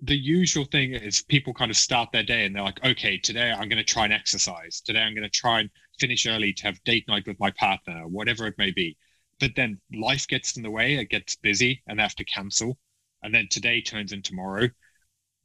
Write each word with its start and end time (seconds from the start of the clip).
the 0.00 0.16
usual 0.16 0.64
thing 0.64 0.92
is 0.92 1.22
people 1.22 1.54
kind 1.54 1.70
of 1.70 1.76
start 1.76 2.10
their 2.12 2.22
day 2.22 2.44
and 2.44 2.54
they're 2.54 2.62
like, 2.62 2.84
okay, 2.84 3.18
today 3.18 3.50
I'm 3.50 3.68
going 3.68 3.78
to 3.78 3.84
try 3.84 4.04
and 4.04 4.12
exercise. 4.12 4.80
Today 4.80 5.00
I'm 5.00 5.14
going 5.14 5.22
to 5.22 5.30
try 5.30 5.60
and 5.60 5.70
finish 5.98 6.26
early 6.26 6.52
to 6.54 6.64
have 6.64 6.82
date 6.84 7.06
night 7.08 7.26
with 7.26 7.40
my 7.40 7.50
partner, 7.52 8.06
whatever 8.06 8.46
it 8.46 8.58
may 8.58 8.70
be. 8.70 8.96
But 9.40 9.52
then 9.56 9.80
life 9.94 10.26
gets 10.28 10.56
in 10.56 10.62
the 10.62 10.70
way, 10.70 10.94
it 10.94 11.10
gets 11.10 11.36
busy, 11.36 11.82
and 11.86 11.98
they 11.98 12.02
have 12.02 12.14
to 12.16 12.24
cancel. 12.24 12.78
And 13.22 13.34
then 13.34 13.48
today 13.50 13.80
turns 13.80 14.12
into 14.12 14.30
tomorrow. 14.30 14.68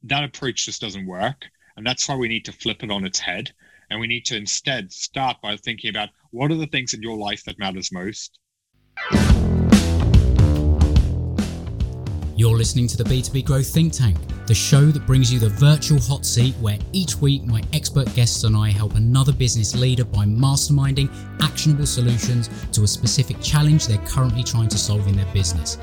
That 0.04 0.24
approach 0.24 0.66
just 0.66 0.80
doesn't 0.80 1.06
work. 1.06 1.44
And 1.76 1.86
that's 1.86 2.08
why 2.08 2.16
we 2.16 2.28
need 2.28 2.44
to 2.46 2.52
flip 2.52 2.82
it 2.82 2.90
on 2.90 3.04
its 3.04 3.18
head. 3.18 3.52
And 3.90 4.00
we 4.00 4.06
need 4.06 4.24
to 4.26 4.36
instead 4.36 4.92
start 4.92 5.38
by 5.42 5.56
thinking 5.56 5.90
about 5.90 6.10
what 6.30 6.50
are 6.50 6.56
the 6.56 6.66
things 6.66 6.94
in 6.94 7.02
your 7.02 7.16
life 7.16 7.44
that 7.44 7.58
matters 7.58 7.90
most 7.92 8.38
You're 12.38 12.56
listening 12.56 12.86
to 12.86 12.96
the 12.96 13.02
B2B 13.02 13.44
Growth 13.44 13.66
Think 13.66 13.92
Tank, 13.92 14.16
the 14.46 14.54
show 14.54 14.92
that 14.92 15.04
brings 15.08 15.32
you 15.32 15.40
the 15.40 15.48
virtual 15.48 15.98
hot 15.98 16.24
seat 16.24 16.54
where 16.60 16.78
each 16.92 17.16
week 17.16 17.42
my 17.42 17.64
expert 17.72 18.14
guests 18.14 18.44
and 18.44 18.56
I 18.56 18.70
help 18.70 18.94
another 18.94 19.32
business 19.32 19.74
leader 19.74 20.04
by 20.04 20.24
masterminding 20.24 21.10
actionable 21.42 21.84
solutions 21.84 22.48
to 22.70 22.84
a 22.84 22.86
specific 22.86 23.42
challenge 23.42 23.88
they're 23.88 23.98
currently 24.06 24.44
trying 24.44 24.68
to 24.68 24.78
solve 24.78 25.08
in 25.08 25.16
their 25.16 25.26
business. 25.34 25.78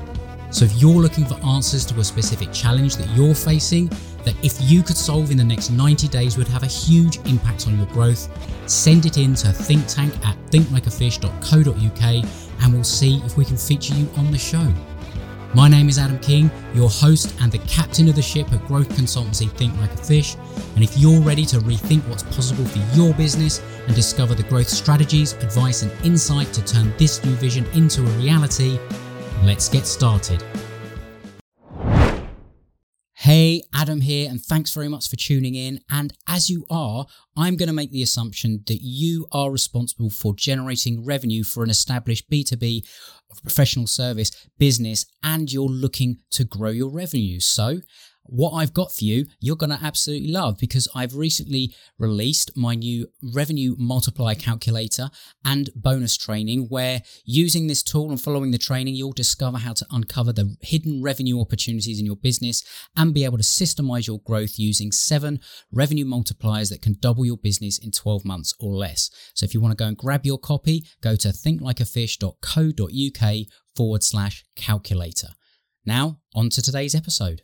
So 0.50 0.64
if 0.64 0.80
you're 0.80 0.94
looking 0.94 1.26
for 1.26 1.34
answers 1.44 1.84
to 1.84 2.00
a 2.00 2.04
specific 2.04 2.50
challenge 2.54 2.96
that 2.96 3.10
you're 3.10 3.34
facing, 3.34 3.88
that 4.24 4.34
if 4.42 4.56
you 4.62 4.82
could 4.82 4.96
solve 4.96 5.30
in 5.30 5.36
the 5.36 5.44
next 5.44 5.68
90 5.68 6.08
days 6.08 6.38
would 6.38 6.48
have 6.48 6.62
a 6.62 6.66
huge 6.66 7.18
impact 7.26 7.66
on 7.66 7.76
your 7.76 7.86
growth, 7.88 8.30
send 8.66 9.04
it 9.04 9.18
in 9.18 9.34
to 9.34 9.48
thinktank 9.48 10.24
at 10.24 10.38
thinklikeafish.co.uk 10.46 12.62
and 12.62 12.72
we'll 12.72 12.82
see 12.82 13.18
if 13.26 13.36
we 13.36 13.44
can 13.44 13.58
feature 13.58 13.92
you 13.92 14.08
on 14.16 14.30
the 14.30 14.38
show. 14.38 14.72
My 15.54 15.68
name 15.68 15.88
is 15.88 15.98
Adam 15.98 16.18
King, 16.18 16.50
your 16.74 16.90
host 16.90 17.34
and 17.40 17.50
the 17.50 17.58
captain 17.60 18.08
of 18.08 18.16
the 18.16 18.22
ship 18.22 18.52
at 18.52 18.66
growth 18.66 18.88
consultancy 18.90 19.50
Think 19.50 19.78
Like 19.80 19.92
a 19.92 19.96
Fish. 19.96 20.36
And 20.74 20.84
if 20.84 20.98
you're 20.98 21.20
ready 21.20 21.46
to 21.46 21.58
rethink 21.58 22.06
what's 22.08 22.24
possible 22.24 22.64
for 22.64 22.78
your 22.96 23.14
business 23.14 23.62
and 23.86 23.94
discover 23.94 24.34
the 24.34 24.42
growth 24.42 24.68
strategies, 24.68 25.32
advice, 25.34 25.82
and 25.82 25.92
insight 26.04 26.52
to 26.52 26.64
turn 26.64 26.92
this 26.98 27.24
new 27.24 27.34
vision 27.36 27.64
into 27.74 28.02
a 28.02 28.10
reality, 28.18 28.78
let's 29.44 29.68
get 29.68 29.86
started. 29.86 30.44
Hey, 33.20 33.62
Adam 33.74 34.02
here, 34.02 34.28
and 34.28 34.38
thanks 34.38 34.74
very 34.74 34.88
much 34.88 35.08
for 35.08 35.16
tuning 35.16 35.54
in. 35.54 35.80
And 35.90 36.12
as 36.28 36.50
you 36.50 36.66
are, 36.68 37.06
I'm 37.34 37.56
going 37.56 37.68
to 37.68 37.72
make 37.72 37.90
the 37.90 38.02
assumption 38.02 38.62
that 38.66 38.80
you 38.82 39.26
are 39.32 39.50
responsible 39.50 40.10
for 40.10 40.34
generating 40.34 41.02
revenue 41.02 41.42
for 41.42 41.64
an 41.64 41.70
established 41.70 42.28
B2B 42.30 42.86
professional 43.42 43.86
service 43.86 44.30
business 44.58 45.06
and 45.22 45.50
you're 45.50 45.64
looking 45.64 46.18
to 46.32 46.44
grow 46.44 46.68
your 46.68 46.90
revenue. 46.90 47.40
So, 47.40 47.80
what 48.28 48.52
I've 48.52 48.72
got 48.72 48.92
for 48.92 49.04
you, 49.04 49.26
you're 49.40 49.56
going 49.56 49.70
to 49.70 49.78
absolutely 49.82 50.30
love 50.30 50.58
because 50.58 50.88
I've 50.94 51.14
recently 51.14 51.74
released 51.98 52.56
my 52.56 52.74
new 52.74 53.08
revenue 53.22 53.74
multiplier 53.78 54.34
calculator 54.34 55.10
and 55.44 55.70
bonus 55.74 56.16
training 56.16 56.66
where 56.68 57.02
using 57.24 57.66
this 57.66 57.82
tool 57.82 58.10
and 58.10 58.20
following 58.20 58.50
the 58.50 58.58
training, 58.58 58.94
you'll 58.94 59.12
discover 59.12 59.58
how 59.58 59.72
to 59.74 59.86
uncover 59.90 60.32
the 60.32 60.56
hidden 60.60 61.02
revenue 61.02 61.40
opportunities 61.40 62.00
in 62.00 62.06
your 62.06 62.16
business 62.16 62.64
and 62.96 63.14
be 63.14 63.24
able 63.24 63.38
to 63.38 63.44
systemize 63.44 64.06
your 64.06 64.20
growth 64.20 64.58
using 64.58 64.92
seven 64.92 65.40
revenue 65.72 66.04
multipliers 66.04 66.68
that 66.70 66.82
can 66.82 66.96
double 67.00 67.24
your 67.24 67.38
business 67.38 67.78
in 67.78 67.90
12 67.90 68.24
months 68.24 68.54
or 68.60 68.74
less. 68.74 69.10
So 69.34 69.44
if 69.44 69.54
you 69.54 69.60
want 69.60 69.72
to 69.72 69.82
go 69.82 69.88
and 69.88 69.96
grab 69.96 70.26
your 70.26 70.38
copy, 70.38 70.84
go 71.00 71.16
to 71.16 71.28
thinklikeafish.co.uk 71.28 73.46
forward 73.74 74.02
slash 74.02 74.44
calculator. 74.56 75.28
Now, 75.84 76.18
on 76.34 76.48
to 76.50 76.62
today's 76.62 76.94
episode. 76.94 77.42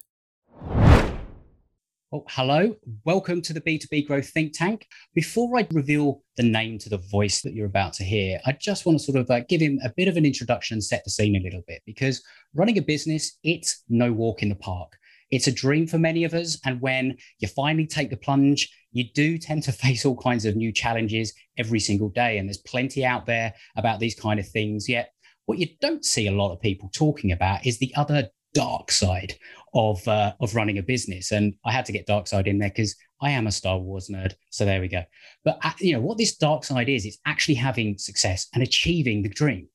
Oh, 2.14 2.27
hello. 2.28 2.77
Welcome 3.06 3.41
to 3.41 3.55
the 3.55 3.60
B2B 3.62 4.06
Growth 4.06 4.28
Think 4.28 4.52
Tank. 4.52 4.86
Before 5.14 5.58
I 5.58 5.66
reveal 5.72 6.22
the 6.36 6.42
name 6.42 6.77
to 6.80 6.91
the 6.91 6.98
voice 6.98 7.41
that 7.41 7.54
you're 7.54 7.64
about 7.64 7.94
to 7.94 8.04
hear, 8.04 8.38
I 8.44 8.52
just 8.52 8.84
want 8.84 8.98
to 8.98 9.04
sort 9.04 9.16
of 9.16 9.31
uh, 9.31 9.41
give 9.48 9.62
him 9.62 9.81
a 9.82 9.88
bit 9.97 10.09
of 10.09 10.19
an 10.19 10.26
introduction 10.26 10.75
and 10.75 10.84
set 10.84 11.04
the 11.04 11.10
scene 11.10 11.37
a 11.37 11.42
little 11.42 11.62
bit 11.66 11.81
because 11.87 12.22
running 12.54 12.76
a 12.76 12.82
business, 12.82 13.38
it's 13.44 13.82
no 13.88 14.12
walk 14.12 14.42
in 14.42 14.50
the 14.50 14.56
park. 14.56 14.92
It's 15.31 15.47
a 15.47 15.53
dream 15.53 15.87
for 15.87 15.97
many 15.97 16.25
of 16.25 16.34
us. 16.34 16.60
And 16.66 16.82
when 16.82 17.16
you 17.38 17.48
finally 17.48 17.87
take 17.87 18.10
the 18.10 18.19
plunge, 18.19 18.70
you 18.92 19.04
do 19.14 19.38
tend 19.38 19.62
to 19.62 19.72
face 19.72 20.04
all 20.04 20.19
kinds 20.19 20.44
of 20.44 20.54
new 20.54 20.70
challenges 20.70 21.32
every 21.56 21.81
single 21.81 22.10
day. 22.10 22.37
And 22.37 22.47
there's 22.47 22.58
plenty 22.58 23.06
out 23.06 23.25
there 23.25 23.54
about 23.75 24.00
these 24.00 24.20
kind 24.20 24.38
of 24.38 24.47
things. 24.47 24.87
Yet, 24.87 25.14
what 25.47 25.56
you 25.56 25.69
don't 25.81 26.04
see 26.04 26.26
a 26.26 26.32
lot 26.32 26.53
of 26.53 26.60
people 26.60 26.91
talking 26.92 27.32
about 27.32 27.64
is 27.64 27.78
the 27.78 27.94
other 27.97 28.28
dark 28.54 28.90
side 28.90 29.34
of 29.74 30.06
uh, 30.06 30.34
of 30.40 30.54
running 30.54 30.78
a 30.78 30.82
business. 30.82 31.32
And 31.32 31.54
I 31.64 31.72
had 31.72 31.84
to 31.86 31.92
get 31.92 32.06
dark 32.06 32.26
side 32.26 32.46
in 32.46 32.58
there 32.58 32.70
because 32.70 32.94
I 33.20 33.30
am 33.30 33.46
a 33.46 33.52
Star 33.52 33.78
Wars 33.78 34.08
nerd. 34.08 34.34
So 34.50 34.64
there 34.64 34.80
we 34.80 34.88
go. 34.88 35.02
But 35.44 35.58
uh, 35.62 35.72
you 35.78 35.94
know 35.94 36.00
what 36.00 36.18
this 36.18 36.36
dark 36.36 36.64
side 36.64 36.88
is? 36.88 37.06
It's 37.06 37.18
actually 37.26 37.54
having 37.54 37.98
success 37.98 38.48
and 38.54 38.62
achieving 38.62 39.22
the 39.22 39.28
dream. 39.28 39.68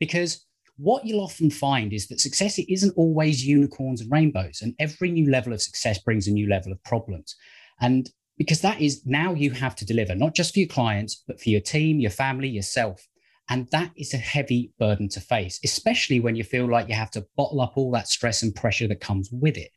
Because 0.00 0.44
what 0.76 1.06
you'll 1.06 1.22
often 1.22 1.50
find 1.50 1.92
is 1.92 2.08
that 2.08 2.20
success 2.20 2.58
isn't 2.58 2.94
always 2.96 3.46
unicorns 3.46 4.00
and 4.00 4.10
rainbows, 4.10 4.60
and 4.62 4.74
every 4.78 5.10
new 5.10 5.30
level 5.30 5.52
of 5.52 5.62
success 5.62 5.98
brings 5.98 6.26
a 6.26 6.32
new 6.32 6.48
level 6.48 6.72
of 6.72 6.82
problems. 6.82 7.36
And 7.80 8.10
because 8.38 8.60
that 8.62 8.80
is 8.80 9.06
now 9.06 9.34
you 9.34 9.52
have 9.52 9.76
to 9.76 9.84
deliver 9.84 10.14
not 10.14 10.34
just 10.34 10.54
for 10.54 10.60
your 10.60 10.68
clients, 10.68 11.22
but 11.28 11.40
for 11.40 11.50
your 11.50 11.60
team, 11.60 12.00
your 12.00 12.10
family, 12.10 12.48
yourself. 12.48 13.06
And 13.48 13.68
that 13.72 13.92
is 13.96 14.14
a 14.14 14.18
heavy 14.18 14.72
burden 14.78 15.08
to 15.10 15.20
face, 15.20 15.60
especially 15.64 16.20
when 16.20 16.34
you 16.34 16.44
feel 16.44 16.66
like 16.66 16.88
you 16.88 16.94
have 16.94 17.10
to 17.12 17.26
bottle 17.36 17.60
up 17.60 17.74
all 17.76 17.90
that 17.92 18.08
stress 18.08 18.42
and 18.42 18.54
pressure 18.54 18.88
that 18.88 19.00
comes 19.00 19.28
with 19.30 19.56
it. 19.56 19.70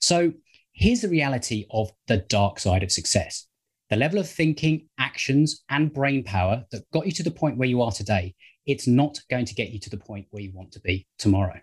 So 0.00 0.32
here's 0.72 1.02
the 1.02 1.08
reality 1.08 1.66
of 1.70 1.90
the 2.06 2.18
dark 2.18 2.58
side 2.58 2.82
of 2.82 2.92
success 2.92 3.46
the 3.90 3.96
level 3.96 4.20
of 4.20 4.30
thinking, 4.30 4.86
actions, 5.00 5.64
and 5.68 5.92
brain 5.92 6.22
power 6.22 6.64
that 6.70 6.88
got 6.92 7.06
you 7.06 7.12
to 7.12 7.24
the 7.24 7.30
point 7.30 7.58
where 7.58 7.68
you 7.68 7.82
are 7.82 7.90
today, 7.90 8.32
it's 8.64 8.86
not 8.86 9.18
going 9.28 9.44
to 9.44 9.54
get 9.54 9.70
you 9.70 9.80
to 9.80 9.90
the 9.90 9.96
point 9.96 10.26
where 10.30 10.42
you 10.42 10.52
want 10.54 10.70
to 10.70 10.80
be 10.80 11.08
tomorrow. 11.18 11.60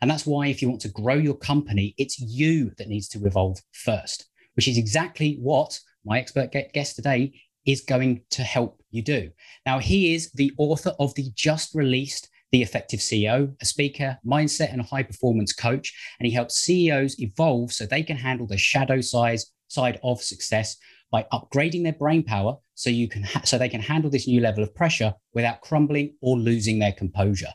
And 0.00 0.10
that's 0.10 0.26
why, 0.26 0.48
if 0.48 0.60
you 0.60 0.68
want 0.68 0.80
to 0.82 0.88
grow 0.88 1.14
your 1.14 1.36
company, 1.36 1.94
it's 1.96 2.18
you 2.18 2.72
that 2.78 2.88
needs 2.88 3.08
to 3.10 3.24
evolve 3.24 3.60
first, 3.70 4.28
which 4.56 4.66
is 4.66 4.76
exactly 4.76 5.38
what 5.40 5.78
my 6.04 6.18
expert 6.18 6.50
guest 6.74 6.96
today 6.96 7.32
is 7.68 7.82
going 7.82 8.22
to 8.30 8.42
help 8.42 8.82
you 8.90 9.02
do. 9.02 9.30
Now, 9.66 9.78
he 9.78 10.14
is 10.14 10.32
the 10.32 10.50
author 10.56 10.94
of 10.98 11.14
the 11.14 11.30
just 11.34 11.74
released 11.74 12.30
The 12.50 12.62
Effective 12.62 13.00
CEO, 13.00 13.54
a 13.60 13.64
speaker, 13.66 14.18
mindset, 14.26 14.72
and 14.72 14.80
high 14.80 15.02
performance 15.02 15.52
coach. 15.52 15.92
And 16.18 16.26
he 16.26 16.32
helps 16.32 16.58
CEOs 16.58 17.20
evolve 17.20 17.72
so 17.72 17.84
they 17.84 18.02
can 18.02 18.16
handle 18.16 18.46
the 18.46 18.56
shadow 18.56 19.02
size 19.02 19.52
side 19.68 20.00
of 20.02 20.22
success 20.22 20.78
by 21.10 21.26
upgrading 21.30 21.82
their 21.82 21.92
brain 21.92 22.22
power 22.22 22.56
so 22.74 22.88
you 22.88 23.06
can 23.06 23.22
ha- 23.22 23.42
so 23.44 23.58
they 23.58 23.68
can 23.68 23.82
handle 23.82 24.10
this 24.10 24.26
new 24.26 24.40
level 24.40 24.62
of 24.62 24.74
pressure 24.74 25.12
without 25.34 25.60
crumbling 25.60 26.14
or 26.22 26.38
losing 26.38 26.78
their 26.78 26.92
composure. 26.92 27.52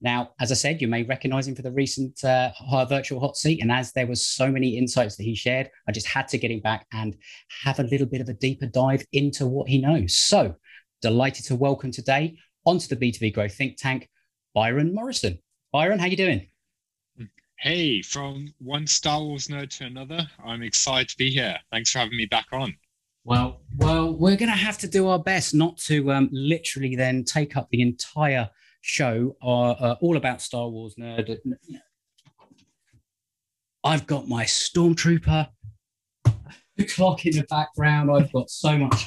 Now, 0.00 0.30
as 0.40 0.50
I 0.52 0.54
said, 0.54 0.82
you 0.82 0.88
may 0.88 1.04
recognize 1.04 1.48
him 1.48 1.54
for 1.54 1.62
the 1.62 1.72
recent 1.72 2.22
uh, 2.22 2.50
virtual 2.88 3.18
hot 3.18 3.36
seat, 3.36 3.62
and 3.62 3.72
as 3.72 3.92
there 3.92 4.06
was 4.06 4.26
so 4.26 4.50
many 4.50 4.76
insights 4.76 5.16
that 5.16 5.22
he 5.22 5.34
shared, 5.34 5.70
I 5.88 5.92
just 5.92 6.06
had 6.06 6.28
to 6.28 6.38
get 6.38 6.50
him 6.50 6.60
back 6.60 6.86
and 6.92 7.16
have 7.64 7.78
a 7.78 7.84
little 7.84 8.06
bit 8.06 8.20
of 8.20 8.28
a 8.28 8.34
deeper 8.34 8.66
dive 8.66 9.04
into 9.12 9.46
what 9.46 9.68
he 9.68 9.78
knows. 9.78 10.14
So, 10.14 10.54
delighted 11.00 11.46
to 11.46 11.56
welcome 11.56 11.90
today 11.90 12.36
onto 12.66 12.94
the 12.94 12.96
B2B 12.96 13.32
Growth 13.32 13.54
Think 13.54 13.78
Tank, 13.78 14.08
Byron 14.54 14.94
Morrison. 14.94 15.38
Byron, 15.72 15.98
how 15.98 16.06
are 16.06 16.08
you 16.08 16.16
doing? 16.16 16.48
Hey, 17.58 18.02
from 18.02 18.52
one 18.58 18.86
Star 18.86 19.22
Wars 19.22 19.48
nerd 19.48 19.70
to 19.78 19.86
another, 19.86 20.28
I'm 20.44 20.62
excited 20.62 21.08
to 21.08 21.16
be 21.16 21.30
here. 21.30 21.56
Thanks 21.72 21.90
for 21.90 22.00
having 22.00 22.18
me 22.18 22.26
back 22.26 22.46
on. 22.52 22.76
Well, 23.24 23.62
well, 23.78 24.12
we're 24.14 24.36
going 24.36 24.50
to 24.50 24.56
have 24.56 24.78
to 24.78 24.88
do 24.88 25.08
our 25.08 25.18
best 25.18 25.54
not 25.54 25.78
to 25.78 26.12
um, 26.12 26.28
literally 26.32 26.94
then 26.96 27.24
take 27.24 27.56
up 27.56 27.68
the 27.70 27.80
entire 27.80 28.50
show, 28.86 29.36
are 29.42 29.76
uh, 29.78 29.96
all 30.00 30.16
about 30.16 30.40
Star 30.40 30.68
Wars 30.68 30.94
nerd. 30.98 31.38
I've 33.84 34.06
got 34.06 34.28
my 34.28 34.44
stormtrooper 34.44 35.48
clock 36.94 37.26
in 37.26 37.36
the 37.36 37.44
background. 37.48 38.10
I've 38.10 38.32
got 38.32 38.50
so 38.50 38.78
much. 38.78 39.06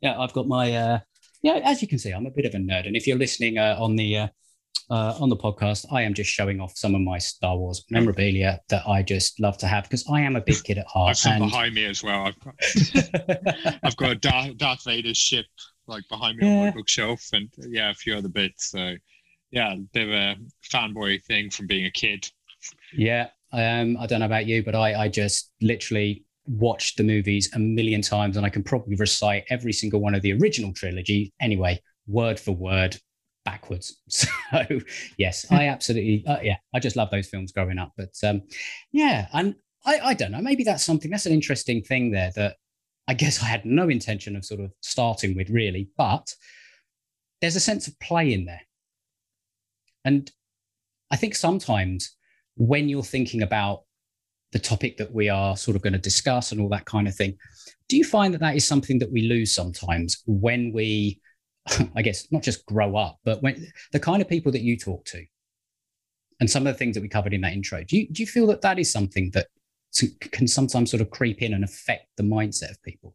Yeah, 0.00 0.18
I've 0.18 0.32
got 0.32 0.46
my. 0.46 0.74
Uh, 0.74 0.98
yeah, 1.42 1.60
as 1.64 1.80
you 1.80 1.88
can 1.88 1.98
see, 1.98 2.10
I'm 2.10 2.26
a 2.26 2.30
bit 2.30 2.44
of 2.44 2.54
a 2.54 2.58
nerd. 2.58 2.86
And 2.86 2.96
if 2.96 3.06
you're 3.06 3.18
listening 3.18 3.58
uh, 3.58 3.76
on 3.78 3.96
the 3.96 4.16
uh, 4.18 4.28
uh, 4.90 5.14
on 5.20 5.28
the 5.28 5.36
podcast, 5.36 5.86
I 5.92 6.02
am 6.02 6.12
just 6.12 6.30
showing 6.30 6.60
off 6.60 6.76
some 6.76 6.94
of 6.94 7.00
my 7.00 7.18
Star 7.18 7.56
Wars 7.56 7.84
memorabilia 7.90 8.60
that 8.68 8.86
I 8.86 9.02
just 9.02 9.38
love 9.38 9.56
to 9.58 9.66
have 9.66 9.84
because 9.84 10.04
I 10.10 10.20
am 10.22 10.36
a 10.36 10.40
big 10.40 10.62
kid 10.64 10.78
at 10.78 10.86
heart. 10.86 11.10
I've 11.10 11.18
some 11.18 11.32
and... 11.34 11.50
behind 11.50 11.74
me 11.74 11.86
as 11.86 12.02
well. 12.02 12.26
I've 12.26 12.40
got, 12.40 12.54
I've 13.82 13.96
got 13.96 14.10
a 14.10 14.14
Darth, 14.16 14.56
Darth 14.56 14.84
Vader 14.84 15.14
ship 15.14 15.46
like 15.86 16.04
behind 16.08 16.38
me 16.38 16.46
yeah. 16.46 16.52
on 16.52 16.64
my 16.66 16.70
bookshelf, 16.72 17.24
and 17.32 17.48
yeah, 17.58 17.90
a 17.90 17.94
few 17.94 18.16
other 18.16 18.28
bits. 18.28 18.70
So 18.70 18.94
yeah, 19.50 19.72
of 19.72 20.08
a 20.08 20.36
fanboy 20.64 21.22
thing 21.24 21.50
from 21.50 21.66
being 21.66 21.86
a 21.86 21.90
kid. 21.90 22.28
Yeah, 22.92 23.28
um, 23.52 23.96
I 23.98 24.06
don't 24.06 24.20
know 24.20 24.26
about 24.26 24.46
you, 24.46 24.62
but 24.62 24.74
I, 24.74 25.04
I 25.04 25.08
just 25.08 25.50
literally 25.60 26.24
watched 26.46 26.96
the 26.96 27.04
movies 27.04 27.50
a 27.54 27.58
million 27.58 28.02
times, 28.02 28.36
and 28.36 28.46
I 28.46 28.50
can 28.50 28.62
probably 28.62 28.96
recite 28.96 29.44
every 29.50 29.72
single 29.72 30.00
one 30.00 30.14
of 30.14 30.22
the 30.22 30.32
original 30.34 30.72
trilogy 30.72 31.32
anyway, 31.40 31.80
word 32.06 32.38
for 32.38 32.52
word, 32.52 32.96
backwards. 33.44 33.96
So 34.50 34.80
yes, 35.16 35.46
I 35.52 35.68
absolutely 35.68 36.24
uh, 36.26 36.40
yeah, 36.42 36.56
I 36.74 36.80
just 36.80 36.96
love 36.96 37.10
those 37.10 37.28
films 37.28 37.52
growing 37.52 37.78
up. 37.78 37.92
But 37.96 38.14
um, 38.24 38.42
yeah, 38.90 39.28
and 39.32 39.54
I, 39.86 40.00
I 40.00 40.14
don't 40.14 40.32
know. 40.32 40.40
Maybe 40.40 40.64
that's 40.64 40.82
something. 40.82 41.08
That's 41.08 41.26
an 41.26 41.32
interesting 41.32 41.82
thing 41.82 42.10
there 42.10 42.32
that 42.34 42.56
I 43.06 43.14
guess 43.14 43.40
I 43.40 43.46
had 43.46 43.64
no 43.64 43.88
intention 43.88 44.34
of 44.34 44.44
sort 44.44 44.60
of 44.60 44.72
starting 44.80 45.36
with, 45.36 45.48
really. 45.48 45.88
But 45.96 46.34
there's 47.40 47.54
a 47.54 47.60
sense 47.60 47.86
of 47.86 47.98
play 48.00 48.32
in 48.32 48.44
there, 48.44 48.62
and 50.04 50.30
I 51.10 51.16
think 51.16 51.34
sometimes 51.34 52.16
when 52.56 52.88
you're 52.88 53.02
thinking 53.02 53.42
about 53.42 53.82
the 54.52 54.58
topic 54.58 54.96
that 54.96 55.12
we 55.12 55.28
are 55.28 55.56
sort 55.56 55.76
of 55.76 55.82
going 55.82 55.92
to 55.92 55.98
discuss 55.98 56.52
and 56.52 56.60
all 56.60 56.68
that 56.70 56.84
kind 56.84 57.06
of 57.08 57.14
thing, 57.14 57.36
do 57.88 57.96
you 57.96 58.04
find 58.04 58.34
that 58.34 58.40
that 58.40 58.56
is 58.56 58.66
something 58.66 58.98
that 58.98 59.12
we 59.12 59.22
lose 59.22 59.54
sometimes 59.54 60.22
when 60.26 60.72
we, 60.72 61.20
I 61.94 62.02
guess, 62.02 62.30
not 62.30 62.42
just 62.42 62.66
grow 62.66 62.96
up, 62.96 63.18
but 63.24 63.42
when 63.42 63.66
the 63.92 64.00
kind 64.00 64.22
of 64.22 64.28
people 64.28 64.52
that 64.52 64.62
you 64.62 64.76
talk 64.76 65.04
to, 65.06 65.24
and 66.40 66.48
some 66.48 66.66
of 66.66 66.72
the 66.72 66.78
things 66.78 66.94
that 66.94 67.02
we 67.02 67.08
covered 67.08 67.34
in 67.34 67.42
that 67.42 67.52
intro, 67.52 67.84
do 67.84 67.98
you 67.98 68.08
do 68.08 68.22
you 68.22 68.26
feel 68.26 68.46
that 68.46 68.62
that 68.62 68.78
is 68.78 68.90
something 68.90 69.30
that 69.34 69.48
can 70.32 70.48
sometimes 70.48 70.90
sort 70.90 71.02
of 71.02 71.10
creep 71.10 71.42
in 71.42 71.52
and 71.52 71.62
affect 71.62 72.06
the 72.16 72.22
mindset 72.22 72.70
of 72.70 72.82
people? 72.82 73.14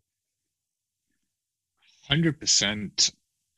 Hundred 2.08 2.40
percent. 2.40 3.12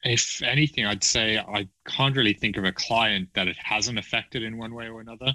If 0.03 0.41
anything, 0.43 0.85
I'd 0.85 1.03
say 1.03 1.37
I 1.37 1.67
can't 1.87 2.15
really 2.15 2.33
think 2.33 2.57
of 2.57 2.63
a 2.63 2.71
client 2.71 3.29
that 3.33 3.47
it 3.47 3.57
hasn't 3.57 3.99
affected 3.99 4.43
in 4.43 4.57
one 4.57 4.73
way 4.73 4.87
or 4.87 5.01
another. 5.01 5.33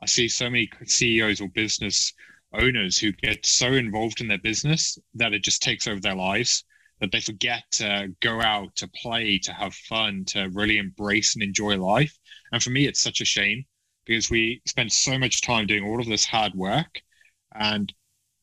I 0.00 0.06
see 0.06 0.28
so 0.28 0.50
many 0.50 0.70
CEOs 0.84 1.40
or 1.40 1.48
business 1.48 2.12
owners 2.52 2.98
who 2.98 3.12
get 3.12 3.44
so 3.46 3.72
involved 3.72 4.20
in 4.20 4.28
their 4.28 4.38
business 4.38 4.98
that 5.14 5.32
it 5.32 5.42
just 5.42 5.62
takes 5.62 5.86
over 5.86 6.00
their 6.00 6.14
lives 6.14 6.64
that 7.00 7.12
they 7.12 7.20
forget 7.20 7.64
to 7.72 8.14
go 8.20 8.40
out 8.40 8.74
to 8.76 8.88
play 8.88 9.38
to 9.38 9.52
have 9.52 9.74
fun 9.74 10.24
to 10.26 10.48
really 10.52 10.78
embrace 10.78 11.34
and 11.34 11.42
enjoy 11.42 11.76
life. 11.76 12.16
And 12.52 12.62
for 12.62 12.70
me 12.70 12.86
it's 12.86 13.02
such 13.02 13.20
a 13.20 13.26
shame 13.26 13.64
because 14.06 14.30
we 14.30 14.62
spend 14.66 14.92
so 14.92 15.18
much 15.18 15.42
time 15.42 15.66
doing 15.66 15.84
all 15.84 16.00
of 16.00 16.06
this 16.06 16.24
hard 16.24 16.54
work. 16.54 17.02
And 17.54 17.92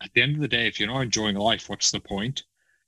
at 0.01 0.13
the 0.13 0.21
end 0.21 0.35
of 0.35 0.41
the 0.41 0.47
day 0.47 0.67
if 0.67 0.79
you're 0.79 0.89
not 0.89 1.01
enjoying 1.01 1.35
life 1.35 1.69
what's 1.69 1.91
the 1.91 1.99
point 1.99 2.43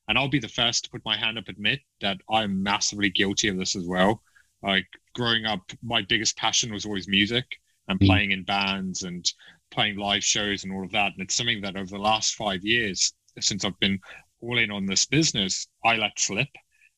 and 0.08 0.18
i'll 0.18 0.30
be 0.30 0.40
the 0.40 0.48
first 0.48 0.84
to 0.84 0.90
put 0.90 1.02
my 1.06 1.18
hand 1.18 1.38
up 1.38 1.48
admit 1.48 1.80
that 2.02 2.18
i'm 2.30 2.62
massively 2.62 3.10
guilty 3.10 3.48
of 3.48 3.58
this 3.58 3.76
as 3.76 3.86
well 3.88 4.22
like 4.64 4.88
growing 5.14 5.46
up 5.46 5.62
my 5.84 6.02
biggest 6.04 6.36
passion 6.38 6.74
was 6.74 6.86
always 6.86 7.08
music 7.08 7.46
and 7.88 8.00
mm. 8.00 8.06
playing 8.08 8.32
in 8.32 8.44
bands 8.44 9.04
and 9.04 9.32
playing 9.72 9.98
live 9.98 10.24
shows 10.24 10.64
and 10.64 10.74
all 10.74 10.84
of 10.84 10.92
that. 10.92 11.14
And 11.14 11.22
it's 11.22 11.36
something 11.36 11.62
that 11.62 11.76
over 11.76 11.90
the 11.90 11.98
last 11.98 12.36
five 12.36 12.64
years, 12.64 13.14
since 13.40 13.66
I've 13.66 13.80
been 13.80 14.00
all 14.42 14.58
in 14.58 14.72
on 14.72 14.86
this 14.86 15.06
business, 15.06 15.68
I 15.84 15.96
let 15.96 16.20
slip. 16.20 16.48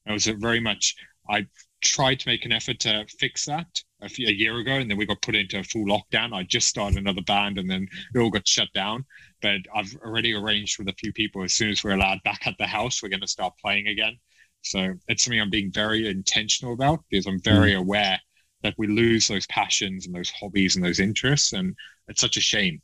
I 0.08 0.14
was 0.14 0.26
very 0.26 0.60
much, 0.60 0.96
I 1.30 1.46
tried 1.82 2.20
to 2.20 2.28
make 2.28 2.46
an 2.46 2.52
effort 2.52 2.80
to 2.82 3.06
fix 3.20 3.46
that 3.46 3.68
a, 4.02 4.10
few, 4.10 4.28
a 4.28 4.32
year 4.32 4.58
ago, 4.60 4.74
and 4.74 4.90
then 4.90 4.98
we 4.98 5.06
got 5.06 5.22
put 5.22 5.36
into 5.36 5.60
a 5.60 5.64
full 5.64 5.86
lockdown. 5.86 6.34
I 6.34 6.44
just 6.44 6.68
started 6.68 6.98
another 6.98 7.22
band, 7.22 7.58
and 7.58 7.70
then 7.70 7.88
it 8.14 8.20
all 8.20 8.30
got 8.30 8.48
shut 8.48 8.70
down. 8.74 9.06
But 9.42 9.62
I've 9.74 9.96
already 10.04 10.34
arranged 10.34 10.80
with 10.80 10.88
a 10.90 10.96
few 11.00 11.14
people 11.14 11.44
as 11.44 11.54
soon 11.54 11.70
as 11.70 11.84
we're 11.84 11.92
allowed 11.92 12.24
back 12.24 12.48
at 12.48 12.56
the 12.58 12.68
house, 12.68 13.02
we're 13.02 13.10
going 13.10 13.22
to 13.22 13.28
start 13.28 13.54
playing 13.62 13.88
again. 13.88 14.18
So 14.62 14.94
it's 15.08 15.24
something 15.24 15.40
I'm 15.40 15.50
being 15.50 15.72
very 15.72 16.10
intentional 16.10 16.74
about 16.74 17.04
because 17.10 17.28
I'm 17.28 17.40
very 17.42 17.74
mm. 17.74 17.80
aware 17.80 18.20
that 18.64 18.76
we 18.78 18.88
lose 18.88 19.28
those 19.28 19.48
passions 19.48 20.06
and 20.06 20.16
those 20.16 20.30
hobbies 20.30 20.76
and 20.76 20.84
those 20.84 21.00
interests 21.00 21.54
and 21.54 21.76
it's 22.08 22.22
such 22.22 22.38
a 22.38 22.42
shame 22.42 22.82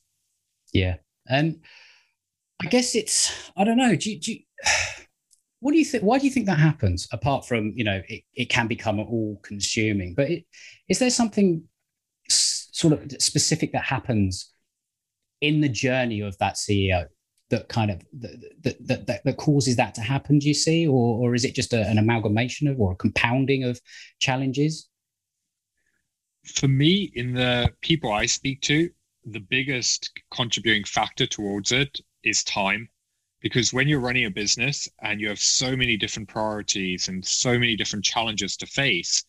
yeah 0.74 0.96
and 1.28 1.60
i 2.62 2.68
guess 2.68 2.96
it's 2.96 3.52
i 3.58 3.64
don't 3.64 3.78
know 3.78 3.96
do 3.96 4.12
you, 4.12 4.20
do 4.20 4.34
you, 4.34 4.40
what 5.64 5.72
do 5.72 5.78
you 5.78 5.86
think 5.86 6.04
why 6.04 6.18
do 6.20 6.26
you 6.26 6.32
think 6.32 6.46
that 6.46 6.60
happens 6.60 7.08
apart 7.12 7.46
from 7.46 7.72
you 7.76 7.84
know 7.84 8.02
it, 8.08 8.24
it 8.34 8.50
can 8.50 8.68
become 8.68 9.00
all 9.00 9.40
consuming 9.44 10.14
but 10.14 10.30
it, 10.30 10.46
is 10.90 11.00
there 11.00 11.10
something 11.10 11.64
sort 12.30 12.94
of 12.94 13.12
specific 13.22 13.72
that 13.72 13.84
happens 13.84 14.52
in 15.42 15.62
the 15.62 15.70
journey 15.70 16.22
of 16.22 16.38
that 16.38 16.56
ceo 16.56 17.06
that 17.54 17.70
kind 17.70 17.92
of 17.92 18.02
that 18.20 18.78
that, 18.88 19.08
that, 19.08 19.24
that 19.24 19.38
causes 19.38 19.76
that 19.76 19.94
to 19.96 20.02
happen 20.02 20.40
do 20.40 20.48
you 20.48 20.54
see? 20.54 20.88
Or, 20.88 21.20
or 21.20 21.36
is 21.36 21.46
it 21.46 21.56
just 21.56 21.74
a, 21.74 21.88
an 21.88 21.98
amalgamation 21.98 22.68
of 22.68 22.80
or 22.80 22.94
a 22.94 22.96
compounding 22.96 23.64
of 23.64 23.80
challenges? 24.20 24.90
For 26.46 26.68
me, 26.68 27.12
in 27.16 27.34
the 27.34 27.70
people 27.82 28.12
I 28.12 28.26
speak 28.26 28.62
to, 28.62 28.90
the 29.26 29.40
biggest 29.40 30.12
contributing 30.32 30.84
factor 30.84 31.26
towards 31.26 31.72
it 31.72 32.00
is 32.24 32.44
time. 32.44 32.90
Because 33.44 33.74
when 33.74 33.88
you're 33.88 34.00
running 34.00 34.26
a 34.26 34.32
business 34.32 34.88
and 35.02 35.22
you 35.22 35.28
have 35.28 35.38
so 35.38 35.76
many 35.76 35.98
different 35.98 36.30
priorities 36.30 37.10
and 37.10 37.24
so 37.24 37.60
many 37.60 37.76
different 37.76 38.06
challenges 38.06 38.58
to 38.58 38.66
face, 38.66 39.24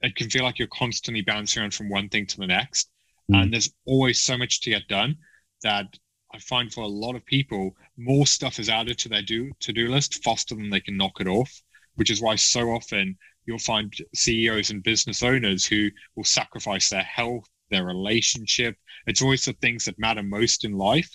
it 0.00 0.14
can 0.14 0.30
feel 0.30 0.44
like 0.44 0.58
you're 0.58 0.68
constantly 0.68 1.22
bouncing 1.22 1.60
around 1.60 1.74
from 1.74 1.90
one 1.90 2.08
thing 2.08 2.24
to 2.26 2.36
the 2.38 2.46
next. 2.46 2.88
Mm. 3.30 3.42
And 3.42 3.52
there's 3.52 3.74
always 3.84 4.22
so 4.22 4.38
much 4.38 4.60
to 4.60 4.70
get 4.70 4.86
done 4.88 5.16
that 5.64 5.86
I 6.32 6.38
find 6.38 6.72
for 6.72 6.82
a 6.82 6.88
lot 6.88 7.16
of 7.16 7.26
people, 7.26 7.74
more 7.96 8.26
stuff 8.26 8.60
is 8.60 8.68
added 8.68 8.98
to 8.98 9.08
their 9.08 9.22
do 9.22 9.50
to 9.60 9.72
do 9.72 9.88
list 9.88 10.22
faster 10.22 10.54
than 10.54 10.70
they 10.70 10.80
can 10.80 10.96
knock 10.96 11.20
it 11.20 11.26
off, 11.26 11.50
which 11.96 12.10
is 12.10 12.20
why 12.20 12.36
so 12.36 12.70
often 12.70 13.16
you'll 13.46 13.58
find 13.58 13.92
CEOs 14.14 14.70
and 14.70 14.82
business 14.82 15.22
owners 15.22 15.64
who 15.66 15.90
will 16.14 16.24
sacrifice 16.24 16.90
their 16.90 17.02
health, 17.02 17.48
their 17.70 17.84
relationship. 17.84 18.76
It's 19.06 19.22
always 19.22 19.44
the 19.44 19.54
things 19.54 19.84
that 19.86 19.98
matter 19.98 20.22
most 20.22 20.64
in 20.64 20.72
life 20.72 21.10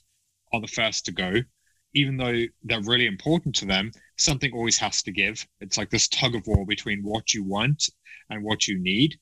are 0.51 0.60
the 0.60 0.68
first 0.68 1.06
to 1.06 1.12
go. 1.12 1.36
Even 1.94 2.18
though 2.18 2.44
they're 2.63 2.81
really 2.81 3.06
important 3.06 3.56
to 3.56 3.66
them, 3.66 3.92
something 4.18 4.51
always 4.54 4.78
has 4.78 5.04
to 5.04 5.12
give. 5.12 5.45
It's 5.62 5.78
like 5.78 5.90
this 5.90 6.07
tug 6.07 6.36
of 6.36 6.48
war 6.48 6.66
between 6.66 7.04
what 7.04 7.34
you 7.34 7.44
want 7.44 7.90
and 8.30 8.44
what 8.44 8.68
you 8.68 8.80
need. 8.80 9.19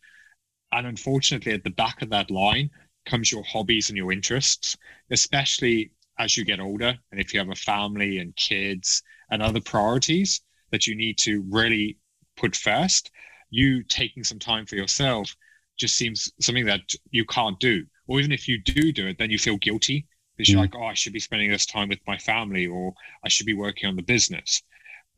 And 0.71 0.87
unfortunately, 0.87 1.53
at 1.53 1.63
the 1.63 1.69
back 1.71 2.01
of 2.01 2.09
that 2.11 2.31
line 2.31 2.69
comes 3.05 3.31
your 3.31 3.43
hobbies 3.43 3.89
and 3.89 3.97
your 3.97 4.11
interests, 4.11 4.77
especially 5.09 5.91
as 6.19 6.37
you 6.37 6.45
get 6.45 6.59
older. 6.59 6.97
And 7.11 7.19
if 7.19 7.33
you 7.33 7.39
have 7.39 7.49
a 7.49 7.55
family 7.55 8.19
and 8.19 8.35
kids 8.35 9.01
and 9.29 9.41
other 9.41 9.61
priorities 9.61 10.41
that 10.71 10.87
you 10.87 10.95
need 10.95 11.17
to 11.19 11.43
really 11.49 11.97
put 12.37 12.55
first, 12.55 13.11
you 13.49 13.83
taking 13.83 14.23
some 14.23 14.39
time 14.39 14.65
for 14.65 14.75
yourself 14.75 15.35
just 15.77 15.95
seems 15.95 16.31
something 16.39 16.65
that 16.65 16.81
you 17.09 17.25
can't 17.25 17.59
do. 17.59 17.85
Or 18.07 18.19
even 18.19 18.31
if 18.31 18.47
you 18.47 18.59
do 18.59 18.91
do 18.91 19.07
it, 19.07 19.17
then 19.17 19.31
you 19.31 19.39
feel 19.39 19.57
guilty 19.57 20.05
because 20.41 20.51
you're 20.51 20.59
mm. 20.59 20.73
like, 20.73 20.75
oh, 20.75 20.87
I 20.87 20.95
should 20.95 21.13
be 21.13 21.19
spending 21.19 21.51
this 21.51 21.67
time 21.67 21.89
with 21.89 21.99
my 22.07 22.17
family 22.17 22.65
or 22.65 22.95
I 23.23 23.29
should 23.29 23.45
be 23.45 23.53
working 23.53 23.87
on 23.87 23.95
the 23.95 24.01
business. 24.01 24.63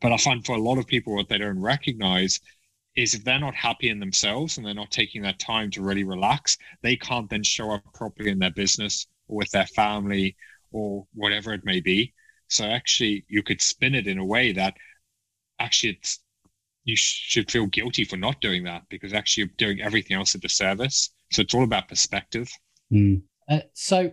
But 0.02 0.12
I 0.12 0.18
find 0.18 0.44
for 0.44 0.54
a 0.54 0.60
lot 0.60 0.76
of 0.76 0.86
people, 0.86 1.14
what 1.14 1.30
they 1.30 1.38
don't 1.38 1.58
recognize 1.58 2.40
is 2.94 3.14
if 3.14 3.24
they're 3.24 3.38
not 3.38 3.54
happy 3.54 3.88
in 3.88 4.00
themselves 4.00 4.58
and 4.58 4.66
they're 4.66 4.74
not 4.74 4.90
taking 4.90 5.22
that 5.22 5.38
time 5.38 5.70
to 5.70 5.82
really 5.82 6.04
relax, 6.04 6.58
they 6.82 6.94
can't 6.94 7.30
then 7.30 7.42
show 7.42 7.70
up 7.70 7.82
properly 7.94 8.30
in 8.30 8.38
their 8.38 8.50
business 8.50 9.06
or 9.26 9.38
with 9.38 9.50
their 9.50 9.66
family 9.68 10.36
or 10.72 11.06
whatever 11.14 11.54
it 11.54 11.64
may 11.64 11.80
be. 11.80 12.12
So 12.48 12.66
actually, 12.66 13.24
you 13.26 13.42
could 13.42 13.62
spin 13.62 13.94
it 13.94 14.06
in 14.06 14.18
a 14.18 14.24
way 14.24 14.52
that 14.52 14.74
actually 15.58 15.94
it's 15.94 16.20
you 16.84 16.96
should 16.96 17.50
feel 17.50 17.66
guilty 17.68 18.04
for 18.04 18.18
not 18.18 18.42
doing 18.42 18.64
that 18.64 18.82
because 18.90 19.14
actually 19.14 19.44
you're 19.44 19.54
doing 19.56 19.80
everything 19.80 20.18
else 20.18 20.34
at 20.34 20.40
a 20.40 20.42
disservice. 20.42 21.14
So 21.32 21.40
it's 21.40 21.54
all 21.54 21.64
about 21.64 21.88
perspective. 21.88 22.50
Mm. 22.92 23.22
Uh, 23.48 23.60
so, 23.72 24.12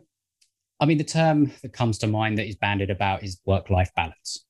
I 0.82 0.86
mean, 0.86 0.98
the 0.98 1.04
term 1.04 1.52
that 1.62 1.74
comes 1.74 2.00
to 2.00 2.08
mind 2.08 2.40
that 2.40 2.48
is 2.48 2.56
bandied 2.56 2.90
about 2.90 3.24
is 3.24 3.40
work-life 3.46 3.92
balance. 3.96 4.46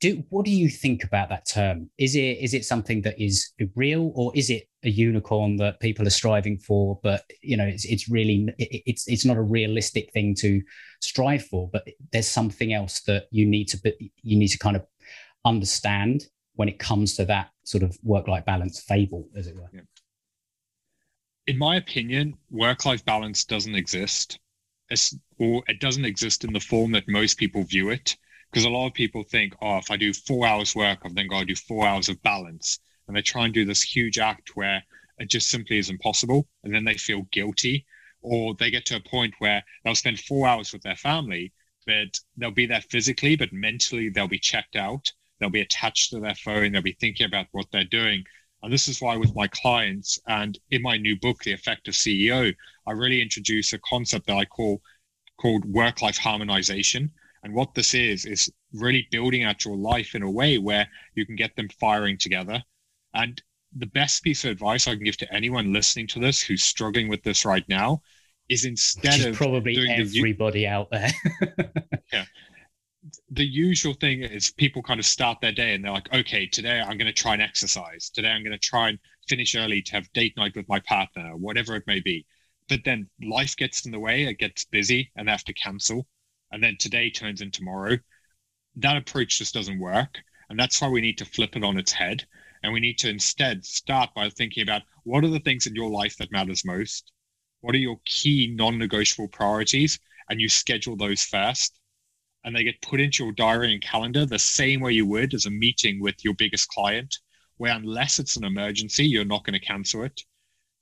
Do 0.00 0.22
what 0.28 0.44
do 0.46 0.50
you 0.50 0.68
think 0.68 1.04
about 1.04 1.28
that 1.30 1.46
term? 1.46 1.90
Is 1.98 2.14
it 2.14 2.38
is 2.38 2.54
it 2.54 2.64
something 2.64 3.02
that 3.02 3.20
is 3.20 3.52
real, 3.74 4.12
or 4.14 4.32
is 4.34 4.48
it 4.48 4.68
a 4.82 4.88
unicorn 4.88 5.56
that 5.56 5.80
people 5.80 6.06
are 6.06 6.10
striving 6.10 6.58
for? 6.58 6.98
But 7.02 7.24
you 7.42 7.56
know, 7.56 7.66
it's 7.66 7.84
it's 7.84 8.08
really 8.08 8.48
it, 8.58 8.82
it's 8.86 9.08
it's 9.08 9.26
not 9.26 9.36
a 9.36 9.42
realistic 9.42 10.10
thing 10.12 10.34
to 10.36 10.62
strive 11.00 11.44
for. 11.44 11.68
But 11.70 11.86
there's 12.12 12.28
something 12.28 12.72
else 12.72 13.00
that 13.02 13.24
you 13.30 13.44
need 13.44 13.66
to 13.68 13.94
you 14.22 14.38
need 14.38 14.48
to 14.48 14.58
kind 14.58 14.76
of 14.76 14.86
understand 15.44 16.26
when 16.54 16.68
it 16.68 16.78
comes 16.78 17.16
to 17.16 17.24
that 17.26 17.50
sort 17.64 17.82
of 17.82 17.98
work-life 18.02 18.44
balance 18.44 18.80
fable, 18.80 19.28
as 19.36 19.46
it 19.46 19.56
were? 19.56 19.68
Yeah. 19.72 19.80
In 21.46 21.58
my 21.58 21.76
opinion, 21.76 22.34
work-life 22.50 23.04
balance 23.04 23.44
doesn't 23.44 23.74
exist, 23.74 24.38
or 25.38 25.62
it 25.68 25.80
doesn't 25.80 26.04
exist 26.04 26.44
in 26.44 26.52
the 26.52 26.60
form 26.60 26.92
that 26.92 27.08
most 27.08 27.38
people 27.38 27.62
view 27.64 27.90
it. 27.90 28.16
Because 28.50 28.64
a 28.64 28.70
lot 28.70 28.88
of 28.88 28.94
people 28.94 29.22
think, 29.22 29.54
oh, 29.62 29.78
if 29.78 29.90
I 29.90 29.96
do 29.96 30.12
four 30.12 30.46
hours 30.46 30.74
work, 30.74 30.98
I've 31.04 31.14
then 31.14 31.28
got 31.28 31.40
to 31.40 31.46
do 31.46 31.54
four 31.54 31.86
hours 31.86 32.08
of 32.08 32.20
balance, 32.22 32.80
and 33.06 33.16
they 33.16 33.22
try 33.22 33.44
and 33.44 33.54
do 33.54 33.64
this 33.64 33.82
huge 33.82 34.18
act 34.18 34.56
where 34.56 34.82
it 35.18 35.30
just 35.30 35.48
simply 35.48 35.78
is 35.78 35.90
impossible, 35.90 36.48
and 36.64 36.74
then 36.74 36.84
they 36.84 36.94
feel 36.94 37.22
guilty, 37.30 37.86
or 38.22 38.54
they 38.54 38.70
get 38.70 38.86
to 38.86 38.96
a 38.96 39.08
point 39.08 39.34
where 39.38 39.62
they'll 39.84 39.94
spend 39.94 40.18
four 40.18 40.48
hours 40.48 40.72
with 40.72 40.82
their 40.82 40.96
family, 40.96 41.52
but 41.86 42.18
they'll 42.36 42.50
be 42.50 42.66
there 42.66 42.80
physically, 42.80 43.36
but 43.36 43.52
mentally 43.52 44.08
they'll 44.08 44.26
be 44.26 44.38
checked 44.38 44.74
out 44.74 45.12
they'll 45.40 45.50
be 45.50 45.62
attached 45.62 46.10
to 46.10 46.20
their 46.20 46.34
phone, 46.34 46.72
they'll 46.72 46.82
be 46.82 46.96
thinking 47.00 47.26
about 47.26 47.46
what 47.52 47.66
they're 47.72 47.84
doing. 47.84 48.24
And 48.62 48.72
this 48.72 48.88
is 48.88 49.00
why, 49.00 49.16
with 49.16 49.34
my 49.34 49.48
clients 49.48 50.18
and 50.26 50.58
in 50.70 50.82
my 50.82 50.96
new 50.96 51.18
book, 51.18 51.42
The 51.42 51.52
Effective 51.52 51.94
CEO, 51.94 52.54
I 52.86 52.92
really 52.92 53.22
introduce 53.22 53.72
a 53.72 53.78
concept 53.78 54.26
that 54.26 54.36
I 54.36 54.44
call 54.44 54.82
called 55.38 55.64
work 55.64 56.02
life 56.02 56.18
harmonization. 56.18 57.10
And 57.42 57.54
what 57.54 57.74
this 57.74 57.94
is, 57.94 58.26
is 58.26 58.52
really 58.74 59.08
building 59.10 59.44
out 59.44 59.64
your 59.64 59.76
life 59.76 60.14
in 60.14 60.22
a 60.22 60.30
way 60.30 60.58
where 60.58 60.86
you 61.14 61.24
can 61.24 61.36
get 61.36 61.56
them 61.56 61.68
firing 61.80 62.18
together. 62.18 62.62
And 63.14 63.40
the 63.74 63.86
best 63.86 64.22
piece 64.22 64.44
of 64.44 64.50
advice 64.50 64.86
I 64.86 64.94
can 64.94 65.04
give 65.04 65.16
to 65.18 65.34
anyone 65.34 65.72
listening 65.72 66.06
to 66.08 66.20
this 66.20 66.42
who's 66.42 66.62
struggling 66.62 67.08
with 67.08 67.22
this 67.22 67.44
right 67.44 67.66
now 67.68 68.02
is 68.50 68.64
instead 68.64 69.20
is 69.20 69.26
of 69.26 69.36
probably 69.36 69.74
doing 69.74 69.96
the- 69.96 70.18
everybody 70.18 70.66
out 70.66 70.90
there. 70.90 71.10
The 73.30 73.46
usual 73.46 73.94
thing 73.94 74.22
is 74.22 74.50
people 74.50 74.82
kind 74.82 75.00
of 75.00 75.06
start 75.06 75.40
their 75.40 75.52
day 75.52 75.74
and 75.74 75.84
they're 75.84 75.92
like, 75.92 76.12
okay, 76.12 76.46
today 76.46 76.80
I'm 76.80 76.98
going 76.98 77.06
to 77.06 77.12
try 77.12 77.32
and 77.32 77.42
exercise. 77.42 78.10
Today 78.10 78.28
I'm 78.28 78.42
going 78.42 78.52
to 78.52 78.58
try 78.58 78.90
and 78.90 78.98
finish 79.28 79.54
early 79.54 79.80
to 79.82 79.92
have 79.92 80.12
date 80.12 80.36
night 80.36 80.54
with 80.54 80.68
my 80.68 80.80
partner, 80.80 81.36
whatever 81.36 81.76
it 81.76 81.86
may 81.86 82.00
be. 82.00 82.26
But 82.68 82.84
then 82.84 83.08
life 83.22 83.56
gets 83.56 83.86
in 83.86 83.92
the 83.92 83.98
way, 83.98 84.24
it 84.24 84.38
gets 84.38 84.64
busy 84.64 85.10
and 85.16 85.26
they 85.26 85.32
have 85.32 85.44
to 85.44 85.54
cancel. 85.54 86.06
And 86.52 86.62
then 86.62 86.76
today 86.78 87.10
turns 87.10 87.40
into 87.40 87.58
tomorrow. 87.58 87.96
That 88.76 88.96
approach 88.96 89.38
just 89.38 89.54
doesn't 89.54 89.80
work. 89.80 90.18
And 90.50 90.58
that's 90.58 90.80
why 90.80 90.88
we 90.88 91.00
need 91.00 91.18
to 91.18 91.24
flip 91.24 91.56
it 91.56 91.64
on 91.64 91.78
its 91.78 91.92
head. 91.92 92.24
And 92.62 92.72
we 92.72 92.80
need 92.80 92.98
to 92.98 93.08
instead 93.08 93.64
start 93.64 94.10
by 94.14 94.28
thinking 94.28 94.62
about 94.62 94.82
what 95.04 95.24
are 95.24 95.28
the 95.28 95.40
things 95.40 95.66
in 95.66 95.74
your 95.74 95.90
life 95.90 96.16
that 96.18 96.32
matters 96.32 96.64
most? 96.64 97.12
What 97.62 97.74
are 97.74 97.78
your 97.78 98.00
key 98.04 98.52
non 98.54 98.78
negotiable 98.78 99.28
priorities? 99.28 99.98
And 100.28 100.40
you 100.40 100.48
schedule 100.48 100.96
those 100.96 101.22
first 101.22 101.79
and 102.44 102.54
they 102.54 102.64
get 102.64 102.80
put 102.82 103.00
into 103.00 103.24
your 103.24 103.32
diary 103.32 103.72
and 103.72 103.82
calendar 103.82 104.24
the 104.24 104.38
same 104.38 104.80
way 104.80 104.92
you 104.92 105.06
would 105.06 105.34
as 105.34 105.46
a 105.46 105.50
meeting 105.50 106.00
with 106.00 106.24
your 106.24 106.34
biggest 106.34 106.68
client, 106.68 107.18
where 107.58 107.74
unless 107.74 108.18
it's 108.18 108.36
an 108.36 108.44
emergency, 108.44 109.04
you're 109.04 109.24
not 109.24 109.44
going 109.44 109.58
to 109.58 109.66
cancel 109.66 110.02
it. 110.02 110.22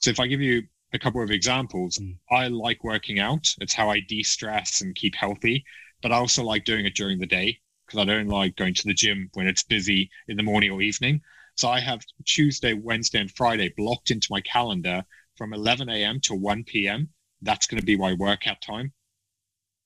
So 0.01 0.11
if 0.11 0.21
I 0.21 0.27
give 0.27 0.41
you 0.41 0.63
a 0.93 0.99
couple 0.99 1.23
of 1.23 1.31
examples, 1.31 1.99
Mm. 1.99 2.19
I 2.31 2.49
like 2.49 2.85
working 2.85 3.19
out. 3.19 3.55
It's 3.61 3.75
how 3.75 3.91
I 3.91 4.01
de-stress 4.01 4.81
and 4.81 4.95
keep 4.95 5.15
healthy, 5.15 5.65
but 6.01 6.13
I 6.13 6.17
also 6.17 6.45
like 6.45 6.65
doing 6.65 6.87
it 6.87 6.95
during 6.95 7.19
the 7.19 7.27
day 7.27 7.61
because 7.87 8.01
I 8.01 8.05
don't 8.05 8.29
like 8.29 8.57
going 8.57 8.75
to 8.75 8.85
the 8.85 8.95
gym 8.95 9.31
when 9.35 9.49
it's 9.49 9.63
busy 9.63 10.11
in 10.29 10.37
the 10.37 10.43
morning 10.43 10.71
or 10.71 10.81
evening. 10.81 11.21
So 11.57 11.69
I 11.69 11.81
have 11.81 12.05
Tuesday, 12.25 12.73
Wednesday, 12.75 13.21
and 13.21 13.33
Friday 13.33 13.73
blocked 13.77 14.11
into 14.11 14.29
my 14.31 14.41
calendar 14.43 15.05
from 15.37 15.53
11 15.53 15.89
a.m. 15.89 16.21
to 16.21 16.35
1 16.35 16.65
p.m. 16.65 17.09
That's 17.43 17.67
going 17.67 17.81
to 17.81 17.87
be 17.87 17.97
my 17.97 18.13
workout 18.13 18.61
time. 18.61 18.93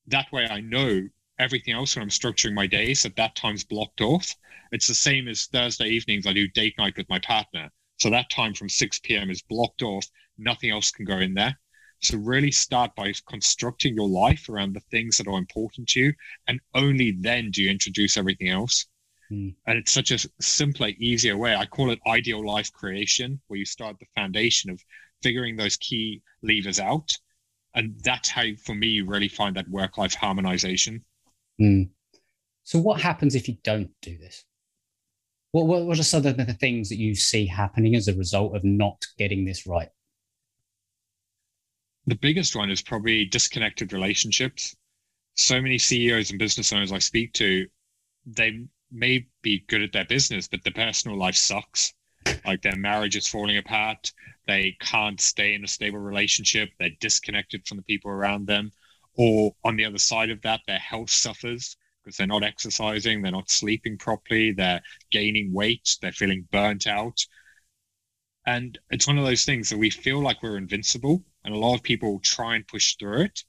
That 0.09 0.31
way 0.33 0.47
I 0.47 0.61
know 0.61 1.09
everything 1.39 1.75
else 1.75 1.97
when 1.97 2.03
I'm 2.03 2.09
structuring 2.09 2.55
my 2.55 2.67
days 2.67 3.05
at 3.05 3.17
that 3.17 3.37
time's 3.37 3.65
blocked 3.65 4.01
off. 4.01 4.35
It's 4.71 4.87
the 4.87 4.95
same 4.95 5.29
as 5.29 5.47
Thursday 5.47 5.89
evenings. 5.89 6.27
I 6.27 6.33
do 6.33 6.49
date 6.49 6.75
night 6.79 6.97
with 6.97 7.09
my 7.09 7.19
partner. 7.19 7.71
So 7.99 8.11
that 8.11 8.31
time 8.31 8.55
from 8.55 8.69
6 8.69 8.99
p.m. 9.01 9.31
is 9.31 9.43
blocked 9.43 9.83
off. 9.83 10.07
Nothing 10.39 10.71
else 10.71 10.91
can 10.91 11.05
go 11.05 11.19
in 11.19 11.35
there. 11.35 11.59
So 12.01 12.19
really 12.19 12.51
start 12.51 12.97
by 12.97 13.13
constructing 13.29 13.95
your 13.95 14.09
life 14.09 14.49
around 14.49 14.73
the 14.73 14.81
things 14.91 15.17
that 15.17 15.29
are 15.29 15.39
important 15.39 15.89
to 15.91 16.01
you. 16.01 16.15
And 16.49 16.61
only 16.75 17.13
then 17.13 17.51
do 17.51 17.63
you 17.63 17.71
introduce 17.71 18.17
everything 18.17 18.49
else. 18.49 18.87
Hmm. 19.29 19.51
And 19.67 19.79
it's 19.79 19.93
such 19.93 20.11
a 20.11 20.19
simpler, 20.41 20.89
easier 20.99 21.37
way. 21.37 21.55
I 21.55 21.65
call 21.65 21.91
it 21.91 22.01
ideal 22.07 22.45
life 22.45 22.73
creation, 22.73 23.41
where 23.47 23.59
you 23.59 23.65
start 23.65 23.99
the 24.01 24.07
foundation 24.17 24.71
of 24.71 24.83
figuring 25.23 25.57
those 25.57 25.77
key 25.77 26.23
levers 26.43 26.81
out. 26.81 27.09
And 27.75 27.99
that's 28.03 28.29
how, 28.29 28.47
for 28.65 28.75
me, 28.75 28.89
you 28.89 29.07
really 29.07 29.29
find 29.29 29.57
that 29.57 29.69
work 29.69 29.97
life 29.97 30.15
harmonization. 30.15 31.05
Mm. 31.63 31.91
So, 32.65 32.81
what 32.81 33.01
happens 33.01 33.35
if 33.35 33.49
you 33.49 33.57
don't 33.63 33.91
do 34.03 34.19
this? 34.19 34.45
What, 35.53 35.67
what, 35.67 35.85
what 35.85 35.99
are 35.99 36.03
some 36.03 36.27
of 36.27 36.37
the 36.37 36.55
things 36.55 36.89
that 36.89 36.99
you 36.99 37.15
see 37.15 37.47
happening 37.47 37.95
as 37.95 38.09
a 38.09 38.15
result 38.15 38.57
of 38.57 38.65
not 38.65 39.05
getting 39.19 39.45
this 39.45 39.67
right? 39.67 39.91
The 42.07 42.17
biggest 42.17 42.57
one 42.57 42.71
is 42.71 42.83
probably 42.83 43.27
disconnected 43.27 43.93
relationships. 43.93 44.75
So 45.35 45.61
many 45.61 45.79
CEOs 45.79 46.31
and 46.31 46.39
business 46.39 46.73
owners 46.73 46.91
I 46.91 46.99
speak 46.99 47.33
to, 47.35 47.67
they 48.27 48.65
may 48.91 49.27
be 49.43 49.65
good 49.69 49.83
at 49.83 49.93
their 49.93 50.05
business, 50.05 50.49
but 50.49 50.65
their 50.65 50.73
personal 50.73 51.17
life 51.17 51.37
sucks. 51.37 51.95
Like 52.45 52.63
their 52.63 52.77
marriage 52.77 53.17
is 53.17 53.29
falling 53.29 53.57
apart. 53.57 54.13
They 54.47 54.77
can't 54.81 55.21
stay 55.21 55.55
in 55.55 55.65
a 55.65 55.69
stable 55.69 55.99
relationship. 55.99 56.71
They're 56.79 56.91
disconnected 57.01 57.67
from 57.67 57.77
the 57.77 57.85
people 57.85 58.11
around 58.11 58.47
them. 58.47 58.73
Or 59.17 59.55
on 59.65 59.77
the 59.77 59.85
other 59.85 59.99
side 59.99 60.31
of 60.31 60.41
that, 60.43 60.61
their 60.67 60.79
health 60.79 61.11
suffers 61.11 61.77
because 62.03 62.17
they're 62.17 62.27
not 62.27 62.43
exercising, 62.43 63.23
they're 63.23 63.33
not 63.33 63.51
sleeping 63.51 63.97
properly, 63.97 64.53
they're 64.53 64.83
gaining 65.11 65.53
weight, 65.53 65.97
they're 66.01 66.13
feeling 66.13 66.49
burnt 66.51 66.87
out. 66.87 67.19
And 68.47 68.77
it's 68.91 69.07
one 69.07 69.19
of 69.19 69.25
those 69.25 69.45
things 69.45 69.71
that 69.71 69.79
we 69.79 69.91
feel 69.91 70.21
like 70.21 70.43
we're 70.43 70.57
invincible, 70.57 71.23
and 71.45 71.55
a 71.55 71.59
lot 71.59 71.77
of 71.77 71.83
people 71.83 72.19
try 72.21 72.57
and 72.57 72.67
push 72.67 72.97
through 72.97 73.23
it. 73.23 73.45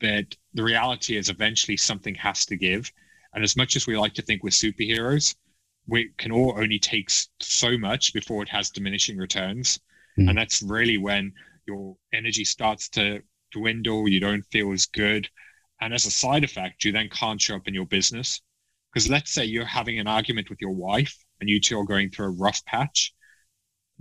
But 0.00 0.36
the 0.52 0.62
reality 0.62 1.16
is, 1.16 1.30
eventually, 1.30 1.76
something 1.76 2.14
has 2.16 2.44
to 2.46 2.56
give. 2.56 2.90
And 3.32 3.42
as 3.42 3.56
much 3.56 3.74
as 3.74 3.86
we 3.86 3.96
like 3.96 4.12
to 4.14 4.22
think 4.22 4.42
we're 4.42 4.50
superheroes, 4.50 5.34
we 5.86 6.10
can 6.18 6.30
all 6.30 6.54
only 6.58 6.78
take 6.78 7.08
so 7.40 7.78
much 7.78 8.12
before 8.12 8.42
it 8.42 8.48
has 8.48 8.70
diminishing 8.70 9.16
returns. 9.16 9.80
Mm. 10.18 10.30
And 10.30 10.38
that's 10.38 10.62
really 10.62 10.98
when 10.98 11.32
your 11.66 11.96
energy 12.12 12.44
starts 12.44 12.88
to 12.90 13.22
dwindle, 13.54 14.08
you 14.08 14.20
don't 14.20 14.44
feel 14.52 14.72
as 14.72 14.86
good. 14.86 15.28
And 15.80 15.94
as 15.94 16.04
a 16.04 16.10
side 16.10 16.44
effect, 16.44 16.84
you 16.84 16.92
then 16.92 17.08
can't 17.08 17.40
show 17.40 17.56
up 17.56 17.68
in 17.68 17.74
your 17.74 17.86
business. 17.86 18.40
Because 18.92 19.08
let's 19.08 19.32
say 19.32 19.44
you're 19.44 19.64
having 19.64 19.98
an 19.98 20.06
argument 20.06 20.50
with 20.50 20.60
your 20.60 20.72
wife 20.72 21.16
and 21.40 21.48
you 21.48 21.60
two 21.60 21.78
are 21.78 21.84
going 21.84 22.10
through 22.10 22.26
a 22.26 22.36
rough 22.38 22.64
patch. 22.64 23.12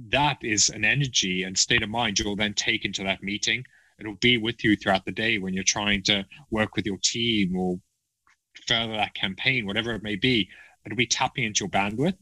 That 0.09 0.37
is 0.41 0.69
an 0.69 0.85
energy 0.85 1.43
and 1.43 1.57
state 1.57 1.83
of 1.83 1.89
mind 1.89 2.19
you'll 2.19 2.35
then 2.35 2.53
take 2.53 2.85
into 2.85 3.03
that 3.03 3.23
meeting. 3.23 3.63
It'll 3.99 4.15
be 4.15 4.37
with 4.37 4.63
you 4.63 4.75
throughout 4.75 5.05
the 5.05 5.11
day 5.11 5.37
when 5.37 5.53
you're 5.53 5.63
trying 5.63 6.03
to 6.03 6.25
work 6.51 6.75
with 6.75 6.85
your 6.85 6.97
team 7.03 7.55
or 7.55 7.79
further 8.67 8.93
that 8.93 9.13
campaign, 9.13 9.65
whatever 9.65 9.93
it 9.93 10.03
may 10.03 10.15
be. 10.15 10.49
It'll 10.85 10.95
be 10.95 11.07
tapping 11.07 11.43
into 11.43 11.63
your 11.63 11.69
bandwidth. 11.69 12.17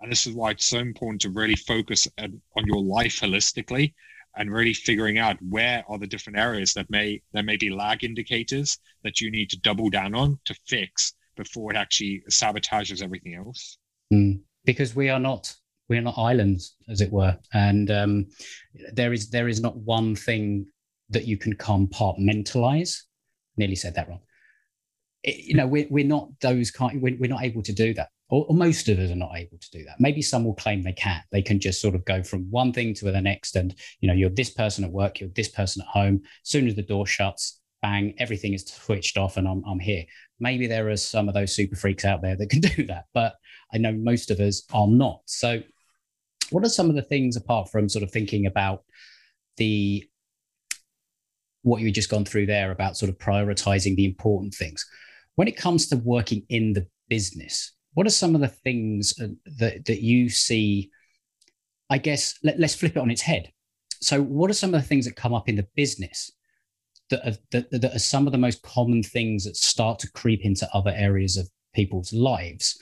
And 0.00 0.10
this 0.10 0.26
is 0.26 0.34
why 0.34 0.50
it's 0.50 0.66
so 0.66 0.78
important 0.78 1.20
to 1.22 1.30
really 1.30 1.54
focus 1.54 2.08
on 2.18 2.40
on 2.56 2.66
your 2.66 2.82
life 2.82 3.20
holistically 3.20 3.94
and 4.36 4.52
really 4.52 4.74
figuring 4.74 5.18
out 5.18 5.36
where 5.48 5.84
are 5.88 5.98
the 5.98 6.06
different 6.06 6.38
areas 6.38 6.72
that 6.74 6.88
may 6.90 7.20
there 7.32 7.42
may 7.42 7.56
be 7.56 7.70
lag 7.70 8.04
indicators 8.04 8.78
that 9.04 9.20
you 9.20 9.30
need 9.30 9.50
to 9.50 9.60
double 9.60 9.90
down 9.90 10.14
on 10.14 10.38
to 10.44 10.54
fix 10.66 11.14
before 11.36 11.72
it 11.72 11.76
actually 11.76 12.22
sabotages 12.30 13.02
everything 13.02 13.34
else. 13.34 13.78
Mm. 14.12 14.40
Because 14.64 14.94
we 14.94 15.08
are 15.08 15.20
not 15.20 15.54
we 15.88 15.98
are 15.98 16.02
not 16.02 16.16
islands, 16.16 16.76
as 16.88 17.00
it 17.00 17.12
were, 17.12 17.36
and 17.52 17.90
um, 17.90 18.26
there 18.92 19.12
is 19.12 19.28
there 19.30 19.48
is 19.48 19.60
not 19.60 19.76
one 19.76 20.14
thing 20.14 20.66
that 21.10 21.26
you 21.26 21.36
can 21.36 21.54
compartmentalize. 21.56 23.02
Nearly 23.56 23.76
said 23.76 23.94
that 23.96 24.08
wrong. 24.08 24.20
It- 25.22 25.44
you 25.44 25.54
know, 25.54 25.66
we're 25.66 25.86
we're 25.90 26.06
not 26.06 26.28
those 26.40 26.70
kind. 26.70 27.02
We're, 27.02 27.16
we're 27.18 27.30
not 27.30 27.42
able 27.42 27.62
to 27.62 27.72
do 27.72 27.92
that, 27.94 28.08
or, 28.32 28.46
or 28.48 28.56
most 28.56 28.88
of 28.88 28.98
us 28.98 29.10
are 29.10 29.14
not 29.14 29.36
able 29.36 29.58
to 29.58 29.70
do 29.70 29.84
that. 29.84 30.00
Maybe 30.00 30.22
some 30.22 30.42
will 30.42 30.54
claim 30.54 30.82
they 30.82 30.94
can. 30.94 31.20
They 31.30 31.42
can 31.42 31.60
just 31.60 31.82
sort 31.82 31.94
of 31.94 32.02
go 32.06 32.22
from 32.22 32.50
one 32.50 32.72
thing 32.72 32.94
to 32.94 33.12
the 33.12 33.20
next, 33.20 33.56
and 33.56 33.74
you 34.00 34.08
know, 34.08 34.14
you're 34.14 34.30
this 34.30 34.48
person 34.48 34.84
at 34.84 34.90
work, 34.90 35.20
you're 35.20 35.28
this 35.36 35.50
person 35.50 35.82
at 35.82 35.88
home. 35.88 36.22
As 36.24 36.50
soon 36.50 36.66
as 36.66 36.74
the 36.74 36.82
door 36.82 37.06
shuts, 37.06 37.60
bang, 37.82 38.14
everything 38.16 38.54
is 38.54 38.64
switched 38.64 39.18
off, 39.18 39.36
and 39.36 39.46
I'm 39.46 39.62
I'm 39.66 39.78
here. 39.78 40.04
Maybe 40.40 40.66
there 40.66 40.88
are 40.88 40.96
some 40.96 41.28
of 41.28 41.34
those 41.34 41.54
super 41.54 41.76
freaks 41.76 42.06
out 42.06 42.22
there 42.22 42.34
that 42.34 42.48
can 42.48 42.60
do 42.76 42.86
that, 42.86 43.04
but 43.12 43.34
I 43.72 43.76
know 43.76 43.92
most 43.92 44.30
of 44.30 44.40
us 44.40 44.62
are 44.72 44.88
not. 44.88 45.20
So, 45.26 45.60
what 46.48 46.64
are 46.64 46.70
some 46.70 46.88
of 46.88 46.96
the 46.96 47.02
things 47.02 47.36
apart 47.36 47.70
from 47.70 47.90
sort 47.90 48.02
of 48.02 48.10
thinking 48.10 48.46
about 48.46 48.82
the 49.58 50.08
what 51.64 51.82
you 51.82 51.92
just 51.92 52.10
gone 52.10 52.24
through 52.24 52.46
there 52.46 52.70
about 52.70 52.96
sort 52.96 53.10
of 53.10 53.18
prioritizing 53.18 53.94
the 53.94 54.06
important 54.06 54.54
things 54.54 54.84
when 55.34 55.48
it 55.48 55.56
comes 55.56 55.88
to 55.88 55.96
working 55.96 56.46
in 56.48 56.72
the 56.72 56.86
business? 57.10 57.72
What 57.94 58.06
are 58.06 58.10
some 58.10 58.34
of 58.34 58.40
the 58.40 58.48
things 58.48 59.14
uh, 59.20 59.28
that 59.58 59.84
that 59.86 60.02
you 60.02 60.28
see? 60.28 60.90
I 61.90 61.98
guess 61.98 62.38
let, 62.42 62.58
let's 62.58 62.74
flip 62.74 62.96
it 62.96 63.00
on 63.00 63.10
its 63.10 63.20
head. 63.20 63.52
So, 64.00 64.20
what 64.20 64.50
are 64.50 64.54
some 64.54 64.74
of 64.74 64.80
the 64.80 64.86
things 64.86 65.04
that 65.04 65.14
come 65.14 65.34
up 65.34 65.48
in 65.48 65.56
the 65.56 65.66
business 65.76 66.32
that 67.10 67.26
are, 67.26 67.36
that, 67.52 67.70
that 67.70 67.94
are 67.94 67.98
some 67.98 68.26
of 68.26 68.32
the 68.32 68.38
most 68.38 68.62
common 68.62 69.02
things 69.02 69.44
that 69.44 69.56
start 69.56 69.98
to 70.00 70.10
creep 70.10 70.44
into 70.44 70.68
other 70.74 70.92
areas 70.94 71.36
of 71.36 71.48
people's 71.74 72.12
lives? 72.12 72.78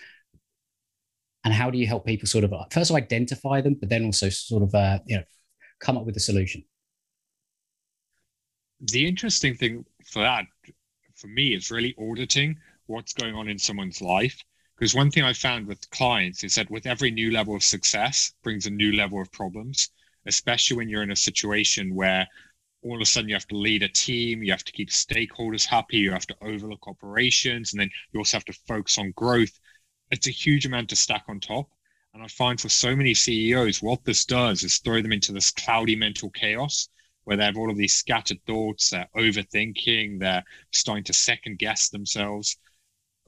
And 1.44 1.52
how 1.52 1.70
do 1.70 1.78
you 1.78 1.86
help 1.86 2.06
people 2.06 2.26
sort 2.26 2.44
of 2.44 2.52
uh, 2.52 2.64
first 2.70 2.90
identify 2.90 3.60
them, 3.60 3.74
but 3.78 3.88
then 3.88 4.04
also 4.04 4.28
sort 4.28 4.62
of 4.62 4.74
uh, 4.74 5.00
you 5.06 5.16
know 5.16 5.24
come 5.80 5.96
up 5.96 6.06
with 6.06 6.16
a 6.16 6.20
solution? 6.20 6.64
The 8.80 9.06
interesting 9.06 9.54
thing 9.56 9.84
for 10.06 10.20
that, 10.22 10.46
for 11.16 11.26
me, 11.26 11.54
is 11.54 11.70
really 11.70 11.94
auditing 11.98 12.56
what's 12.86 13.12
going 13.12 13.34
on 13.34 13.48
in 13.48 13.58
someone's 13.58 14.00
life. 14.00 14.42
Because 14.80 14.94
one 14.94 15.10
thing 15.10 15.24
I 15.24 15.34
found 15.34 15.66
with 15.66 15.90
clients 15.90 16.42
is 16.42 16.54
that 16.54 16.70
with 16.70 16.86
every 16.86 17.10
new 17.10 17.30
level 17.30 17.54
of 17.54 17.62
success 17.62 18.32
brings 18.42 18.64
a 18.64 18.70
new 18.70 18.92
level 18.92 19.20
of 19.20 19.30
problems, 19.30 19.90
especially 20.24 20.78
when 20.78 20.88
you're 20.88 21.02
in 21.02 21.10
a 21.10 21.16
situation 21.16 21.94
where 21.94 22.26
all 22.80 22.94
of 22.94 23.02
a 23.02 23.04
sudden 23.04 23.28
you 23.28 23.34
have 23.34 23.46
to 23.48 23.58
lead 23.58 23.82
a 23.82 23.90
team, 23.90 24.42
you 24.42 24.50
have 24.50 24.64
to 24.64 24.72
keep 24.72 24.88
stakeholders 24.88 25.66
happy, 25.66 25.98
you 25.98 26.10
have 26.10 26.26
to 26.28 26.36
overlook 26.40 26.88
operations, 26.88 27.74
and 27.74 27.80
then 27.80 27.90
you 28.10 28.20
also 28.20 28.38
have 28.38 28.44
to 28.46 28.58
focus 28.66 28.96
on 28.96 29.12
growth. 29.16 29.60
It's 30.12 30.28
a 30.28 30.30
huge 30.30 30.64
amount 30.64 30.88
to 30.88 30.96
stack 30.96 31.24
on 31.28 31.40
top. 31.40 31.68
And 32.14 32.22
I 32.22 32.28
find 32.28 32.58
for 32.58 32.70
so 32.70 32.96
many 32.96 33.12
CEOs, 33.12 33.82
what 33.82 34.02
this 34.06 34.24
does 34.24 34.62
is 34.62 34.78
throw 34.78 35.02
them 35.02 35.12
into 35.12 35.32
this 35.32 35.50
cloudy 35.50 35.94
mental 35.94 36.30
chaos 36.30 36.88
where 37.24 37.36
they 37.36 37.44
have 37.44 37.58
all 37.58 37.70
of 37.70 37.76
these 37.76 37.92
scattered 37.92 38.42
thoughts, 38.46 38.88
they're 38.88 39.10
overthinking, 39.14 40.20
they're 40.20 40.42
starting 40.70 41.04
to 41.04 41.12
second 41.12 41.58
guess 41.58 41.90
themselves, 41.90 42.56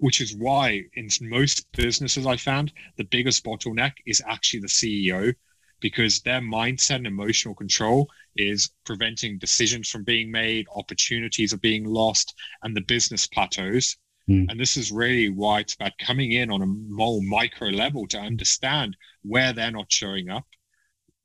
which 0.03 0.21
is 0.21 0.35
why 0.35 0.83
in 0.95 1.09
most 1.21 1.65
businesses 1.77 2.27
I 2.27 2.37
found 2.37 2.73
the 2.97 3.05
biggest 3.05 3.45
bottleneck 3.45 3.93
is 4.05 4.21
actually 4.27 4.59
the 4.59 4.67
CEO 4.67 5.33
because 5.79 6.19
their 6.21 6.41
mindset 6.41 6.97
and 6.97 7.07
emotional 7.07 7.55
control 7.55 8.11
is 8.35 8.71
preventing 8.85 9.39
decisions 9.39 9.89
from 9.89 10.03
being 10.03 10.29
made, 10.29 10.67
opportunities 10.75 11.53
are 11.53 11.59
being 11.59 11.85
lost, 11.85 12.35
and 12.65 12.77
the 12.77 12.81
business 12.81 13.29
plateaus. 13.29 13.97
Mm. 14.29 14.47
And 14.51 14.59
this 14.59 14.77
is 14.77 14.91
really 14.91 15.29
why 15.29 15.61
it's 15.61 15.75
about 15.75 15.93
coming 16.01 16.33
in 16.33 16.51
on 16.51 16.63
a 16.63 16.67
more 16.67 17.23
micro 17.23 17.69
level 17.69 18.09
to 18.09 18.19
understand 18.19 18.97
where 19.23 19.53
they're 19.53 19.71
not 19.71 19.93
showing 19.93 20.29
up. 20.29 20.47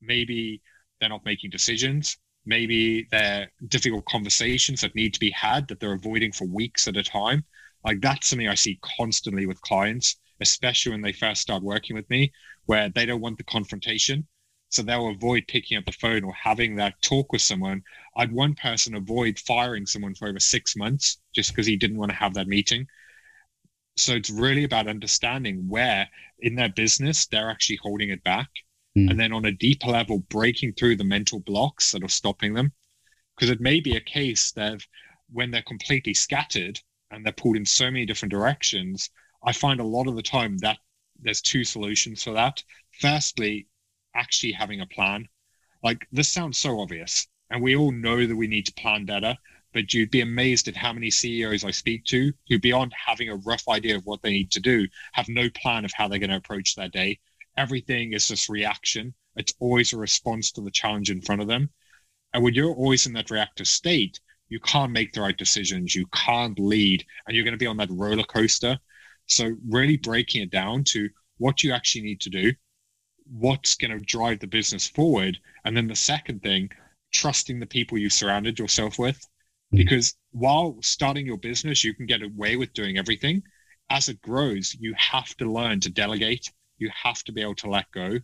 Maybe 0.02 0.62
they're 1.00 1.10
not 1.10 1.26
making 1.26 1.50
decisions. 1.50 2.16
Maybe 2.46 3.08
they're 3.10 3.52
difficult 3.70 4.06
conversations 4.06 4.82
that 4.82 4.94
need 4.94 5.16
to 5.16 5.20
be 5.20 5.32
had 5.32 5.68
that 5.68 5.80
they're 5.80 5.94
avoiding 5.94 6.32
for 6.32 6.46
weeks 6.46 6.88
at 6.88 6.96
a 6.96 7.04
time. 7.04 7.44
Like 7.84 8.02
that's 8.02 8.28
something 8.28 8.48
I 8.48 8.56
see 8.56 8.80
constantly 8.98 9.46
with 9.46 9.62
clients, 9.62 10.18
especially 10.42 10.92
when 10.92 11.02
they 11.02 11.14
first 11.14 11.42
start 11.42 11.64
working 11.64 11.96
with 11.96 12.10
me, 12.10 12.32
where 12.66 12.90
they 12.90 13.06
don't 13.06 13.22
want 13.22 13.38
the 13.38 13.44
confrontation. 13.44 14.28
So 14.70 14.82
they'll 14.82 15.10
avoid 15.10 15.48
picking 15.48 15.78
up 15.78 15.86
the 15.86 15.94
phone 15.94 16.24
or 16.24 16.34
having 16.34 16.76
that 16.76 17.02
talk 17.02 17.32
with 17.32 17.42
someone. 17.42 17.82
I'd 18.18 18.34
one 18.34 18.54
person 18.56 18.96
avoid 18.96 19.40
firing 19.40 19.86
someone 19.86 20.14
for 20.14 20.28
over 20.28 20.40
six 20.40 20.76
months 20.76 21.20
just 21.34 21.52
because 21.52 21.66
he 21.66 21.78
didn't 21.78 21.98
want 21.98 22.12
to 22.12 22.18
have 22.18 22.34
that 22.34 22.48
meeting. 22.48 22.88
So 23.96 24.14
it's 24.14 24.30
really 24.30 24.66
about 24.66 24.88
understanding 24.88 25.68
where 25.68 26.08
in 26.40 26.56
their 26.56 26.70
business 26.70 27.28
they're 27.28 27.50
actually 27.50 27.80
holding 27.82 28.10
it 28.10 28.24
back. 28.24 28.50
Mm. 28.98 29.12
And 29.12 29.20
then 29.20 29.32
on 29.32 29.46
a 29.46 29.52
deeper 29.52 29.88
level, 29.88 30.20
breaking 30.20 30.74
through 30.74 30.98
the 30.98 31.04
mental 31.04 31.40
blocks 31.40 31.92
that 31.92 32.04
are 32.04 32.10
stopping 32.10 32.54
them. 32.54 32.74
Because 33.36 33.50
it 33.50 33.62
may 33.62 33.80
be 33.80 33.96
a 33.96 34.02
case 34.02 34.52
that 34.54 34.82
when 35.30 35.52
they're 35.52 35.62
completely 35.62 36.14
scattered 36.14 36.80
and 37.12 37.26
they're 37.26 37.34
pulled 37.34 37.58
in 37.58 37.66
so 37.66 37.86
many 37.86 38.06
different 38.06 38.32
directions, 38.32 39.10
I 39.44 39.54
find 39.54 39.80
a 39.80 39.86
lot 39.86 40.08
of 40.08 40.16
the 40.16 40.22
time 40.22 40.58
that 40.60 40.78
there's 41.20 41.42
two 41.42 41.64
solutions 41.64 42.24
for 42.24 42.34
that. 42.34 42.64
Firstly, 43.00 43.68
actually 44.16 44.52
having 44.52 44.82
a 44.82 44.88
plan. 44.88 45.28
Like 45.84 46.08
this 46.12 46.30
sounds 46.30 46.58
so 46.58 46.80
obvious, 46.80 47.28
and 47.50 47.62
we 47.62 47.76
all 47.76 47.92
know 47.92 48.26
that 48.26 48.36
we 48.36 48.48
need 48.48 48.66
to 48.66 48.74
plan 48.74 49.06
better. 49.06 49.38
But 49.74 49.94
you'd 49.94 50.12
be 50.12 50.22
amazed 50.22 50.68
at 50.68 50.76
how 50.76 50.94
many 50.94 51.12
CEOs 51.12 51.64
I 51.64 51.72
speak 51.72 52.06
to 52.06 52.34
who, 52.48 52.58
beyond 52.58 52.94
having 52.94 53.30
a 53.30 53.36
rough 53.36 53.68
idea 53.68 53.96
of 53.96 54.06
what 54.06 54.22
they 54.22 54.32
need 54.32 54.50
to 54.52 54.60
do, 54.60 54.88
have 55.14 55.28
no 55.28 55.50
plan 55.52 55.86
of 55.86 55.92
how 55.94 56.08
they're 56.08 56.20
going 56.20 56.32
to 56.32 56.38
approach 56.38 56.74
their 56.74 56.90
day. 56.90 57.20
Everything 57.58 58.14
is 58.14 58.28
just 58.28 58.50
reaction. 58.50 59.14
It's 59.36 59.54
always 59.60 59.94
a 59.94 59.98
response 59.98 60.52
to 60.54 60.62
the 60.62 60.72
challenge 60.72 61.12
in 61.12 61.22
front 61.22 61.42
of 61.42 61.48
them. 61.48 61.70
And 62.34 62.44
when 62.44 62.54
you're 62.54 62.74
always 62.74 63.06
in 63.06 63.14
that 63.14 63.30
reactive 63.30 63.68
state, 63.68 64.20
you 64.50 64.60
can't 64.60 64.92
make 64.92 65.14
the 65.14 65.22
right 65.22 65.38
decisions, 65.38 65.96
you 65.96 66.06
can't 66.14 66.58
lead, 66.60 67.06
and 67.26 67.36
you're 67.36 67.44
going 67.44 67.54
to 67.54 67.58
be 67.58 67.68
on 67.68 67.78
that 67.78 67.92
roller 67.92 68.24
coaster. 68.24 68.78
So, 69.26 69.56
really 69.68 69.98
breaking 69.98 70.42
it 70.42 70.52
down 70.52 70.84
to 70.86 71.10
what 71.38 71.64
you 71.64 71.74
actually 71.74 72.04
need 72.04 72.22
to 72.22 72.30
do, 72.30 72.54
what's 73.30 73.76
going 73.76 73.98
to 73.98 74.04
drive 74.06 74.40
the 74.40 74.48
business 74.48 74.88
forward. 74.88 75.38
And 75.66 75.76
then 75.76 75.88
the 75.88 75.96
second 75.96 76.42
thing, 76.42 76.70
trusting 77.14 77.60
the 77.60 77.66
people 77.66 77.98
you've 77.98 78.14
surrounded 78.14 78.60
yourself 78.60 78.98
with. 79.00 79.18
Mm-hmm. 79.18 79.78
Because 79.78 80.16
while 80.32 80.78
starting 80.82 81.26
your 81.26 81.38
business, 81.38 81.84
you 81.84 81.94
can 81.94 82.06
get 82.06 82.22
away 82.22 82.56
with 82.56 82.74
doing 82.74 82.98
everything. 82.98 83.44
As 83.90 84.10
it 84.10 84.22
grows, 84.22 84.76
you 84.80 84.94
have 84.98 85.36
to 85.38 85.52
learn 85.52 85.80
to 85.82 85.90
delegate. 85.90 86.52
You 86.78 86.90
have 87.04 87.24
to 87.24 87.32
be 87.32 87.42
able 87.42 87.56
to 87.56 87.70
let 87.70 87.92
go. 87.92 88.20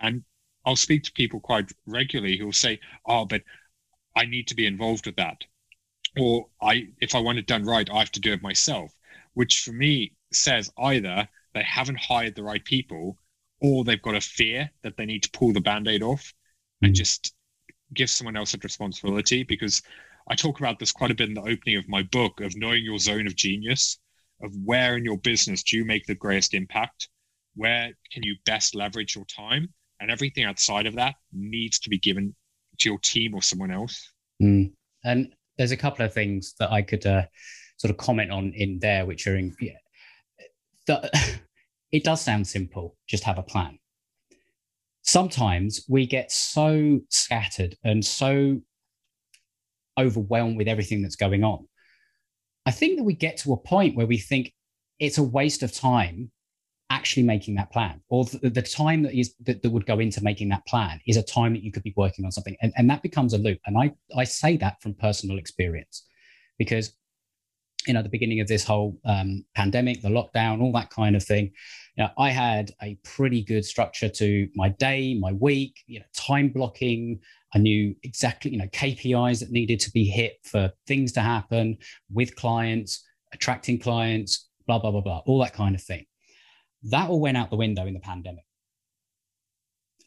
And 0.00 0.24
I'll 0.66 0.76
speak 0.76 1.04
to 1.04 1.12
people 1.12 1.40
quite 1.40 1.72
regularly 1.86 2.36
who 2.36 2.46
will 2.46 2.52
say, 2.52 2.80
Oh, 3.06 3.24
but 3.24 3.42
I 4.16 4.26
need 4.26 4.48
to 4.48 4.54
be 4.54 4.66
involved 4.66 5.06
with 5.06 5.16
that. 5.16 5.38
Or 6.18 6.46
I 6.62 6.88
if 7.00 7.14
I 7.14 7.20
want 7.20 7.38
it 7.38 7.46
done 7.46 7.64
right, 7.64 7.88
I 7.90 7.98
have 7.98 8.12
to 8.12 8.20
do 8.20 8.32
it 8.32 8.42
myself, 8.42 8.92
which 9.34 9.60
for 9.60 9.72
me 9.72 10.12
says 10.32 10.70
either 10.78 11.28
they 11.54 11.62
haven't 11.62 11.98
hired 11.98 12.34
the 12.34 12.42
right 12.42 12.64
people 12.64 13.18
or 13.60 13.84
they've 13.84 14.02
got 14.02 14.16
a 14.16 14.20
fear 14.20 14.70
that 14.82 14.96
they 14.96 15.06
need 15.06 15.22
to 15.22 15.30
pull 15.30 15.52
the 15.52 15.60
band-aid 15.60 16.02
off 16.02 16.34
and 16.82 16.90
hmm. 16.90 16.94
just 16.94 17.34
give 17.94 18.10
someone 18.10 18.36
else 18.36 18.54
a 18.54 18.58
responsibility 18.58 19.44
because 19.44 19.82
I 20.28 20.34
talk 20.34 20.58
about 20.58 20.78
this 20.78 20.92
quite 20.92 21.10
a 21.10 21.14
bit 21.14 21.28
in 21.28 21.34
the 21.34 21.42
opening 21.42 21.76
of 21.76 21.88
my 21.88 22.02
book 22.02 22.40
of 22.40 22.56
knowing 22.56 22.84
your 22.84 22.98
zone 22.98 23.26
of 23.26 23.36
genius, 23.36 23.98
of 24.42 24.52
where 24.64 24.96
in 24.96 25.04
your 25.04 25.18
business 25.18 25.62
do 25.62 25.76
you 25.76 25.84
make 25.84 26.06
the 26.06 26.14
greatest 26.14 26.54
impact, 26.54 27.08
where 27.54 27.92
can 28.12 28.22
you 28.22 28.36
best 28.44 28.74
leverage 28.74 29.14
your 29.14 29.26
time, 29.26 29.72
and 30.00 30.10
everything 30.10 30.44
outside 30.44 30.86
of 30.86 30.94
that 30.94 31.14
needs 31.32 31.78
to 31.80 31.90
be 31.90 31.98
given 31.98 32.34
to 32.78 32.88
your 32.88 32.98
team 32.98 33.34
or 33.34 33.42
someone 33.42 33.70
else. 33.70 34.12
Mm. 34.42 34.72
And 35.04 35.34
there's 35.56 35.72
a 35.72 35.76
couple 35.76 36.04
of 36.04 36.12
things 36.12 36.54
that 36.58 36.72
I 36.72 36.82
could 36.82 37.06
uh, 37.06 37.24
sort 37.76 37.90
of 37.90 37.96
comment 37.96 38.30
on 38.30 38.52
in 38.54 38.78
there, 38.80 39.06
which 39.06 39.26
are 39.26 39.36
in, 39.36 39.54
yeah, 39.60 39.72
it 41.92 42.04
does 42.04 42.20
sound 42.20 42.46
simple, 42.46 42.96
just 43.06 43.24
have 43.24 43.38
a 43.38 43.42
plan. 43.42 43.78
Sometimes 45.02 45.84
we 45.88 46.06
get 46.06 46.32
so 46.32 47.00
scattered 47.10 47.76
and 47.84 48.04
so 48.04 48.60
overwhelmed 49.98 50.56
with 50.56 50.68
everything 50.68 51.02
that's 51.02 51.16
going 51.16 51.44
on. 51.44 51.66
I 52.66 52.70
think 52.70 52.96
that 52.96 53.04
we 53.04 53.14
get 53.14 53.36
to 53.38 53.52
a 53.52 53.56
point 53.56 53.96
where 53.96 54.06
we 54.06 54.18
think 54.18 54.52
it's 54.98 55.18
a 55.18 55.22
waste 55.22 55.62
of 55.62 55.72
time 55.72 56.30
actually 56.90 57.22
making 57.22 57.54
that 57.54 57.72
plan 57.72 58.00
or 58.08 58.24
the, 58.26 58.50
the 58.50 58.62
time 58.62 59.02
that 59.02 59.18
is 59.18 59.34
that, 59.40 59.62
that, 59.62 59.70
would 59.70 59.86
go 59.86 59.98
into 60.00 60.22
making 60.22 60.48
that 60.48 60.64
plan 60.66 61.00
is 61.06 61.16
a 61.16 61.22
time 61.22 61.52
that 61.54 61.62
you 61.62 61.72
could 61.72 61.82
be 61.82 61.94
working 61.96 62.24
on 62.24 62.30
something. 62.30 62.56
And, 62.62 62.72
and 62.76 62.88
that 62.90 63.02
becomes 63.02 63.32
a 63.32 63.38
loop. 63.38 63.58
And 63.66 63.76
i 63.78 63.92
i 64.16 64.24
say 64.24 64.56
that 64.58 64.80
from 64.82 64.94
personal 64.94 65.38
experience 65.38 66.04
because 66.58 66.94
you 67.86 67.94
know 67.94 68.02
the 68.02 68.08
beginning 68.08 68.40
of 68.40 68.48
this 68.48 68.64
whole 68.64 68.98
um, 69.04 69.44
pandemic 69.54 70.00
the 70.00 70.08
lockdown 70.08 70.60
all 70.60 70.72
that 70.72 70.90
kind 70.90 71.16
of 71.16 71.22
thing 71.22 71.50
you 71.96 72.04
know, 72.04 72.10
i 72.18 72.30
had 72.30 72.70
a 72.82 72.98
pretty 73.04 73.42
good 73.42 73.64
structure 73.64 74.08
to 74.08 74.48
my 74.54 74.68
day 74.70 75.14
my 75.18 75.32
week 75.32 75.76
you 75.86 75.98
know 75.98 76.06
time 76.14 76.48
blocking. 76.48 77.20
I 77.54 77.58
knew 77.58 77.94
exactly 78.02 78.50
you 78.50 78.58
know 78.58 78.66
kpis 78.68 79.40
that 79.40 79.50
needed 79.50 79.80
to 79.80 79.90
be 79.92 80.04
hit 80.04 80.38
for 80.44 80.72
things 80.86 81.12
to 81.12 81.20
happen 81.20 81.76
with 82.12 82.34
clients 82.36 83.04
attracting 83.32 83.78
clients 83.78 84.48
blah 84.66 84.78
blah 84.78 84.90
blah 84.90 85.02
blah 85.02 85.22
all 85.26 85.40
that 85.40 85.52
kind 85.52 85.74
of 85.74 85.82
thing 85.82 86.04
that 86.84 87.08
all 87.08 87.20
went 87.20 87.36
out 87.36 87.50
the 87.50 87.56
window 87.56 87.86
in 87.86 87.94
the 87.94 88.00
pandemic 88.00 88.44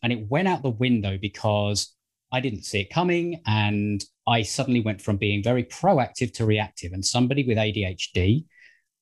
and 0.03 0.13
it 0.13 0.29
went 0.29 0.47
out 0.47 0.63
the 0.63 0.69
window 0.69 1.17
because 1.19 1.93
I 2.31 2.39
didn't 2.39 2.63
see 2.63 2.81
it 2.81 2.89
coming. 2.89 3.41
And 3.45 4.03
I 4.27 4.41
suddenly 4.41 4.81
went 4.81 5.01
from 5.01 5.17
being 5.17 5.43
very 5.43 5.63
proactive 5.63 6.33
to 6.35 6.45
reactive. 6.45 6.93
And 6.93 7.05
somebody 7.05 7.45
with 7.45 7.57
ADHD, 7.57 8.45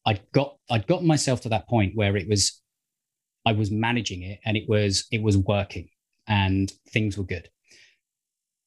I'd 0.05 0.21
got 0.31 0.57
I'd 0.69 0.88
gotten 0.88 1.07
myself 1.07 1.41
to 1.41 1.49
that 1.49 1.67
point 1.67 1.95
where 1.95 2.15
it 2.15 2.27
was 2.29 2.61
I 3.45 3.51
was 3.51 3.71
managing 3.71 4.21
it 4.23 4.39
and 4.45 4.55
it 4.55 4.65
was 4.67 5.05
it 5.11 5.21
was 5.21 5.38
working 5.38 5.89
and 6.27 6.71
things 6.89 7.17
were 7.17 7.23
good. 7.23 7.49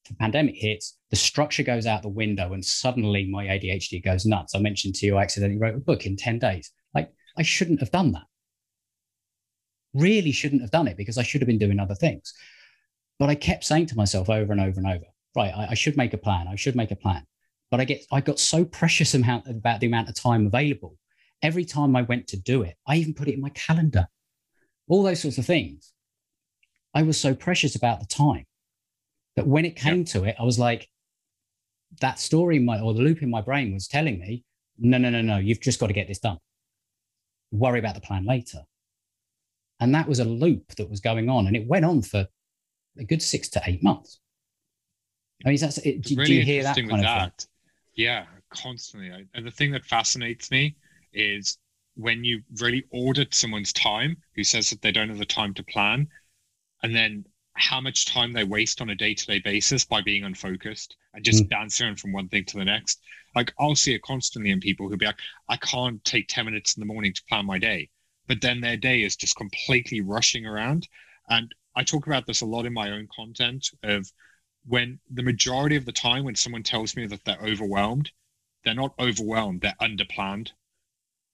The 0.08 0.14
pandemic 0.14 0.56
hits, 0.56 0.96
the 1.10 1.16
structure 1.16 1.62
goes 1.62 1.84
out 1.84 2.02
the 2.02 2.08
window, 2.08 2.54
and 2.54 2.64
suddenly 2.64 3.28
my 3.30 3.44
ADHD 3.44 4.02
goes 4.02 4.24
nuts. 4.24 4.54
I 4.54 4.58
mentioned 4.58 4.94
to 4.96 5.06
you, 5.06 5.18
I 5.18 5.22
accidentally 5.22 5.58
wrote 5.58 5.74
a 5.74 5.80
book 5.80 6.06
in 6.06 6.16
10 6.16 6.38
days. 6.38 6.72
Like 6.94 7.12
I 7.36 7.42
shouldn't 7.42 7.80
have 7.80 7.90
done 7.90 8.12
that. 8.12 8.22
Really 9.94 10.32
shouldn't 10.32 10.62
have 10.62 10.70
done 10.70 10.88
it 10.88 10.96
because 10.96 11.18
I 11.18 11.22
should 11.22 11.40
have 11.40 11.48
been 11.48 11.58
doing 11.58 11.78
other 11.78 11.94
things. 11.94 12.34
But 13.18 13.30
I 13.30 13.34
kept 13.34 13.64
saying 13.64 13.86
to 13.86 13.96
myself 13.96 14.30
over 14.30 14.52
and 14.52 14.60
over 14.60 14.78
and 14.78 14.86
over, 14.86 15.04
right, 15.34 15.52
I, 15.54 15.68
I 15.70 15.74
should 15.74 15.96
make 15.96 16.14
a 16.14 16.18
plan. 16.18 16.46
I 16.48 16.56
should 16.56 16.76
make 16.76 16.90
a 16.90 16.96
plan. 16.96 17.24
But 17.70 17.80
I 17.80 17.84
get 17.84 18.04
I 18.10 18.20
got 18.20 18.38
so 18.38 18.64
precious 18.64 19.14
amount 19.14 19.46
about 19.46 19.80
the 19.80 19.86
amount 19.86 20.08
of 20.08 20.14
time 20.14 20.46
available. 20.46 20.96
Every 21.42 21.64
time 21.64 21.94
I 21.94 22.02
went 22.02 22.26
to 22.28 22.36
do 22.36 22.62
it, 22.62 22.76
I 22.86 22.96
even 22.96 23.14
put 23.14 23.28
it 23.28 23.34
in 23.34 23.40
my 23.40 23.50
calendar. 23.50 24.08
All 24.88 25.02
those 25.02 25.20
sorts 25.20 25.38
of 25.38 25.46
things. 25.46 25.92
I 26.94 27.02
was 27.02 27.20
so 27.20 27.34
precious 27.34 27.76
about 27.76 28.00
the 28.00 28.06
time 28.06 28.44
that 29.36 29.46
when 29.46 29.64
it 29.64 29.76
came 29.76 29.98
yep. 29.98 30.06
to 30.06 30.24
it, 30.24 30.36
I 30.38 30.42
was 30.42 30.58
like, 30.58 30.88
that 32.00 32.18
story 32.18 32.56
in 32.56 32.64
my 32.64 32.80
or 32.80 32.94
the 32.94 33.02
loop 33.02 33.22
in 33.22 33.30
my 33.30 33.40
brain 33.40 33.72
was 33.72 33.86
telling 33.86 34.18
me, 34.18 34.44
no, 34.78 34.98
no, 34.98 35.10
no, 35.10 35.22
no, 35.22 35.36
you've 35.36 35.60
just 35.60 35.78
got 35.78 35.88
to 35.88 35.92
get 35.92 36.08
this 36.08 36.18
done. 36.18 36.38
Worry 37.50 37.78
about 37.78 37.94
the 37.94 38.00
plan 38.00 38.24
later. 38.24 38.62
And 39.80 39.94
that 39.94 40.08
was 40.08 40.18
a 40.18 40.24
loop 40.24 40.74
that 40.76 40.90
was 40.90 41.00
going 41.00 41.28
on. 41.28 41.46
And 41.46 41.56
it 41.56 41.66
went 41.66 41.84
on 41.84 42.02
for 42.02 42.26
a 42.98 43.04
good 43.04 43.22
six 43.22 43.48
to 43.50 43.62
eight 43.66 43.82
months. 43.82 44.18
I 45.44 45.50
mean, 45.50 45.58
that's 45.58 45.78
it, 45.78 46.02
do, 46.02 46.16
really 46.16 46.26
do 46.26 46.34
you 46.34 46.42
hear 46.42 46.62
that 46.64 46.76
kind 46.76 46.92
of 46.92 47.00
that. 47.00 47.38
thing? 47.38 47.48
Yeah, 47.94 48.26
constantly. 48.50 49.10
And 49.34 49.46
the 49.46 49.50
thing 49.50 49.70
that 49.72 49.84
fascinates 49.84 50.50
me 50.50 50.76
is 51.12 51.58
when 51.94 52.24
you 52.24 52.42
really 52.60 52.84
audit 52.92 53.34
someone's 53.34 53.72
time 53.72 54.16
who 54.34 54.44
says 54.44 54.70
that 54.70 54.82
they 54.82 54.92
don't 54.92 55.08
have 55.08 55.18
the 55.18 55.24
time 55.24 55.54
to 55.54 55.62
plan, 55.64 56.08
and 56.82 56.94
then 56.94 57.24
how 57.54 57.80
much 57.80 58.06
time 58.06 58.32
they 58.32 58.44
waste 58.44 58.80
on 58.80 58.90
a 58.90 58.94
day-to-day 58.94 59.40
basis 59.40 59.84
by 59.84 60.00
being 60.00 60.24
unfocused 60.24 60.96
and 61.14 61.24
just 61.24 61.44
mm. 61.44 61.50
dancing 61.50 61.96
from 61.96 62.12
one 62.12 62.28
thing 62.28 62.44
to 62.44 62.56
the 62.56 62.64
next. 62.64 63.00
Like 63.34 63.52
I'll 63.58 63.74
see 63.74 63.94
it 63.94 64.02
constantly 64.02 64.50
in 64.50 64.60
people 64.60 64.88
who 64.88 64.96
be 64.96 65.06
like, 65.06 65.18
I 65.48 65.56
can't 65.56 66.02
take 66.04 66.28
10 66.28 66.46
minutes 66.46 66.76
in 66.76 66.80
the 66.80 66.86
morning 66.86 67.12
to 67.12 67.22
plan 67.28 67.46
my 67.46 67.58
day. 67.58 67.90
But 68.28 68.40
then 68.40 68.60
their 68.60 68.76
day 68.76 69.02
is 69.02 69.16
just 69.16 69.36
completely 69.36 70.00
rushing 70.00 70.46
around. 70.46 70.86
And 71.28 71.52
I 71.74 71.82
talk 71.82 72.06
about 72.06 72.26
this 72.26 72.42
a 72.42 72.46
lot 72.46 72.66
in 72.66 72.72
my 72.72 72.90
own 72.90 73.08
content 73.14 73.70
of 73.82 74.12
when 74.66 75.00
the 75.10 75.22
majority 75.22 75.76
of 75.76 75.86
the 75.86 75.92
time 75.92 76.24
when 76.24 76.36
someone 76.36 76.62
tells 76.62 76.94
me 76.94 77.06
that 77.06 77.24
they're 77.24 77.40
overwhelmed, 77.42 78.10
they're 78.64 78.74
not 78.74 78.94
overwhelmed, 78.98 79.62
they're 79.62 79.74
underplanned. 79.80 80.52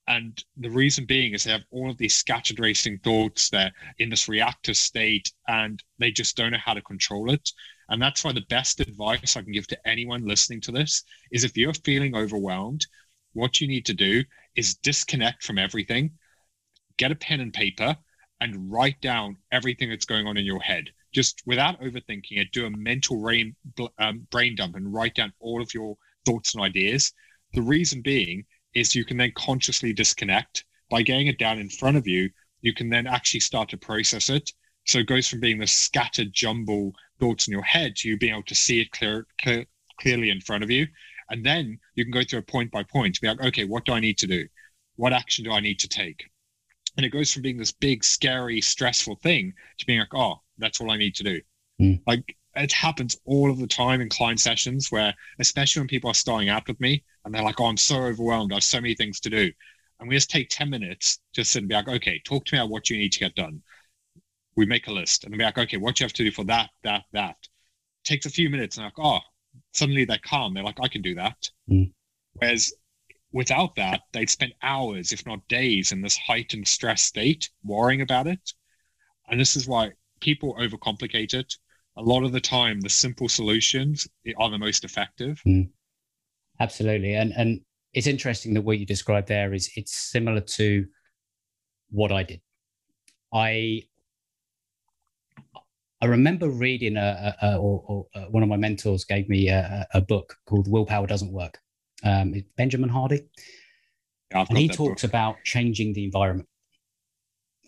And 0.07 0.42
the 0.57 0.70
reason 0.70 1.07
being 1.07 1.33
is 1.33 1.44
they 1.44 1.52
have 1.52 1.64
all 1.70 1.90
of 1.90 1.96
these 1.96 2.14
scattered 2.14 2.61
racing 2.61 2.98
thoughts. 2.98 3.48
They're 3.48 3.72
in 3.98 4.11
this 4.11 4.28
reactive 4.28 4.76
state 4.76 5.33
and 5.48 5.83
they 5.98 6.11
just 6.11 6.37
don't 6.37 6.52
know 6.52 6.59
how 6.59 6.74
to 6.74 6.83
control 6.83 7.30
it. 7.33 7.50
And 7.88 8.00
that's 8.00 8.22
why 8.22 8.33
the 8.33 8.42
best 8.42 8.80
advice 8.80 9.37
I 9.37 9.42
can 9.42 9.52
give 9.52 9.66
to 9.68 9.88
anyone 9.88 10.26
listening 10.26 10.61
to 10.62 10.72
this 10.72 11.02
is 11.33 11.42
if 11.42 11.57
you're 11.57 11.74
feeling 11.74 12.14
overwhelmed, 12.14 12.87
what 13.33 13.61
you 13.61 13.66
need 13.66 13.87
to 13.87 13.94
do 13.94 14.24
is 14.54 14.74
disconnect 14.76 15.42
from 15.42 15.59
everything, 15.59 16.12
get 16.96 17.12
a 17.12 17.16
pen 17.16 17.40
and 17.40 17.52
paper, 17.52 17.96
and 18.40 18.70
write 18.70 19.00
down 19.00 19.37
everything 19.52 19.88
that's 19.88 20.04
going 20.04 20.26
on 20.26 20.37
in 20.37 20.44
your 20.44 20.61
head. 20.61 20.90
Just 21.12 21.42
without 21.46 21.80
overthinking 21.80 22.38
it, 22.38 22.52
do 22.52 22.66
a 22.66 22.70
mental 22.70 23.20
brain, 23.20 23.54
um, 23.98 24.26
brain 24.30 24.57
dump 24.57 24.74
and 24.74 24.92
write 24.92 25.14
down 25.14 25.33
all 25.40 25.62
of 25.62 25.72
your 25.72 25.96
thoughts 26.26 26.54
and 26.54 26.62
ideas. 26.62 27.12
The 27.52 27.62
reason 27.62 28.02
being 28.02 28.44
is 28.74 28.94
you 28.94 29.04
can 29.04 29.16
then 29.16 29.33
consciously 29.37 29.92
disconnect 29.92 30.64
by 30.90 31.02
getting 31.02 31.28
it 31.28 31.38
down 31.38 31.59
in 31.59 31.68
front 31.68 31.96
of 31.96 32.07
you. 32.07 32.30
You 32.61 32.74
can 32.74 32.90
then 32.90 33.07
actually 33.07 33.40
start 33.40 33.68
to 33.70 33.76
process 33.76 34.28
it. 34.28 34.50
So 34.87 34.98
it 34.98 35.07
goes 35.07 35.28
from 35.28 35.40
being 35.40 35.59
the 35.59 35.66
scattered 35.66 36.33
jumble 36.33 36.92
thoughts 37.20 37.46
in 37.46 37.52
your 37.52 37.62
head 37.62 37.96
to 37.96 38.09
you 38.09 38.18
being 38.18 38.35
able 38.35 38.42
to 38.44 38.54
see 38.54 38.80
it 38.80 38.90
clear, 38.90 39.26
clear, 39.40 39.64
clearly 40.00 40.30
in 40.30 40.40
front 40.40 40.64
of 40.64 40.70
you. 40.70 40.87
And 41.30 41.46
then 41.46 41.78
you 41.94 42.04
can 42.04 42.12
go 42.12 42.22
through 42.22 42.40
a 42.40 42.42
point 42.42 42.70
by 42.70 42.83
point 42.83 43.14
to 43.14 43.20
be 43.20 43.28
like, 43.28 43.40
okay, 43.40 43.64
what 43.64 43.85
do 43.85 43.92
I 43.92 44.00
need 44.00 44.18
to 44.18 44.26
do? 44.26 44.46
What 44.96 45.12
action 45.12 45.44
do 45.44 45.52
I 45.52 45.61
need 45.61 45.78
to 45.80 45.88
take? 45.88 46.24
And 46.96 47.04
it 47.04 47.11
goes 47.11 47.33
from 47.33 47.42
being 47.42 47.57
this 47.57 47.72
big, 47.72 48.04
scary, 48.04 48.61
stressful 48.61 49.16
thing 49.16 49.52
to 49.78 49.87
being 49.87 49.98
like, 49.98 50.14
oh, 50.14 50.37
that's 50.59 50.80
all 50.80 50.90
I 50.90 50.96
need 50.96 51.14
to 51.16 51.24
do. 51.24 51.40
Mm. 51.80 52.00
Like 52.07 52.37
it 52.57 52.72
happens 52.72 53.16
all 53.24 53.50
of 53.50 53.59
the 53.59 53.66
time 53.66 54.00
in 54.00 54.09
client 54.09 54.40
sessions 54.40 54.92
where, 54.92 55.14
especially 55.38 55.80
when 55.80 55.88
people 55.88 56.11
are 56.11 56.14
starting 56.14 56.48
out 56.48 56.68
with 56.68 56.80
me 56.80 57.02
and 57.24 57.35
they're 57.35 57.42
like, 57.42 57.61
oh, 57.61 57.66
I'm 57.66 57.76
so 57.76 57.96
overwhelmed. 57.96 58.52
I 58.52 58.57
have 58.57 58.64
so 58.64 58.80
many 58.80 58.94
things 58.94 59.20
to 59.20 59.30
do. 59.30 59.50
And 59.98 60.09
we 60.09 60.16
just 60.16 60.30
take 60.30 60.48
10 60.50 60.70
minutes 60.70 61.18
to 61.35 61.44
sit 61.44 61.61
and 61.61 61.68
be 61.68 61.74
like, 61.74 61.88
okay, 61.88 62.20
talk 62.24 62.44
to 62.44 62.54
me 62.54 62.61
about 62.61 62.70
what 62.70 62.90
you 62.90 62.96
need 62.96 63.12
to 63.12 63.20
get 63.20 63.35
done. 63.35 63.62
We 64.57 64.66
make 64.66 64.87
a 64.87 64.92
list 64.92 65.24
and 65.24 65.37
be 65.37 65.42
like, 65.42 65.59
okay, 65.59 65.76
what 65.76 65.98
you 65.98 66.04
have 66.04 66.12
to 66.14 66.24
do 66.24 66.30
for 66.30 66.44
that, 66.44 66.70
that, 66.85 67.04
that. 67.12 67.37
takes 68.04 68.26
a 68.26 68.30
few 68.30 68.50
minutes 68.50 68.76
and 68.76 68.85
like, 68.85 68.98
oh, 68.98 69.20
suddenly 69.72 70.04
they're 70.04 70.18
calm. 70.24 70.54
They're 70.54 70.62
like, 70.62 70.80
I 70.80 70.88
can 70.88 71.02
do 71.02 71.14
that. 71.16 71.37
Mm. 71.68 71.92
Whereas 72.35 72.72
without 73.35 73.75
that, 73.75 74.03
they'd 74.12 74.31
spend 74.31 74.55
hours, 74.62 75.12
if 75.12 75.27
not 75.27 75.47
days, 75.49 75.90
in 75.90 76.01
this 76.01 76.16
heightened 76.16 76.68
stress 76.68 77.03
state, 77.03 77.51
worrying 77.64 78.01
about 78.01 78.29
it. 78.29 78.53
And 79.29 79.38
this 79.40 79.57
is 79.57 79.66
why 79.66 79.90
people 80.20 80.55
overcomplicate 80.55 81.35
it. 81.35 81.53
A 81.97 82.03
lot 82.03 82.23
of 82.23 82.33
the 82.33 82.40
time 82.40 82.81
the 82.81 82.88
simple 82.88 83.29
solutions 83.29 84.07
are 84.38 84.51
the 84.51 84.59
most 84.59 84.85
effective. 84.85 85.42
Mm. 85.47 85.68
absolutely. 86.61 87.14
And 87.14 87.33
and 87.37 87.61
it's 87.92 88.07
interesting 88.07 88.55
that 88.55 88.62
what 88.62 88.79
you 88.79 88.87
described 88.87 89.29
there 89.29 89.53
is 89.53 89.70
it's 89.77 89.94
similar 89.94 90.40
to 90.40 90.87
what 91.90 92.11
i 92.12 92.23
did. 92.23 92.40
I 93.33 93.83
i 96.01 96.07
remember 96.07 96.49
reading 96.49 96.97
a, 96.97 97.35
a, 97.42 97.47
a 97.47 97.57
or, 97.57 97.85
or, 97.87 98.07
uh, 98.14 98.27
one 98.31 98.42
of 98.42 98.49
my 98.49 98.57
mentors 98.57 99.05
gave 99.05 99.29
me 99.29 99.49
a, 99.49 99.87
a 99.94 100.01
book 100.01 100.37
called 100.47 100.68
willpower 100.68 101.07
doesn't 101.07 101.33
work 101.33 101.59
um, 102.04 102.34
benjamin 102.56 102.88
hardy 102.88 103.26
yeah, 104.30 104.44
and 104.48 104.58
he 104.58 104.68
talks 104.68 105.02
book. 105.02 105.10
about 105.10 105.36
changing 105.44 105.92
the 105.92 106.04
environment 106.04 106.48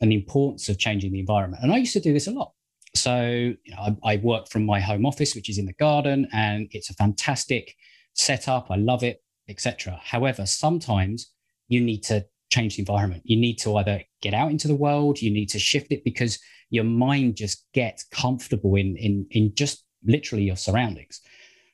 and 0.00 0.10
the 0.10 0.16
importance 0.16 0.68
of 0.68 0.78
changing 0.78 1.12
the 1.12 1.20
environment 1.20 1.62
and 1.62 1.72
i 1.72 1.76
used 1.76 1.92
to 1.92 2.00
do 2.00 2.12
this 2.12 2.26
a 2.26 2.32
lot 2.32 2.52
so 2.96 3.26
you 3.26 3.56
know, 3.68 3.96
I, 4.04 4.12
I, 4.12 4.16
work 4.16 4.48
from 4.48 4.64
my 4.64 4.80
home 4.80 5.06
office, 5.06 5.34
which 5.34 5.48
is 5.48 5.58
in 5.58 5.66
the 5.66 5.72
garden, 5.74 6.28
and 6.32 6.68
it's 6.72 6.90
a 6.90 6.94
fantastic 6.94 7.74
setup. 8.14 8.70
I 8.70 8.76
love 8.76 9.02
it, 9.02 9.22
etc. 9.48 10.00
However, 10.02 10.46
sometimes 10.46 11.30
you 11.68 11.80
need 11.80 12.02
to 12.04 12.24
change 12.50 12.76
the 12.76 12.82
environment. 12.82 13.22
You 13.24 13.36
need 13.36 13.56
to 13.58 13.76
either 13.76 14.02
get 14.22 14.34
out 14.34 14.50
into 14.50 14.68
the 14.68 14.74
world, 14.74 15.20
you 15.20 15.30
need 15.30 15.50
to 15.50 15.58
shift 15.58 15.92
it 15.92 16.04
because 16.04 16.38
your 16.70 16.84
mind 16.84 17.36
just 17.36 17.64
gets 17.74 18.04
comfortable 18.04 18.74
in 18.74 18.96
in 18.96 19.26
in 19.30 19.54
just 19.54 19.84
literally 20.04 20.44
your 20.44 20.56
surroundings. 20.56 21.20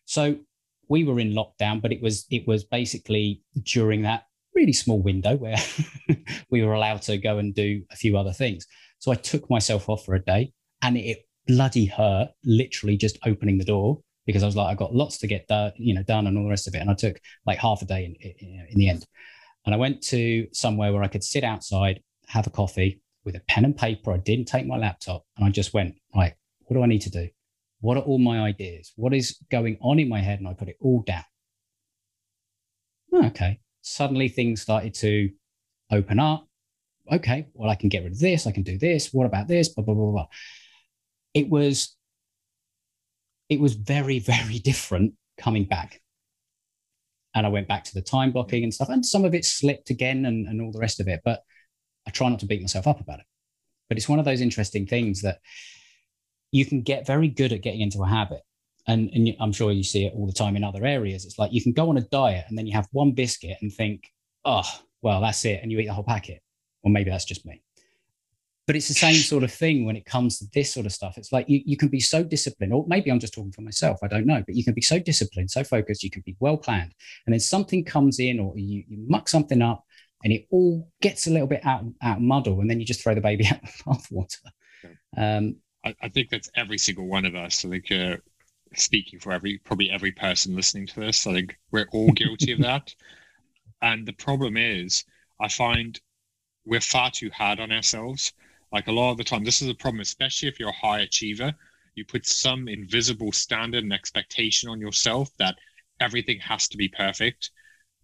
So 0.05 0.37
we 0.93 1.05
were 1.05 1.19
in 1.19 1.33
lockdown, 1.33 1.81
but 1.81 1.91
it 1.91 2.03
was 2.03 2.27
it 2.31 2.47
was 2.47 2.65
basically 2.65 3.41
during 3.63 4.03
that 4.03 4.25
really 4.55 4.75
small 4.75 5.01
window 5.01 5.35
where 5.37 5.57
we 6.51 6.63
were 6.63 6.75
allowed 6.75 7.01
to 7.01 7.17
go 7.17 7.39
and 7.39 7.55
do 7.55 7.83
a 7.91 7.97
few 7.97 8.19
other 8.19 8.35
things. 8.35 8.67
So 8.99 9.11
I 9.11 9.15
took 9.15 9.49
myself 9.49 9.89
off 9.89 10.05
for 10.05 10.15
a 10.15 10.23
day 10.23 10.53
and 10.83 10.99
it 10.99 11.21
bloody 11.47 11.87
hurt 11.87 12.29
literally 12.45 12.99
just 12.99 13.19
opening 13.25 13.57
the 13.57 13.65
door 13.65 14.01
because 14.27 14.43
I 14.43 14.47
was 14.47 14.55
like, 14.55 14.71
I 14.71 14.75
got 14.75 14.95
lots 14.95 15.17
to 15.21 15.27
get 15.27 15.49
done, 15.49 15.73
you 15.77 15.95
know, 15.95 16.03
done 16.03 16.27
and 16.27 16.37
all 16.37 16.45
the 16.45 16.51
rest 16.51 16.69
of 16.69 16.75
it. 16.75 16.81
And 16.81 16.91
I 16.91 16.95
took 16.95 17.19
like 17.47 17.59
half 17.59 17.81
a 17.81 17.87
day 17.87 18.05
in, 18.05 18.15
in, 18.21 18.67
in 18.69 18.79
the 18.79 18.91
end. 18.91 19.07
And 19.65 19.75
I 19.75 19.79
went 19.79 20.03
to 20.09 20.47
somewhere 20.53 20.93
where 20.93 21.03
I 21.03 21.09
could 21.09 21.25
sit 21.25 21.43
outside, 21.43 22.03
have 22.29 22.47
a 22.47 22.51
coffee 22.51 23.01
with 23.25 23.35
a 23.35 23.41
pen 23.49 23.65
and 23.65 23.77
paper. 23.77 24.13
I 24.13 24.19
didn't 24.19 24.47
take 24.47 24.67
my 24.67 24.77
laptop 24.77 25.25
and 25.39 25.47
I 25.47 25.51
just 25.51 25.73
went, 25.73 25.95
like, 26.15 26.37
what 26.67 26.77
do 26.77 26.83
I 26.83 26.87
need 26.87 27.03
to 27.03 27.11
do? 27.11 27.29
What 27.83 27.99
are 27.99 28.03
all 28.03 28.19
my 28.19 28.41
ideas? 28.41 28.93
What 28.97 29.13
is 29.13 29.37
going 29.51 29.77
on 29.83 29.99
in 29.99 30.09
my 30.09 30.21
head? 30.21 30.39
And 30.39 30.49
I 30.49 30.55
put 30.55 30.69
it 30.69 30.79
all 30.81 31.03
down. 31.03 31.25
Okay. 33.13 33.61
Suddenly 33.83 34.29
things 34.29 34.63
started 34.63 34.95
to 34.95 35.29
open 35.91 36.19
up. 36.19 36.49
Okay. 37.13 37.49
Well, 37.53 37.69
I 37.69 37.75
can 37.75 37.91
get 37.91 38.05
rid 38.05 38.13
of 38.13 38.19
this. 38.19 38.47
I 38.47 38.53
can 38.53 38.63
do 38.63 38.79
this. 38.79 39.13
What 39.13 39.27
about 39.27 39.47
this? 39.47 39.69
Blah, 39.69 39.85
blah, 39.85 39.95
blah, 39.95 40.11
blah 40.11 40.27
it 41.35 41.49
was 41.49 41.97
it 43.49 43.61
was 43.61 43.75
very 43.75 44.19
very 44.19 44.59
different 44.59 45.15
coming 45.39 45.65
back 45.65 46.01
and 47.35 47.47
i 47.47 47.49
went 47.49 47.69
back 47.69 47.85
to 47.85 47.95
the 47.95 48.03
time 48.03 48.31
blocking 48.33 48.63
and 48.63 48.75
stuff 48.75 48.89
and 48.89 49.05
some 49.05 49.25
of 49.25 49.35
it 49.35 49.45
slipped 49.45 49.91
again 49.91 50.27
and, 50.27 50.47
and 50.47 50.61
all 50.61 50.73
the 50.73 50.79
rest 50.79 51.01
of 51.01 51.09
it 51.09 51.21
but 51.25 51.43
i 52.07 52.11
try 52.11 52.29
not 52.29 52.39
to 52.39 52.47
beat 52.47 52.61
myself 52.61 52.87
up 52.87 53.01
about 53.01 53.19
it 53.19 53.27
but 53.89 53.99
it's 53.99 54.09
one 54.09 54.19
of 54.19 54.25
those 54.25 54.41
interesting 54.41 54.87
things 54.87 55.23
that 55.23 55.39
you 56.53 56.65
can 56.65 56.83
get 56.83 57.07
very 57.07 57.29
good 57.29 57.53
at 57.53 57.63
getting 57.63 57.81
into 57.81 58.03
a 58.03 58.09
habit 58.09 58.43
and, 58.87 59.11
and 59.11 59.35
i'm 59.41 59.53
sure 59.53 59.73
you 59.73 59.83
see 59.83 60.05
it 60.05 60.13
all 60.15 60.27
the 60.27 60.33
time 60.33 60.57
in 60.57 60.65
other 60.65 60.85
areas 60.85 61.25
it's 61.25 61.39
like 61.39 61.53
you 61.53 61.63
can 61.63 61.73
go 61.73 61.89
on 61.89 61.99
a 61.99 62.03
diet 62.03 62.45
and 62.49 62.57
then 62.57 62.67
you 62.67 62.73
have 62.73 62.89
one 62.93 63.13
biscuit 63.13 63.57
and 63.61 63.73
think 63.73 64.09
oh 64.45 64.63
well 65.03 65.21
that's 65.21 65.45
it 65.45 65.61
and 65.63 65.73
you 65.73 65.79
eat 65.79 65.87
the 65.87 65.93
whole 65.93 66.05
packet 66.05 66.41
or 66.83 66.91
maybe 66.91 67.11
that's 67.11 67.25
just 67.25 67.45
me 67.45 67.63
but 68.67 68.77
it's 68.77 68.89
the 68.89 68.95
same 68.95 69.15
sort 69.33 69.45
of 69.45 69.53
thing 69.53 69.85
when 69.85 69.97
it 69.97 70.05
comes 70.05 70.39
to 70.39 70.47
this 70.55 70.73
sort 70.73 70.87
of 70.87 70.93
stuff. 70.93 71.19
It's 71.19 71.33
like 71.33 71.49
you, 71.49 71.61
you 71.65 71.77
can 71.77 71.89
be 71.89 72.01
so 72.01 72.23
disciplined, 72.23 72.73
or 72.73 72.85
maybe 72.87 73.11
I'm 73.11 73.21
just 73.21 73.35
talking 73.35 73.53
for 73.53 73.63
myself, 73.63 73.99
I 74.03 74.09
don't 74.09 74.27
know, 74.27 74.43
but 74.47 74.55
you 74.55 74.65
can 74.65 74.75
be 74.75 74.81
so 74.81 74.99
disciplined, 74.99 75.51
so 75.51 75.65
focused, 75.65 76.03
you 76.03 76.11
can 76.11 76.23
be 76.25 76.37
well 76.41 76.57
planned. 76.57 76.95
And 77.27 77.33
then 77.33 77.41
something 77.41 77.85
comes 77.85 78.19
in, 78.19 78.41
or 78.41 78.57
you, 78.57 78.85
you 78.89 79.05
muck 79.09 79.29
something 79.29 79.63
up, 79.63 79.85
and 80.25 80.33
it 80.33 80.47
all 80.51 80.89
gets 81.01 81.27
a 81.27 81.31
little 81.31 81.49
bit 81.49 81.65
out, 81.65 81.85
out 82.03 82.21
muddle, 82.21 82.61
and 82.61 82.71
then 82.71 82.79
you 82.79 82.87
just 82.87 83.03
throw 83.03 83.15
the 83.15 83.21
baby 83.21 83.47
out 83.51 83.61
with 83.63 83.77
the 83.77 83.85
bathwater. 83.85 84.39
Um, 85.17 85.57
I, 85.85 85.95
I, 86.03 86.09
think 86.09 86.31
that's 86.31 86.51
every 86.55 86.79
single 86.79 87.07
one 87.07 87.25
of 87.25 87.35
us. 87.35 87.65
I 87.65 87.71
think 87.71 87.91
uh, 87.91 88.17
speaking 88.75 89.19
for 89.19 89.33
every 89.33 89.59
probably 89.59 89.91
every 89.91 90.13
person 90.13 90.57
listening 90.57 90.87
to 90.89 91.01
this, 91.01 91.27
I 91.27 91.33
think 91.33 91.59
we're 91.71 91.89
all 91.93 92.13
guilty 92.13 92.53
of 92.53 92.61
that. 92.61 92.95
And 93.85 94.07
the 94.07 94.13
problem 94.13 94.57
is, 94.57 95.05
I 95.41 95.49
find 95.49 96.01
we're 96.65 96.81
far 96.81 97.11
too 97.11 97.31
hard 97.31 97.59
on 97.59 97.73
ourselves. 97.73 98.33
Like 98.71 98.87
a 98.87 98.93
lot 98.93 99.11
of 99.11 99.17
the 99.17 99.25
time, 99.25 99.43
this 99.43 99.61
is 99.61 99.69
a 99.69 99.75
problem, 99.75 100.01
especially 100.01 100.49
if 100.49 100.61
you're 100.61 100.69
a 100.69 100.87
high 100.87 101.01
achiever. 101.01 101.53
You 101.97 102.05
put 102.05 102.25
some 102.25 102.69
invisible 102.69 103.33
standard 103.33 103.83
and 103.83 103.93
expectation 103.93 104.69
on 104.69 104.81
yourself 104.81 105.37
that 105.39 105.57
everything 105.99 106.39
has 106.39 106.69
to 106.69 106.77
be 106.77 106.87
perfect, 106.87 107.51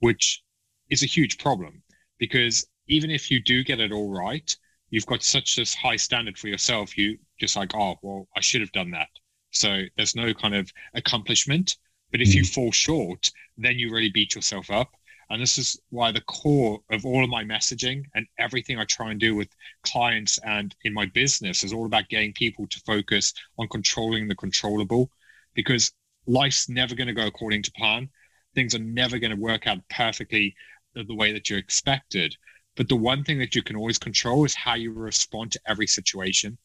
which 0.00 0.42
is 0.90 1.04
a 1.04 1.06
huge 1.06 1.38
problem 1.38 1.84
because 2.18 2.66
even 2.88 3.10
if 3.10 3.30
you 3.30 3.40
do 3.40 3.64
get 3.64 3.80
it 3.80 3.92
all 3.92 4.10
right, 4.10 4.54
you've 4.90 5.06
got 5.06 5.22
such 5.22 5.56
this 5.56 5.74
high 5.74 5.96
standard 5.96 6.38
for 6.38 6.48
yourself. 6.48 6.96
You 6.96 7.18
just 7.38 7.56
like, 7.56 7.74
oh, 7.74 7.96
well, 8.02 8.28
I 8.36 8.40
should 8.40 8.60
have 8.60 8.72
done 8.72 8.90
that. 8.92 9.08
So 9.50 9.82
there's 9.96 10.14
no 10.14 10.34
kind 10.34 10.54
of 10.54 10.70
accomplishment. 10.94 11.76
But 12.10 12.20
if 12.20 12.28
mm. 12.28 12.34
you 12.34 12.44
fall 12.44 12.72
short, 12.72 13.30
then 13.56 13.78
you 13.78 13.92
really 13.92 14.10
beat 14.10 14.34
yourself 14.34 14.70
up. 14.70 14.90
And 15.30 15.42
this 15.42 15.58
is 15.58 15.78
why 15.90 16.10
the 16.10 16.22
core 16.22 16.80
of 16.90 17.04
all 17.04 17.22
of 17.22 17.28
my 17.28 17.44
messaging 17.44 18.04
and 18.14 18.26
everything 18.38 18.78
I 18.78 18.84
try 18.84 19.10
and 19.10 19.20
do 19.20 19.34
with 19.34 19.48
clients 19.82 20.38
and 20.38 20.74
in 20.84 20.94
my 20.94 21.04
business 21.06 21.64
is 21.64 21.72
all 21.72 21.84
about 21.84 22.08
getting 22.08 22.32
people 22.32 22.66
to 22.68 22.80
focus 22.86 23.34
on 23.58 23.68
controlling 23.68 24.26
the 24.26 24.34
controllable 24.34 25.10
because 25.54 25.92
life's 26.26 26.70
never 26.70 26.94
going 26.94 27.08
to 27.08 27.12
go 27.12 27.26
according 27.26 27.62
to 27.64 27.72
plan. 27.72 28.08
Things 28.54 28.74
are 28.74 28.80
never 28.80 29.18
going 29.18 29.30
to 29.30 29.36
work 29.36 29.66
out 29.66 29.86
perfectly 29.90 30.54
the 30.94 31.14
way 31.14 31.32
that 31.32 31.50
you 31.50 31.58
expected. 31.58 32.34
But 32.78 32.88
the 32.88 32.94
one 32.94 33.24
thing 33.24 33.40
that 33.40 33.56
you 33.56 33.62
can 33.64 33.74
always 33.74 33.98
control 33.98 34.44
is 34.44 34.54
how 34.54 34.74
you 34.74 34.92
respond 34.92 35.50
to 35.50 35.60
every 35.66 35.88
situation. 35.88 36.56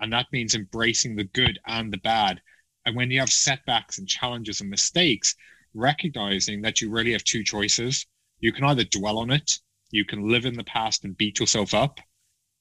And 0.00 0.12
that 0.12 0.26
means 0.32 0.56
embracing 0.56 1.14
the 1.14 1.24
good 1.24 1.60
and 1.64 1.92
the 1.92 1.98
bad. 1.98 2.42
And 2.84 2.96
when 2.96 3.08
you 3.12 3.20
have 3.20 3.30
setbacks 3.30 3.96
and 3.96 4.08
challenges 4.08 4.60
and 4.60 4.68
mistakes, 4.68 5.36
recognizing 5.72 6.62
that 6.62 6.80
you 6.80 6.90
really 6.90 7.12
have 7.12 7.22
two 7.22 7.44
choices. 7.44 8.04
You 8.40 8.52
can 8.52 8.64
either 8.64 8.82
dwell 8.82 9.18
on 9.18 9.30
it, 9.30 9.60
you 9.92 10.04
can 10.04 10.28
live 10.28 10.44
in 10.44 10.54
the 10.54 10.64
past 10.64 11.04
and 11.04 11.16
beat 11.16 11.38
yourself 11.38 11.72
up, 11.72 12.00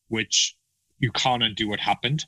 which 0.10 0.56
you 1.00 1.12
can't 1.12 1.42
undo 1.42 1.68
what 1.68 1.80
happened. 1.80 2.26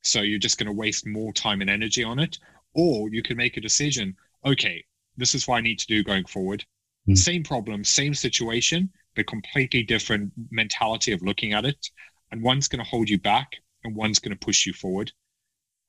So 0.00 0.22
you're 0.22 0.38
just 0.38 0.56
going 0.56 0.66
to 0.66 0.72
waste 0.72 1.06
more 1.06 1.34
time 1.34 1.60
and 1.60 1.68
energy 1.68 2.04
on 2.04 2.18
it. 2.18 2.38
Or 2.72 3.10
you 3.10 3.22
can 3.22 3.36
make 3.36 3.58
a 3.58 3.60
decision 3.60 4.16
okay, 4.46 4.82
this 5.18 5.34
is 5.34 5.46
what 5.46 5.58
I 5.58 5.60
need 5.60 5.78
to 5.80 5.86
do 5.86 6.02
going 6.02 6.24
forward. 6.24 6.64
Mm. 7.06 7.18
Same 7.18 7.42
problem, 7.44 7.84
same 7.84 8.14
situation, 8.14 8.90
but 9.14 9.26
completely 9.26 9.82
different 9.82 10.32
mentality 10.50 11.12
of 11.12 11.22
looking 11.22 11.52
at 11.52 11.64
it. 11.64 11.90
And 12.30 12.42
one's 12.42 12.68
going 12.68 12.82
to 12.82 12.88
hold 12.88 13.08
you 13.08 13.18
back 13.18 13.56
and 13.84 13.94
one's 13.94 14.18
going 14.18 14.36
to 14.36 14.44
push 14.44 14.66
you 14.66 14.72
forward. 14.72 15.12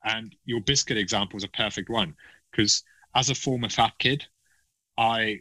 And 0.04 0.34
your 0.44 0.60
biscuit 0.60 0.98
example 0.98 1.36
is 1.36 1.44
a 1.44 1.48
perfect 1.48 1.88
one 1.88 2.14
because 2.50 2.82
as 3.14 3.30
a 3.30 3.34
former 3.34 3.68
fat 3.68 3.92
kid, 3.98 4.24
I 4.98 5.40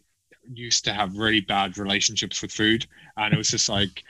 used 0.52 0.86
to 0.86 0.94
have 0.94 1.18
really 1.18 1.42
bad 1.42 1.78
relationships 1.78 2.42
with 2.42 2.52
food. 2.52 2.86
And 3.18 3.34
it 3.34 3.38
was 3.38 3.50
just 3.50 3.70
like, 3.70 4.04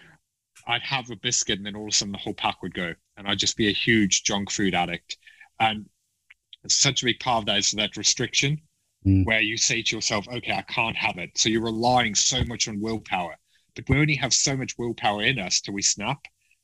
I'd 0.67 0.81
have 0.83 1.09
a 1.09 1.15
biscuit 1.15 1.57
and 1.57 1.65
then 1.65 1.75
all 1.75 1.83
of 1.83 1.89
a 1.89 1.91
sudden 1.91 2.11
the 2.11 2.17
whole 2.17 2.33
pack 2.33 2.61
would 2.61 2.73
go. 2.73 2.93
And 3.17 3.27
I'd 3.27 3.39
just 3.39 3.57
be 3.57 3.69
a 3.69 3.73
huge 3.73 4.23
junk 4.23 4.51
food 4.51 4.75
addict. 4.75 5.17
And 5.59 5.87
such 6.67 7.01
a 7.01 7.05
big 7.05 7.19
part 7.19 7.41
of 7.41 7.45
that 7.47 7.57
is 7.57 7.71
that 7.71 7.97
restriction 7.97 8.61
mm. 9.05 9.25
where 9.25 9.41
you 9.41 9.57
say 9.57 9.81
to 9.81 9.95
yourself, 9.95 10.27
okay, 10.27 10.53
I 10.53 10.61
can't 10.63 10.95
have 10.95 11.17
it. 11.17 11.31
So 11.37 11.49
you're 11.49 11.63
relying 11.63 12.15
so 12.15 12.43
much 12.45 12.67
on 12.67 12.79
willpower. 12.79 13.35
But 13.75 13.89
we 13.89 13.97
only 13.97 14.15
have 14.15 14.33
so 14.33 14.55
much 14.55 14.77
willpower 14.77 15.23
in 15.23 15.39
us 15.39 15.61
till 15.61 15.73
we 15.73 15.81
snap. 15.81 16.19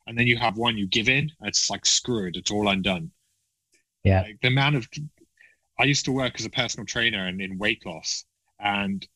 And 0.08 0.18
then 0.18 0.28
you 0.28 0.38
have 0.38 0.58
one 0.58 0.78
you 0.78 0.88
give 0.88 1.10
in, 1.10 1.32
it's 1.42 1.70
like 1.70 1.86
screw 1.86 2.28
it, 2.28 2.36
it's 2.36 2.52
all 2.52 2.68
undone. 2.68 3.12
Yeah. 4.04 4.22
Like 4.22 4.40
the 4.42 4.48
amount 4.48 4.76
of 4.76 4.88
I 5.80 5.84
used 5.84 6.06
to 6.06 6.12
work 6.12 6.36
as 6.40 6.46
a 6.46 6.50
personal 6.50 6.86
trainer 6.86 7.28
and 7.28 7.40
in 7.42 7.58
weight 7.58 7.86
loss, 7.86 8.26
and 8.60 9.08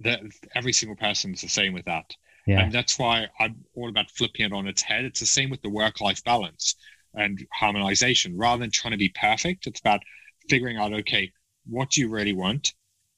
that 0.00 0.20
every 0.54 0.72
single 0.72 0.96
person 0.96 1.32
is 1.32 1.40
the 1.40 1.48
same 1.48 1.72
with 1.72 1.86
that. 1.86 2.14
Yeah. 2.46 2.60
And 2.60 2.72
that's 2.72 2.98
why 2.98 3.26
I'm 3.38 3.64
all 3.74 3.88
about 3.88 4.10
flipping 4.10 4.46
it 4.46 4.52
on 4.52 4.66
its 4.66 4.82
head. 4.82 5.04
It's 5.04 5.20
the 5.20 5.26
same 5.26 5.50
with 5.50 5.62
the 5.62 5.70
work 5.70 6.00
life 6.00 6.22
balance 6.24 6.74
and 7.14 7.44
harmonization. 7.52 8.36
Rather 8.36 8.60
than 8.60 8.70
trying 8.70 8.92
to 8.92 8.98
be 8.98 9.10
perfect, 9.10 9.66
it's 9.66 9.80
about 9.80 10.02
figuring 10.48 10.76
out, 10.76 10.92
okay, 10.92 11.30
what 11.66 11.90
do 11.90 12.00
you 12.00 12.08
really 12.08 12.32
want 12.32 12.72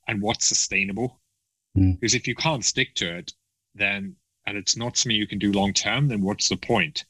and 0.09 0.21
what's 0.21 0.47
sustainable? 0.47 1.21
Mm. 1.77 1.99
Because 2.01 2.15
if 2.15 2.27
you 2.27 2.35
can't 2.35 2.65
stick 2.65 2.95
to 2.97 3.19
it, 3.19 3.33
then 3.75 4.17
and 4.47 4.57
it's 4.57 4.77
not 4.77 4.97
something 4.97 5.17
you 5.17 5.27
can 5.27 5.39
do 5.39 5.53
long 5.53 5.73
term, 5.73 6.09
then 6.09 6.23
what's 6.23 6.49
the 6.49 6.57
point? 6.57 7.05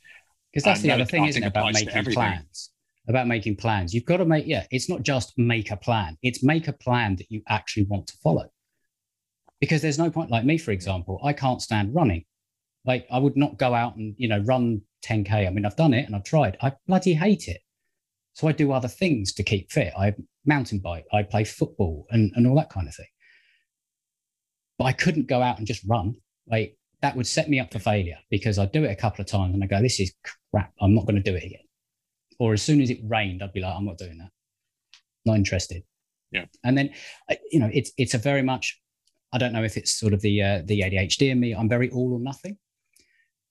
Because 0.53 0.65
that's 0.65 0.81
and 0.81 0.91
the 0.91 0.95
other 0.95 1.05
thing, 1.05 1.27
isn't 1.27 1.43
it, 1.43 1.47
about 1.47 1.73
making 1.73 2.05
plans? 2.13 2.71
About 3.09 3.27
making 3.27 3.57
plans. 3.57 3.95
You've 3.95 4.05
got 4.05 4.19
to 4.19 4.25
make, 4.25 4.47
yeah, 4.47 4.67
it's 4.71 4.89
not 4.89 5.03
just 5.03 5.33
make 5.37 5.71
a 5.71 5.77
plan, 5.77 6.17
it's 6.23 6.43
make 6.43 6.69
a 6.69 6.73
plan 6.73 7.17
that 7.17 7.31
you 7.31 7.43
actually 7.49 7.85
want 7.85 8.09
to 8.09 8.17
follow. 8.23 8.51
Because 9.61 9.83
there's 9.83 9.99
no 9.99 10.11
point, 10.11 10.31
like 10.31 10.45
me, 10.45 10.59
for 10.59 10.71
example, 10.71 11.21
I 11.23 11.33
can't 11.33 11.63
stand 11.63 11.95
running. 11.95 12.25
Like 12.85 13.07
I 13.11 13.19
would 13.19 13.37
not 13.37 13.59
go 13.59 13.75
out 13.75 13.97
and, 13.97 14.15
you 14.17 14.29
know, 14.29 14.41
run 14.41 14.83
10K. 15.05 15.47
I 15.47 15.51
mean, 15.51 15.67
I've 15.67 15.77
done 15.77 15.95
it 15.95 16.07
and 16.07 16.17
I've 16.17 16.25
tried. 16.25 16.57
I 16.63 16.73
bloody 16.87 17.15
hate 17.15 17.47
it. 17.47 17.61
So 18.33 18.49
I 18.49 18.53
do 18.53 18.73
other 18.73 18.89
things 18.89 19.33
to 19.35 19.43
keep 19.43 19.71
fit. 19.71 19.93
I 19.99 20.15
mountain 20.47 20.79
bike, 20.79 21.05
I 21.13 21.23
play 21.23 21.45
football 21.45 22.07
and, 22.11 22.33
and 22.35 22.47
all 22.47 22.57
that 22.57 22.71
kind 22.71 22.89
of 22.89 22.95
thing. 22.95 23.07
But 24.79 24.85
I 24.85 24.93
couldn't 24.93 25.29
go 25.29 25.43
out 25.43 25.59
and 25.59 25.67
just 25.67 25.85
run. 25.87 26.17
Like 26.51 26.77
that 27.03 27.17
would 27.17 27.27
set 27.27 27.49
me 27.49 27.61
up 27.61 27.73
for 27.73 27.79
failure 27.79 28.19
because 28.31 28.59
I'd 28.59 28.73
do 28.73 28.85
it 28.85 28.91
a 28.91 28.97
couple 28.97 29.23
of 29.23 29.29
times 29.29 29.55
and 29.55 29.63
I 29.63 29.67
go, 29.67 29.81
this 29.81 30.01
is 30.01 30.13
crap. 30.51 30.73
I'm 30.81 30.95
not 30.95 31.07
going 31.07 31.23
to 31.23 31.31
do 31.31 31.37
it 31.37 31.45
again. 31.45 31.63
Or 32.39 32.53
as 32.53 32.63
soon 32.63 32.81
as 32.81 32.91
it 32.91 33.01
rained, 33.05 33.43
I'd 33.43 33.53
be 33.53 33.61
like, 33.61 33.75
I'm 33.75 33.85
not 33.85 33.99
doing 33.99 34.19
that. 34.19 34.31
Not 35.25 35.37
interested. 35.37 35.83
Yeah. 36.33 36.47
And 36.65 36.77
then, 36.77 36.91
uh, 37.31 37.35
you 37.51 37.61
know, 37.61 37.71
it's 37.73 37.93
it's 37.99 38.15
a 38.15 38.19
very 38.19 38.43
much. 38.43 38.81
I 39.33 39.39
don't 39.39 39.53
know 39.53 39.63
if 39.63 39.77
it's 39.77 39.99
sort 39.99 40.13
of 40.13 40.21
the 40.23 40.43
uh, 40.43 40.63
the 40.65 40.81
ADHD 40.81 41.31
in 41.31 41.41
me. 41.41 41.53
I'm 41.53 41.69
very 41.69 41.91
all 41.91 42.15
or 42.15 42.21
nothing, 42.21 42.57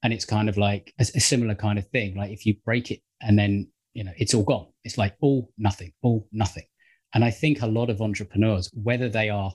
and 0.03 0.11
it's 0.13 0.25
kind 0.25 0.49
of 0.49 0.57
like 0.57 0.93
a, 0.99 1.03
a 1.03 1.19
similar 1.19 1.55
kind 1.55 1.77
of 1.77 1.87
thing. 1.89 2.15
Like 2.15 2.31
if 2.31 2.45
you 2.45 2.55
break 2.65 2.91
it 2.91 3.01
and 3.21 3.37
then 3.37 3.69
you 3.93 4.03
know 4.03 4.11
it's 4.17 4.33
all 4.33 4.43
gone. 4.43 4.67
It's 4.83 4.97
like 4.97 5.15
all 5.21 5.51
nothing, 5.57 5.91
all 6.01 6.27
nothing. 6.31 6.65
And 7.13 7.23
I 7.23 7.31
think 7.31 7.61
a 7.61 7.67
lot 7.67 7.89
of 7.89 8.01
entrepreneurs, 8.01 8.69
whether 8.73 9.09
they 9.09 9.29
are 9.29 9.51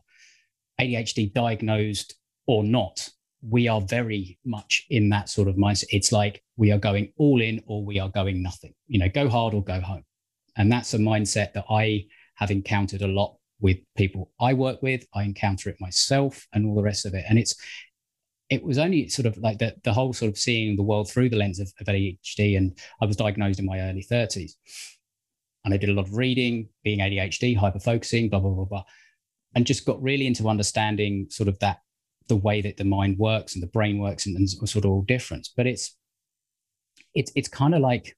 ADHD 0.81 1.33
diagnosed 1.33 2.15
or 2.47 2.65
not, 2.65 3.09
we 3.49 3.69
are 3.69 3.81
very 3.81 4.39
much 4.45 4.87
in 4.91 5.09
that 5.11 5.29
sort 5.29 5.49
of 5.49 5.57
mindset. 5.57 5.85
It's 5.91 6.13
like 6.13 6.43
we 6.57 6.73
are 6.73 6.79
going 6.79 7.13
all 7.17 7.41
in 7.41 7.63
or 7.67 7.85
we 7.85 7.99
are 7.99 8.09
going 8.09 8.43
nothing, 8.43 8.73
you 8.87 8.99
know, 8.99 9.09
go 9.09 9.29
hard 9.29 9.55
or 9.55 9.63
go 9.63 9.81
home. 9.81 10.05
And 10.57 10.71
that's 10.71 10.95
a 10.95 10.99
mindset 10.99 11.53
that 11.53 11.65
I 11.69 12.07
have 12.37 12.51
encountered 12.51 13.03
a 13.03 13.09
lot 13.09 13.37
with 13.61 13.79
people 13.97 14.31
I 14.41 14.55
work 14.55 14.83
with. 14.83 15.07
I 15.15 15.25
encounter 15.25 15.69
it 15.69 15.77
myself 15.81 16.47
and 16.53 16.67
all 16.67 16.75
the 16.75 16.83
rest 16.83 17.07
of 17.07 17.15
it. 17.15 17.25
And 17.29 17.39
it's, 17.39 17.55
it 18.51 18.63
was 18.63 18.79
only 18.79 19.09
sort 19.09 19.27
of 19.27 19.37
like 19.39 19.59
the, 19.59 19.75
the 19.85 19.93
whole 19.93 20.13
sort 20.13 20.31
of 20.31 20.39
seeing 20.39 20.77
the 20.77 20.83
world 20.83 21.11
through 21.11 21.29
the 21.29 21.37
lens 21.37 21.61
of, 21.61 21.73
of 21.81 21.87
ADHD. 21.87 22.57
And 22.57 22.79
I 23.01 23.07
was 23.07 23.17
diagnosed 23.17 23.59
in 23.59 23.67
my 23.67 23.81
early 23.81 24.07
30s. 24.11 24.53
And 25.65 25.73
I 25.73 25.77
did 25.77 25.89
a 25.89 25.95
lot 25.95 26.07
of 26.07 26.17
reading, 26.17 26.69
being 26.83 27.01
ADHD, 27.01 27.57
hyper 27.57 27.81
focusing, 27.81 28.29
blah, 28.29 28.41
blah, 28.41 28.51
blah, 28.51 28.65
blah. 28.65 28.85
And 29.55 29.67
just 29.67 29.87
got 29.87 30.03
really 30.03 30.27
into 30.27 30.49
understanding 30.49 31.27
sort 31.31 31.49
of 31.49 31.59
that 31.61 31.79
the 32.29 32.37
way 32.37 32.61
that 32.63 32.77
the 32.77 32.85
mind 32.85 33.19
works 33.19 33.55
and 33.55 33.63
the 33.63 33.69
brain 33.69 33.99
works 33.99 34.27
and, 34.27 34.37
and 34.37 34.49
sort 34.49 34.85
of 34.85 34.91
all 34.91 35.03
different. 35.03 35.49
But 35.57 35.67
it's 35.67 35.97
it's 37.15 37.33
it's 37.35 37.49
kind 37.49 37.75
of 37.75 37.81
like 37.81 38.17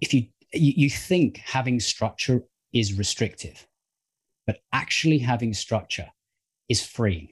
if 0.00 0.12
you, 0.12 0.26
you 0.52 0.72
you 0.76 0.90
think 0.90 1.38
having 1.38 1.80
structure 1.80 2.42
is 2.72 2.98
restrictive, 2.98 3.66
but 4.46 4.58
actually 4.72 5.18
having 5.18 5.54
structure 5.54 6.08
is 6.68 6.84
freeing. 6.84 7.28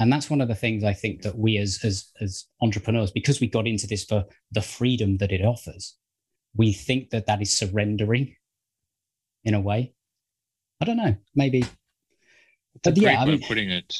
And 0.00 0.12
that's 0.12 0.30
one 0.30 0.40
of 0.40 0.46
the 0.46 0.54
things 0.54 0.84
I 0.84 0.92
think 0.92 1.22
that 1.22 1.36
we 1.36 1.58
as 1.58 1.80
as 1.82 2.10
as 2.20 2.44
entrepreneurs, 2.60 3.10
because 3.10 3.40
we 3.40 3.48
got 3.48 3.66
into 3.66 3.86
this 3.86 4.04
for 4.04 4.24
the 4.52 4.62
freedom 4.62 5.16
that 5.16 5.32
it 5.32 5.44
offers, 5.44 5.96
we 6.54 6.72
think 6.72 7.10
that 7.10 7.26
that 7.26 7.42
is 7.42 7.56
surrendering 7.56 8.36
in 9.44 9.54
a 9.54 9.60
way 9.60 9.94
I 10.80 10.84
don't 10.84 10.96
know, 10.96 11.16
maybe. 11.34 11.64
but 12.82 12.96
yeah, 12.96 13.20
I 13.20 13.24
mean, 13.24 13.40
putting 13.40 13.70
it. 13.70 13.96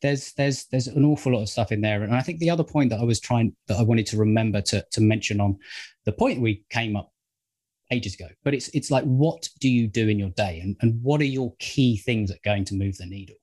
There's 0.00 0.32
there's 0.32 0.64
there's 0.66 0.88
an 0.88 1.04
awful 1.04 1.32
lot 1.32 1.42
of 1.42 1.48
stuff 1.48 1.72
in 1.72 1.80
there, 1.80 2.02
and 2.02 2.14
I 2.14 2.22
think 2.22 2.40
the 2.40 2.50
other 2.50 2.64
point 2.64 2.90
that 2.90 3.00
I 3.00 3.04
was 3.04 3.20
trying 3.20 3.54
that 3.68 3.78
I 3.78 3.82
wanted 3.82 4.06
to 4.06 4.16
remember 4.16 4.60
to 4.62 4.84
to 4.90 5.00
mention 5.00 5.40
on 5.40 5.58
the 6.04 6.12
point 6.12 6.40
we 6.40 6.64
came 6.70 6.96
up 6.96 7.12
ages 7.90 8.14
ago, 8.14 8.28
but 8.42 8.54
it's 8.54 8.68
it's 8.68 8.90
like 8.90 9.04
what 9.04 9.48
do 9.60 9.68
you 9.68 9.86
do 9.86 10.08
in 10.08 10.18
your 10.18 10.30
day, 10.30 10.60
and 10.60 10.76
and 10.80 11.00
what 11.02 11.20
are 11.20 11.24
your 11.24 11.54
key 11.58 11.96
things 11.96 12.30
that 12.30 12.38
are 12.38 12.50
going 12.50 12.64
to 12.66 12.74
move 12.74 12.96
the 12.96 13.06
needle? 13.06 13.36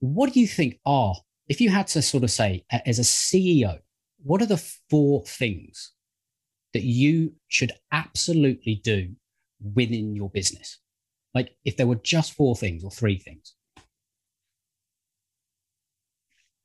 What 0.00 0.32
do 0.32 0.40
you 0.40 0.48
think 0.48 0.80
are 0.84 1.14
if 1.48 1.60
you 1.60 1.70
had 1.70 1.86
to 1.88 2.02
sort 2.02 2.24
of 2.24 2.30
say 2.30 2.64
as 2.86 2.98
a 2.98 3.02
CEO, 3.02 3.78
what 4.22 4.42
are 4.42 4.46
the 4.46 4.62
four 4.88 5.22
things 5.24 5.92
that 6.72 6.82
you 6.82 7.34
should 7.48 7.72
absolutely 7.92 8.80
do 8.82 9.14
within 9.60 10.16
your 10.16 10.30
business? 10.30 10.78
Like 11.34 11.56
if 11.64 11.76
there 11.76 11.86
were 11.86 11.96
just 11.96 12.34
four 12.34 12.56
things 12.56 12.84
or 12.84 12.90
three 12.90 13.18
things? 13.18 13.54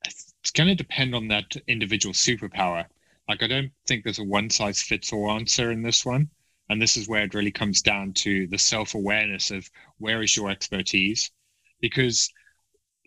It's 0.05 0.51
going 0.51 0.69
to 0.69 0.75
depend 0.75 1.13
on 1.13 1.27
that 1.29 1.55
individual 1.67 2.13
superpower. 2.13 2.85
Like 3.27 3.43
I 3.43 3.47
don't 3.47 3.71
think 3.85 4.03
there's 4.03 4.19
a 4.19 4.23
one 4.23 4.49
size 4.49 4.81
fits 4.81 5.11
all 5.11 5.31
answer 5.31 5.71
in 5.71 5.81
this 5.81 6.05
one. 6.05 6.29
And 6.69 6.81
this 6.81 6.97
is 6.97 7.07
where 7.07 7.23
it 7.23 7.33
really 7.33 7.51
comes 7.51 7.81
down 7.81 8.13
to 8.13 8.47
the 8.47 8.57
self 8.57 8.93
awareness 8.93 9.51
of 9.51 9.69
where 9.99 10.21
is 10.21 10.35
your 10.35 10.49
expertise. 10.49 11.31
Because 11.79 12.29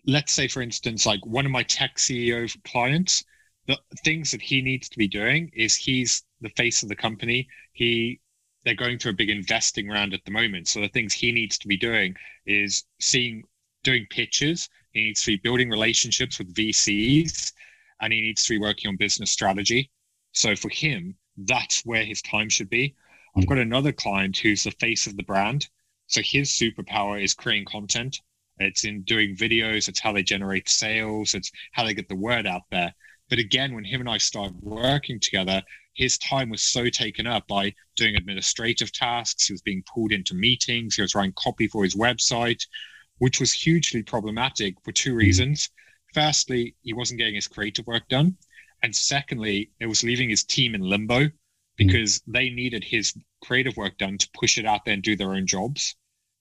let's 0.05 0.33
say, 0.33 0.47
for 0.47 0.61
instance, 0.61 1.05
like 1.05 1.25
one 1.25 1.45
of 1.45 1.51
my 1.51 1.63
tech 1.63 1.97
CEO 1.97 2.51
clients, 2.63 3.23
the 3.67 3.77
things 4.03 4.31
that 4.31 4.41
he 4.41 4.61
needs 4.61 4.89
to 4.89 4.97
be 4.97 5.07
doing 5.07 5.51
is 5.53 5.75
he's 5.75 6.23
the 6.41 6.49
face 6.49 6.81
of 6.81 6.89
the 6.89 6.95
company. 6.95 7.47
He 7.73 8.19
they're 8.63 8.75
going 8.75 8.99
through 8.99 9.11
a 9.11 9.15
big 9.15 9.29
investing 9.29 9.87
round 9.87 10.13
at 10.13 10.23
the 10.25 10.31
moment. 10.31 10.67
So 10.67 10.81
the 10.81 10.87
things 10.87 11.13
he 11.13 11.31
needs 11.31 11.57
to 11.59 11.67
be 11.67 11.77
doing 11.77 12.15
is 12.45 12.85
seeing, 12.99 13.43
doing 13.83 14.05
pitches. 14.09 14.69
He 14.91 15.05
needs 15.05 15.21
to 15.23 15.31
be 15.31 15.37
building 15.37 15.69
relationships 15.69 16.37
with 16.37 16.53
VCs, 16.53 17.53
and 18.01 18.13
he 18.13 18.21
needs 18.21 18.43
to 18.45 18.53
be 18.53 18.59
working 18.59 18.89
on 18.89 18.97
business 18.97 19.31
strategy. 19.31 19.89
So 20.33 20.55
for 20.55 20.69
him, 20.69 21.15
that's 21.37 21.85
where 21.85 22.03
his 22.03 22.21
time 22.21 22.49
should 22.49 22.69
be. 22.69 22.95
I've 23.35 23.47
got 23.47 23.57
another 23.57 23.91
client 23.91 24.37
who's 24.37 24.63
the 24.63 24.71
face 24.71 25.07
of 25.07 25.15
the 25.15 25.23
brand. 25.23 25.69
So 26.07 26.21
his 26.21 26.49
superpower 26.51 27.23
is 27.23 27.33
creating 27.33 27.65
content. 27.65 28.19
It's 28.57 28.83
in 28.83 29.01
doing 29.03 29.35
videos. 29.35 29.87
It's 29.87 29.99
how 29.99 30.11
they 30.11 30.23
generate 30.23 30.69
sales. 30.69 31.33
It's 31.33 31.51
how 31.71 31.85
they 31.85 31.93
get 31.93 32.09
the 32.09 32.15
word 32.15 32.45
out 32.45 32.63
there. 32.69 32.93
But 33.31 33.39
again, 33.39 33.73
when 33.73 33.85
him 33.85 34.01
and 34.01 34.09
I 34.09 34.17
started 34.17 34.61
working 34.61 35.17
together, 35.17 35.63
his 35.93 36.17
time 36.17 36.49
was 36.49 36.61
so 36.61 36.89
taken 36.89 37.25
up 37.25 37.47
by 37.47 37.73
doing 37.95 38.17
administrative 38.17 38.91
tasks. 38.91 39.47
He 39.47 39.53
was 39.53 39.61
being 39.61 39.83
pulled 39.83 40.11
into 40.11 40.35
meetings. 40.35 40.95
He 40.95 41.01
was 41.01 41.15
writing 41.15 41.31
copy 41.37 41.69
for 41.69 41.85
his 41.85 41.95
website, 41.95 42.61
which 43.19 43.39
was 43.39 43.53
hugely 43.53 44.03
problematic 44.03 44.75
for 44.83 44.91
two 44.91 45.15
reasons. 45.15 45.69
Firstly, 46.13 46.75
he 46.81 46.91
wasn't 46.91 47.19
getting 47.19 47.35
his 47.35 47.47
creative 47.47 47.87
work 47.87 48.05
done. 48.09 48.35
And 48.83 48.93
secondly, 48.93 49.71
it 49.79 49.85
was 49.85 50.03
leaving 50.03 50.29
his 50.29 50.43
team 50.43 50.75
in 50.75 50.81
limbo 50.81 51.31
because 51.77 52.21
they 52.27 52.49
needed 52.49 52.83
his 52.83 53.17
creative 53.41 53.77
work 53.77 53.97
done 53.97 54.17
to 54.17 54.29
push 54.33 54.57
it 54.57 54.65
out 54.65 54.83
there 54.83 54.95
and 54.95 55.03
do 55.03 55.15
their 55.15 55.35
own 55.35 55.47
jobs, 55.47 55.95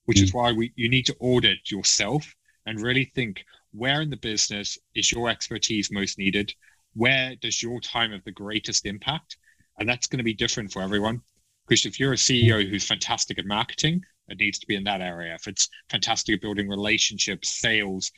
which 0.07 0.19
mm. 0.19 0.25
is 0.25 0.35
why 0.35 0.51
we, 0.51 0.73
you 0.75 0.89
need 0.89 1.07
to 1.07 1.17
audit 1.21 1.71
yourself 1.71 2.35
and 2.67 2.81
really 2.81 3.05
think 3.15 3.45
where 3.71 4.01
in 4.01 4.11
the 4.11 4.17
business 4.17 4.77
is 4.97 5.13
your 5.13 5.31
expertise 5.31 5.93
most 5.93 6.19
needed? 6.19 6.53
Where 6.95 7.37
does 7.37 7.63
your 7.63 7.81
time 7.81 8.13
have 8.13 8.25
the 8.25 8.33
greatest 8.33 8.87
impact? 8.87 9.37
And 9.79 9.89
that's 9.89 10.07
going 10.07 10.19
to 10.19 10.25
be 10.25 10.35
different 10.35 10.73
for 10.73 10.83
everyone. 10.83 11.23
Because 11.67 11.87
if 11.87 12.01
you're 12.01 12.13
a 12.13 12.17
CEO 12.17 12.69
who's 12.69 12.87
fantastic 12.87 13.39
at 13.39 13.47
marketing 13.47 14.03
it 14.31 14.39
needs 14.39 14.59
to 14.61 14.67
be 14.67 14.77
in 14.77 14.85
that 14.85 15.01
area. 15.01 15.35
If 15.35 15.47
it's 15.49 15.69
fantastic 15.91 16.37
at 16.37 16.41
building 16.41 16.69
relationships, 16.69 17.61
sales, 17.61 18.11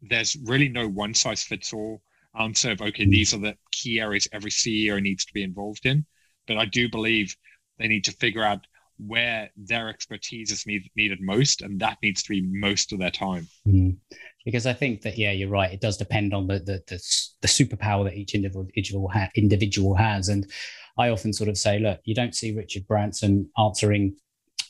there's 0.00 0.36
really 0.44 0.68
no 0.68 0.88
one 0.88 1.14
size 1.14 1.42
fits 1.42 1.72
all 1.72 2.02
answer 2.38 2.72
of 2.72 2.80
okay, 2.80 3.06
these 3.06 3.32
are 3.32 3.38
the 3.38 3.56
key 3.70 4.00
areas 4.00 4.26
every 4.32 4.50
CEO 4.50 5.00
needs 5.00 5.24
to 5.24 5.32
be 5.32 5.44
involved 5.44 5.86
in. 5.86 6.04
But 6.48 6.56
I 6.56 6.64
do 6.64 6.88
believe 6.88 7.36
they 7.78 7.88
need 7.88 8.04
to 8.04 8.12
figure 8.12 8.42
out 8.42 8.66
where 8.98 9.50
their 9.56 9.88
expertise 9.88 10.50
is 10.50 10.66
need, 10.66 10.90
needed 10.96 11.20
most, 11.20 11.62
and 11.62 11.80
that 11.80 11.98
needs 12.02 12.22
to 12.22 12.30
be 12.30 12.42
most 12.42 12.92
of 12.92 12.98
their 12.98 13.10
time. 13.10 13.46
Mm. 13.66 13.96
Because 14.44 14.66
I 14.66 14.72
think 14.72 15.02
that 15.02 15.18
yeah, 15.18 15.32
you're 15.32 15.48
right. 15.48 15.72
It 15.72 15.80
does 15.80 15.96
depend 15.96 16.34
on 16.34 16.46
the 16.46 16.58
the 16.58 16.82
the, 16.86 17.02
the 17.40 17.48
superpower 17.48 18.04
that 18.04 18.14
each 18.14 18.34
individual 18.34 19.08
ha- 19.08 19.30
individual 19.34 19.94
has, 19.94 20.28
and 20.28 20.50
I 20.98 21.08
often 21.08 21.32
sort 21.32 21.48
of 21.48 21.58
say, 21.58 21.78
look, 21.78 22.00
you 22.04 22.14
don't 22.14 22.34
see 22.34 22.54
Richard 22.54 22.86
Branson 22.86 23.50
answering, 23.58 24.16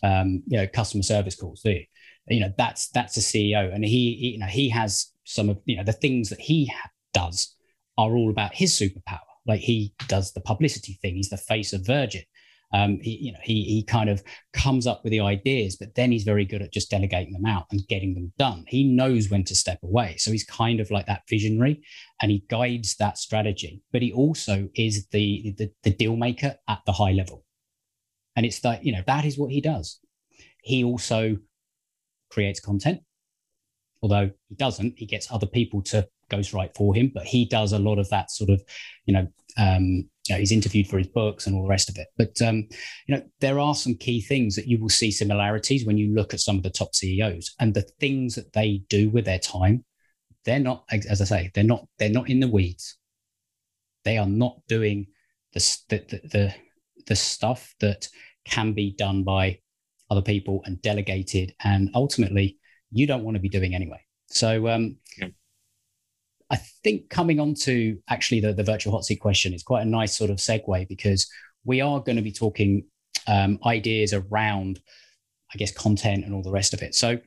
um, 0.03 0.43
you 0.47 0.57
know, 0.57 0.67
customer 0.67 1.03
service 1.03 1.37
calls, 1.37 1.63
do 1.63 1.71
you? 1.71 1.85
You 2.29 2.41
know, 2.41 2.53
that's 2.57 2.89
that's 2.89 3.17
a 3.17 3.21
CEO, 3.21 3.75
and 3.75 3.85
he, 3.85 4.15
he 4.15 4.29
you 4.31 4.39
know 4.39 4.47
he 4.47 4.71
has 4.71 5.13
some 5.25 5.49
of 5.51 5.61
you 5.65 5.77
know 5.77 5.85
the 5.85 5.93
things 5.93 6.31
that 6.31 6.41
he 6.41 6.73
does 7.13 7.55
are 7.99 8.15
all 8.15 8.31
about 8.31 8.55
his 8.55 8.73
superpower. 8.73 9.21
Like 9.47 9.61
he 9.61 9.95
does 10.09 10.33
the 10.33 10.41
publicity 10.41 10.99
thing. 11.03 11.17
He's 11.17 11.29
the 11.29 11.37
face 11.37 11.75
of 11.75 11.87
Virgin 11.87 12.23
um, 12.75 12.99
he, 13.01 13.17
you 13.19 13.33
know, 13.33 13.39
he, 13.41 13.63
he 13.63 13.85
kind 13.85 14.11
of 14.11 14.21
comes 14.53 14.85
up 14.85 15.05
with 15.05 15.13
the 15.13 15.21
ideas, 15.21 15.77
but 15.77 15.95
then 15.95 16.11
he's 16.11 16.25
very 16.25 16.45
good 16.45 16.61
at 16.61 16.73
just 16.73 16.91
delegating 16.91 17.33
them 17.33 17.47
out 17.47 17.67
and 17.71 17.87
getting 17.89 18.15
them 18.15 18.33
done. 18.37 18.65
He 18.67 18.83
knows 18.83 19.31
when 19.31 19.45
to 19.45 19.55
step 19.55 19.79
away. 19.85 20.17
So 20.19 20.33
he's 20.33 20.45
kind 20.45 20.81
of 20.81 20.91
like 20.91 21.07
that 21.07 21.23
visionary 21.31 21.85
and 22.21 22.33
he 22.33 22.45
guides 22.51 22.97
that 22.97 23.17
strategy, 23.17 23.81
but 23.93 24.03
he 24.03 24.13
also 24.13 24.69
is 24.75 25.07
the, 25.13 25.55
the, 25.57 25.71
the 25.85 25.91
deal 25.91 26.17
maker 26.17 26.57
at 26.69 26.81
the 26.85 26.93
high 26.93 27.13
level. 27.13 27.45
And 28.35 28.45
it's 28.45 28.59
that, 28.61 28.85
you 28.85 28.93
know, 28.93 29.05
that 29.07 29.25
is 29.25 29.39
what 29.39 29.53
he 29.53 29.61
does. 29.61 30.01
He 30.61 30.83
also 30.83 31.37
creates 32.29 32.59
content, 32.59 33.03
although 34.03 34.33
he 34.49 34.57
doesn't, 34.57 34.95
he 34.99 35.07
gets 35.07 35.31
other 35.31 35.47
people 35.47 35.81
to 35.83 36.09
ghostwrite 36.29 36.75
for 36.75 36.93
him, 36.93 37.13
but 37.15 37.25
he 37.25 37.45
does 37.45 37.73
a 37.73 37.79
lot 37.79 38.01
of 38.01 38.11
that 38.11 38.33
sort 38.33 38.51
of, 38.51 38.61
you 39.07 39.15
know, 39.15 39.29
um, 39.57 40.09
know, 40.31 40.39
he's 40.39 40.53
interviewed 40.53 40.87
for 40.87 40.99
his 40.99 41.09
books 41.09 41.47
and 41.47 41.55
all 41.55 41.63
the 41.63 41.69
rest 41.69 41.89
of 41.89 41.97
it. 41.99 42.09
But 42.17 42.41
um, 42.41 42.67
you 43.07 43.15
know, 43.15 43.23
there 43.41 43.59
are 43.59 43.75
some 43.75 43.95
key 43.95 44.21
things 44.21 44.57
that 44.57 44.67
you 44.67 44.81
will 44.81 44.89
see 44.89 45.11
similarities 45.11 45.85
when 45.85 45.99
you 45.99 46.15
look 46.15 46.33
at 46.33 46.41
some 46.41 46.57
of 46.57 46.63
the 46.63 46.71
top 46.71 46.95
CEOs 46.95 47.55
and 47.61 47.75
the 47.75 47.87
things 48.01 48.35
that 48.35 48.53
they 48.53 48.83
do 48.89 49.11
with 49.11 49.25
their 49.25 49.39
time. 49.39 49.85
They're 50.45 50.61
not, 50.61 50.85
as 50.91 51.21
I 51.21 51.25
say, 51.25 51.51
they're 51.55 51.65
not 51.65 51.87
they're 51.99 52.09
not 52.11 52.29
in 52.29 52.41
the 52.41 52.49
weeds. 52.49 52.97
They 54.05 54.19
are 54.19 54.27
not 54.27 54.61
doing 54.69 55.07
the 55.53 55.79
the 55.89 56.21
the, 56.25 56.55
the 57.07 57.17
stuff 57.17 57.75
that 57.81 58.09
can 58.45 58.73
be 58.73 58.93
done 58.93 59.25
by 59.25 59.59
other 60.11 60.23
people 60.23 60.63
and 60.65 60.81
delegated, 60.83 61.55
and 61.65 61.91
ultimately 61.95 62.59
you 62.91 63.07
don't 63.07 63.25
want 63.25 63.37
to 63.37 63.41
be 63.41 63.49
doing 63.49 63.75
anyway. 63.75 64.01
So 64.27 64.69
um, 64.69 64.97
yeah. 65.19 65.29
I 66.55 66.59
think 66.85 67.11
coming 67.11 67.41
on 67.41 67.55
to 67.63 67.99
actually 68.09 68.39
the, 68.39 68.53
the 68.53 68.63
virtual 68.63 68.93
hot 68.93 69.05
seat 69.05 69.17
question 69.17 69.53
is 69.53 69.65
quite 69.65 69.83
a 69.83 69.91
nice 69.91 70.17
sort 70.17 70.31
of 70.31 70.37
segue 70.37 70.87
because 70.87 71.29
we 71.65 71.81
are 71.81 71.99
going 71.99 72.15
to 72.15 72.23
be 72.23 72.31
talking 72.31 72.85
um, 73.27 73.59
ideas 73.67 74.13
around, 74.13 74.79
I 75.53 75.59
guess, 75.59 75.73
content 75.73 76.25
and 76.25 76.33
all 76.33 76.45
the 76.45 76.53
rest 76.53 76.73
of 76.73 76.81
it. 76.81 76.95
So, 76.95 77.19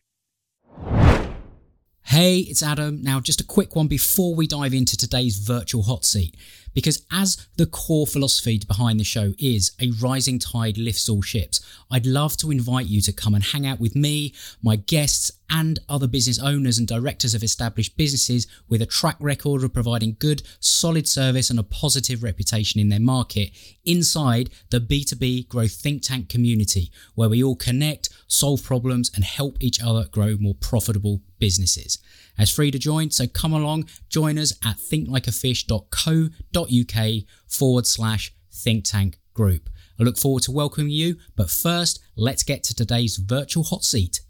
Hey, 2.05 2.37
it's 2.39 2.63
Adam. 2.63 3.01
Now, 3.01 3.19
just 3.19 3.41
a 3.41 3.45
quick 3.45 3.75
one 3.75 3.87
before 3.87 4.33
we 4.33 4.47
dive 4.47 4.73
into 4.73 4.95
today's 4.95 5.39
virtual 5.39 5.83
hot 5.83 6.05
seat. 6.05 6.37
Because 6.73 7.05
as 7.11 7.47
the 7.57 7.65
core 7.65 8.07
philosophy 8.07 8.61
behind 8.65 8.97
the 8.97 9.03
show 9.03 9.33
is 9.37 9.73
a 9.81 9.91
rising 9.99 10.39
tide 10.39 10.77
lifts 10.77 11.09
all 11.09 11.21
ships, 11.21 11.59
I'd 11.91 12.05
love 12.05 12.37
to 12.37 12.49
invite 12.49 12.85
you 12.85 13.01
to 13.01 13.11
come 13.11 13.35
and 13.35 13.43
hang 13.43 13.67
out 13.67 13.81
with 13.81 13.93
me, 13.93 14.33
my 14.63 14.77
guests, 14.77 15.33
and 15.49 15.79
other 15.87 16.07
business 16.07 16.39
owners 16.39 16.77
and 16.77 16.85
directors 16.87 17.33
of 17.33 17.41
established 17.43 17.97
businesses 17.97 18.47
with 18.67 18.81
a 18.81 18.85
track 18.85 19.15
record 19.19 19.63
of 19.63 19.73
providing 19.73 20.17
good, 20.19 20.43
solid 20.59 21.07
service 21.07 21.49
and 21.49 21.57
a 21.59 21.63
positive 21.63 22.21
reputation 22.23 22.81
in 22.81 22.89
their 22.89 22.99
market 22.99 23.51
inside 23.85 24.49
the 24.69 24.79
B2B 24.79 25.47
growth 25.47 25.73
think 25.73 26.03
tank 26.03 26.29
community, 26.29 26.91
where 27.15 27.29
we 27.29 27.43
all 27.43 27.55
connect, 27.55 28.09
solve 28.27 28.63
problems, 28.63 29.09
and 29.15 29.23
help 29.23 29.57
each 29.59 29.81
other 29.81 30.05
grow 30.11 30.35
more 30.39 30.53
profitable 30.55 31.21
businesses. 31.39 31.97
It's 32.37 32.51
free 32.51 32.69
to 32.71 32.79
join, 32.79 33.11
so 33.11 33.27
come 33.27 33.53
along, 33.53 33.87
join 34.09 34.37
us 34.37 34.53
at 34.63 34.77
thinklikeafish.co.uk 34.77 37.23
forward 37.47 37.87
slash 37.87 38.33
think 38.51 38.83
tank 38.85 39.17
group. 39.33 39.69
I 39.99 40.03
look 40.03 40.17
forward 40.17 40.43
to 40.43 40.51
welcoming 40.51 40.91
you, 40.91 41.17
but 41.35 41.49
first, 41.49 41.99
let's 42.15 42.43
get 42.43 42.63
to 42.65 42.75
today's 42.75 43.17
virtual 43.17 43.63
hot 43.63 43.83
seat. 43.83 44.21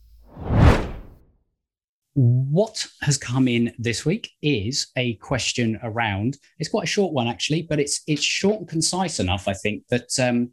What 2.19 2.87
has 3.03 3.15
come 3.15 3.47
in 3.47 3.73
this 3.77 4.03
week 4.03 4.31
is 4.41 4.87
a 4.95 5.13
question 5.15 5.79
around. 5.83 6.37
It's 6.57 6.69
quite 6.69 6.85
a 6.85 6.87
short 6.87 7.13
one 7.13 7.27
actually, 7.27 7.67
but 7.69 7.79
it's 7.79 8.01
it's 8.07 8.23
short 8.23 8.59
and 8.59 8.67
concise 8.67 9.19
enough. 9.19 9.47
I 9.47 9.53
think 9.53 9.83
that 9.89 10.09
um, 10.19 10.49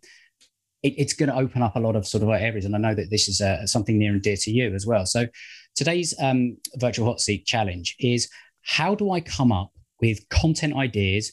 it, 0.82 0.92
it's 0.98 1.14
going 1.14 1.30
to 1.30 1.36
open 1.36 1.62
up 1.62 1.76
a 1.76 1.80
lot 1.80 1.96
of 1.96 2.06
sort 2.06 2.22
of 2.22 2.28
areas, 2.28 2.66
and 2.66 2.74
I 2.74 2.78
know 2.78 2.94
that 2.94 3.08
this 3.10 3.28
is 3.28 3.40
uh, 3.40 3.66
something 3.66 3.98
near 3.98 4.12
and 4.12 4.20
dear 4.20 4.36
to 4.36 4.50
you 4.50 4.74
as 4.74 4.86
well. 4.86 5.06
So 5.06 5.26
Today's 5.74 6.14
um, 6.20 6.56
virtual 6.76 7.06
hot 7.06 7.20
seat 7.20 7.46
challenge 7.46 7.96
is 7.98 8.28
how 8.62 8.94
do 8.94 9.10
I 9.10 9.20
come 9.20 9.50
up 9.50 9.72
with 10.00 10.28
content 10.28 10.76
ideas, 10.76 11.32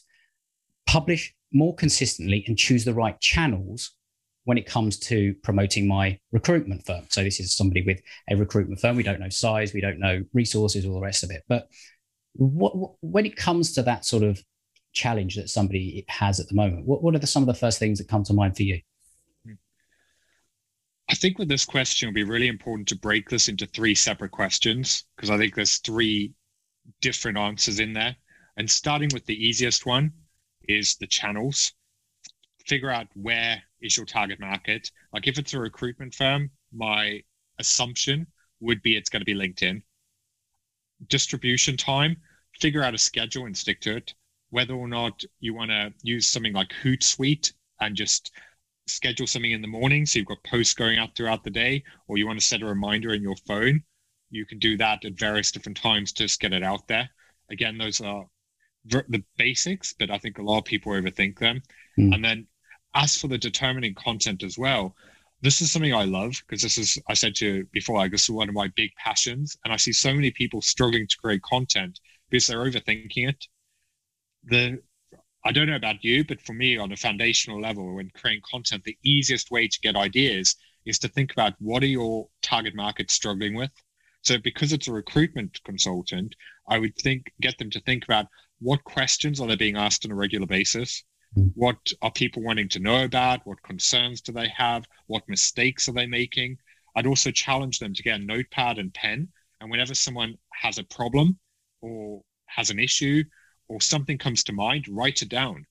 publish 0.86 1.32
more 1.52 1.74
consistently, 1.76 2.44
and 2.48 2.58
choose 2.58 2.84
the 2.84 2.94
right 2.94 3.18
channels 3.20 3.92
when 4.44 4.58
it 4.58 4.66
comes 4.66 4.98
to 4.98 5.34
promoting 5.42 5.86
my 5.86 6.18
recruitment 6.32 6.84
firm. 6.84 7.04
So 7.10 7.22
this 7.22 7.38
is 7.38 7.54
somebody 7.54 7.82
with 7.82 8.00
a 8.28 8.36
recruitment 8.36 8.80
firm. 8.80 8.96
We 8.96 9.02
don't 9.02 9.20
know 9.20 9.28
size, 9.28 9.72
we 9.72 9.80
don't 9.80 9.98
know 9.98 10.24
resources, 10.32 10.84
all 10.84 10.94
the 10.94 11.00
rest 11.00 11.22
of 11.22 11.30
it. 11.30 11.42
But 11.48 11.68
what, 12.34 12.76
what, 12.76 12.92
when 13.00 13.26
it 13.26 13.36
comes 13.36 13.72
to 13.74 13.82
that 13.82 14.04
sort 14.04 14.22
of 14.22 14.42
challenge 14.92 15.36
that 15.36 15.48
somebody 15.48 16.04
has 16.08 16.40
at 16.40 16.48
the 16.48 16.54
moment, 16.54 16.86
what, 16.86 17.02
what 17.02 17.14
are 17.14 17.18
the, 17.18 17.26
some 17.26 17.42
of 17.42 17.46
the 17.46 17.54
first 17.54 17.78
things 17.78 17.98
that 17.98 18.08
come 18.08 18.24
to 18.24 18.32
mind 18.32 18.56
for 18.56 18.64
you? 18.64 18.80
I 21.08 21.14
think 21.14 21.38
with 21.38 21.48
this 21.48 21.66
question, 21.66 22.08
it'll 22.08 22.14
be 22.14 22.24
really 22.24 22.48
important 22.48 22.88
to 22.88 22.98
break 22.98 23.28
this 23.28 23.48
into 23.48 23.66
three 23.66 23.94
separate 23.94 24.30
questions 24.30 25.04
because 25.14 25.30
I 25.30 25.36
think 25.36 25.54
there's 25.54 25.78
three 25.78 26.32
different 27.00 27.36
answers 27.38 27.80
in 27.80 27.92
there. 27.92 28.16
And 28.56 28.70
starting 28.70 29.10
with 29.12 29.26
the 29.26 29.46
easiest 29.46 29.86
one 29.86 30.12
is 30.68 30.96
the 30.96 31.06
channels. 31.06 31.72
Figure 32.66 32.90
out 32.90 33.08
where 33.14 33.62
is 33.80 33.96
your 33.96 34.06
target 34.06 34.40
market. 34.40 34.90
Like 35.12 35.26
if 35.26 35.38
it's 35.38 35.54
a 35.54 35.60
recruitment 35.60 36.14
firm, 36.14 36.50
my 36.72 37.22
assumption 37.58 38.26
would 38.60 38.82
be 38.82 38.96
it's 38.96 39.10
going 39.10 39.20
to 39.20 39.26
be 39.26 39.34
LinkedIn. 39.34 39.82
Distribution 41.08 41.76
time, 41.76 42.16
figure 42.60 42.82
out 42.82 42.94
a 42.94 42.98
schedule 42.98 43.46
and 43.46 43.56
stick 43.56 43.80
to 43.80 43.96
it. 43.96 44.14
Whether 44.50 44.74
or 44.74 44.88
not 44.88 45.24
you 45.40 45.54
want 45.54 45.70
to 45.70 45.92
use 46.02 46.26
something 46.26 46.52
like 46.52 46.72
Hootsuite 46.82 47.52
and 47.80 47.96
just 47.96 48.30
schedule 48.86 49.26
something 49.26 49.52
in 49.52 49.62
the 49.62 49.68
morning 49.68 50.04
so 50.06 50.18
you've 50.18 50.28
got 50.28 50.42
posts 50.44 50.74
going 50.74 50.98
out 50.98 51.14
throughout 51.14 51.44
the 51.44 51.50
day 51.50 51.82
or 52.08 52.18
you 52.18 52.26
want 52.26 52.38
to 52.38 52.44
set 52.44 52.62
a 52.62 52.66
reminder 52.66 53.14
in 53.14 53.22
your 53.22 53.36
phone 53.36 53.82
you 54.30 54.44
can 54.44 54.58
do 54.58 54.76
that 54.76 55.04
at 55.04 55.12
various 55.12 55.52
different 55.52 55.76
times 55.76 56.12
to 56.12 56.24
just 56.24 56.40
get 56.40 56.52
it 56.52 56.62
out 56.62 56.86
there 56.88 57.08
again 57.50 57.78
those 57.78 58.00
are 58.00 58.26
the 58.84 59.22
basics 59.36 59.94
but 59.98 60.10
i 60.10 60.18
think 60.18 60.38
a 60.38 60.42
lot 60.42 60.58
of 60.58 60.64
people 60.64 60.92
overthink 60.92 61.38
them 61.38 61.62
mm. 61.98 62.12
and 62.12 62.24
then 62.24 62.46
as 62.94 63.16
for 63.16 63.28
the 63.28 63.38
determining 63.38 63.94
content 63.94 64.42
as 64.42 64.58
well 64.58 64.94
this 65.40 65.60
is 65.60 65.72
something 65.72 65.94
i 65.94 66.04
love 66.04 66.32
because 66.46 66.62
this 66.62 66.78
is 66.78 66.98
i 67.08 67.14
said 67.14 67.34
to 67.34 67.46
you 67.46 67.66
before 67.72 67.98
i 67.98 68.08
guess 68.08 68.28
one 68.28 68.48
of 68.48 68.54
my 68.54 68.68
big 68.76 68.90
passions 68.96 69.56
and 69.64 69.72
i 69.72 69.76
see 69.76 69.92
so 69.92 70.12
many 70.14 70.30
people 70.30 70.60
struggling 70.60 71.06
to 71.06 71.16
create 71.16 71.42
content 71.42 71.98
because 72.30 72.46
they're 72.46 72.64
overthinking 72.64 73.28
it 73.28 73.46
the 74.44 74.78
I 75.44 75.50
don't 75.50 75.66
know 75.66 75.76
about 75.76 76.04
you, 76.04 76.24
but 76.24 76.40
for 76.40 76.52
me, 76.52 76.76
on 76.76 76.92
a 76.92 76.96
foundational 76.96 77.60
level, 77.60 77.96
when 77.96 78.10
creating 78.10 78.42
content, 78.48 78.84
the 78.84 78.96
easiest 79.02 79.50
way 79.50 79.66
to 79.66 79.80
get 79.80 79.96
ideas 79.96 80.54
is 80.84 81.00
to 81.00 81.08
think 81.08 81.32
about 81.32 81.54
what 81.58 81.82
are 81.82 81.86
your 81.86 82.28
target 82.42 82.76
market 82.76 83.10
struggling 83.10 83.54
with. 83.54 83.72
So, 84.22 84.38
because 84.38 84.72
it's 84.72 84.86
a 84.86 84.92
recruitment 84.92 85.60
consultant, 85.64 86.36
I 86.68 86.78
would 86.78 86.96
think 86.96 87.32
get 87.40 87.58
them 87.58 87.70
to 87.70 87.80
think 87.80 88.04
about 88.04 88.26
what 88.60 88.84
questions 88.84 89.40
are 89.40 89.48
they 89.48 89.56
being 89.56 89.76
asked 89.76 90.04
on 90.04 90.12
a 90.12 90.14
regular 90.14 90.46
basis. 90.46 91.02
Hmm. 91.34 91.48
What 91.54 91.92
are 92.02 92.10
people 92.10 92.42
wanting 92.42 92.68
to 92.70 92.80
know 92.80 93.04
about? 93.04 93.46
What 93.46 93.62
concerns 93.62 94.20
do 94.20 94.32
they 94.32 94.48
have? 94.48 94.86
What 95.06 95.28
mistakes 95.28 95.88
are 95.88 95.92
they 95.92 96.06
making? 96.06 96.58
I'd 96.94 97.06
also 97.06 97.30
challenge 97.30 97.78
them 97.78 97.94
to 97.94 98.02
get 98.02 98.20
a 98.20 98.24
notepad 98.24 98.78
and 98.78 98.92
pen. 98.92 99.28
And 99.60 99.70
whenever 99.70 99.94
someone 99.94 100.36
has 100.52 100.78
a 100.78 100.84
problem 100.84 101.38
or 101.80 102.22
has 102.46 102.70
an 102.70 102.78
issue 102.78 103.24
or 103.68 103.80
something 103.80 104.18
comes 104.18 104.44
to 104.44 104.52
mind, 104.52 104.86
write 104.88 105.22
it 105.22 105.28
down. 105.28 105.66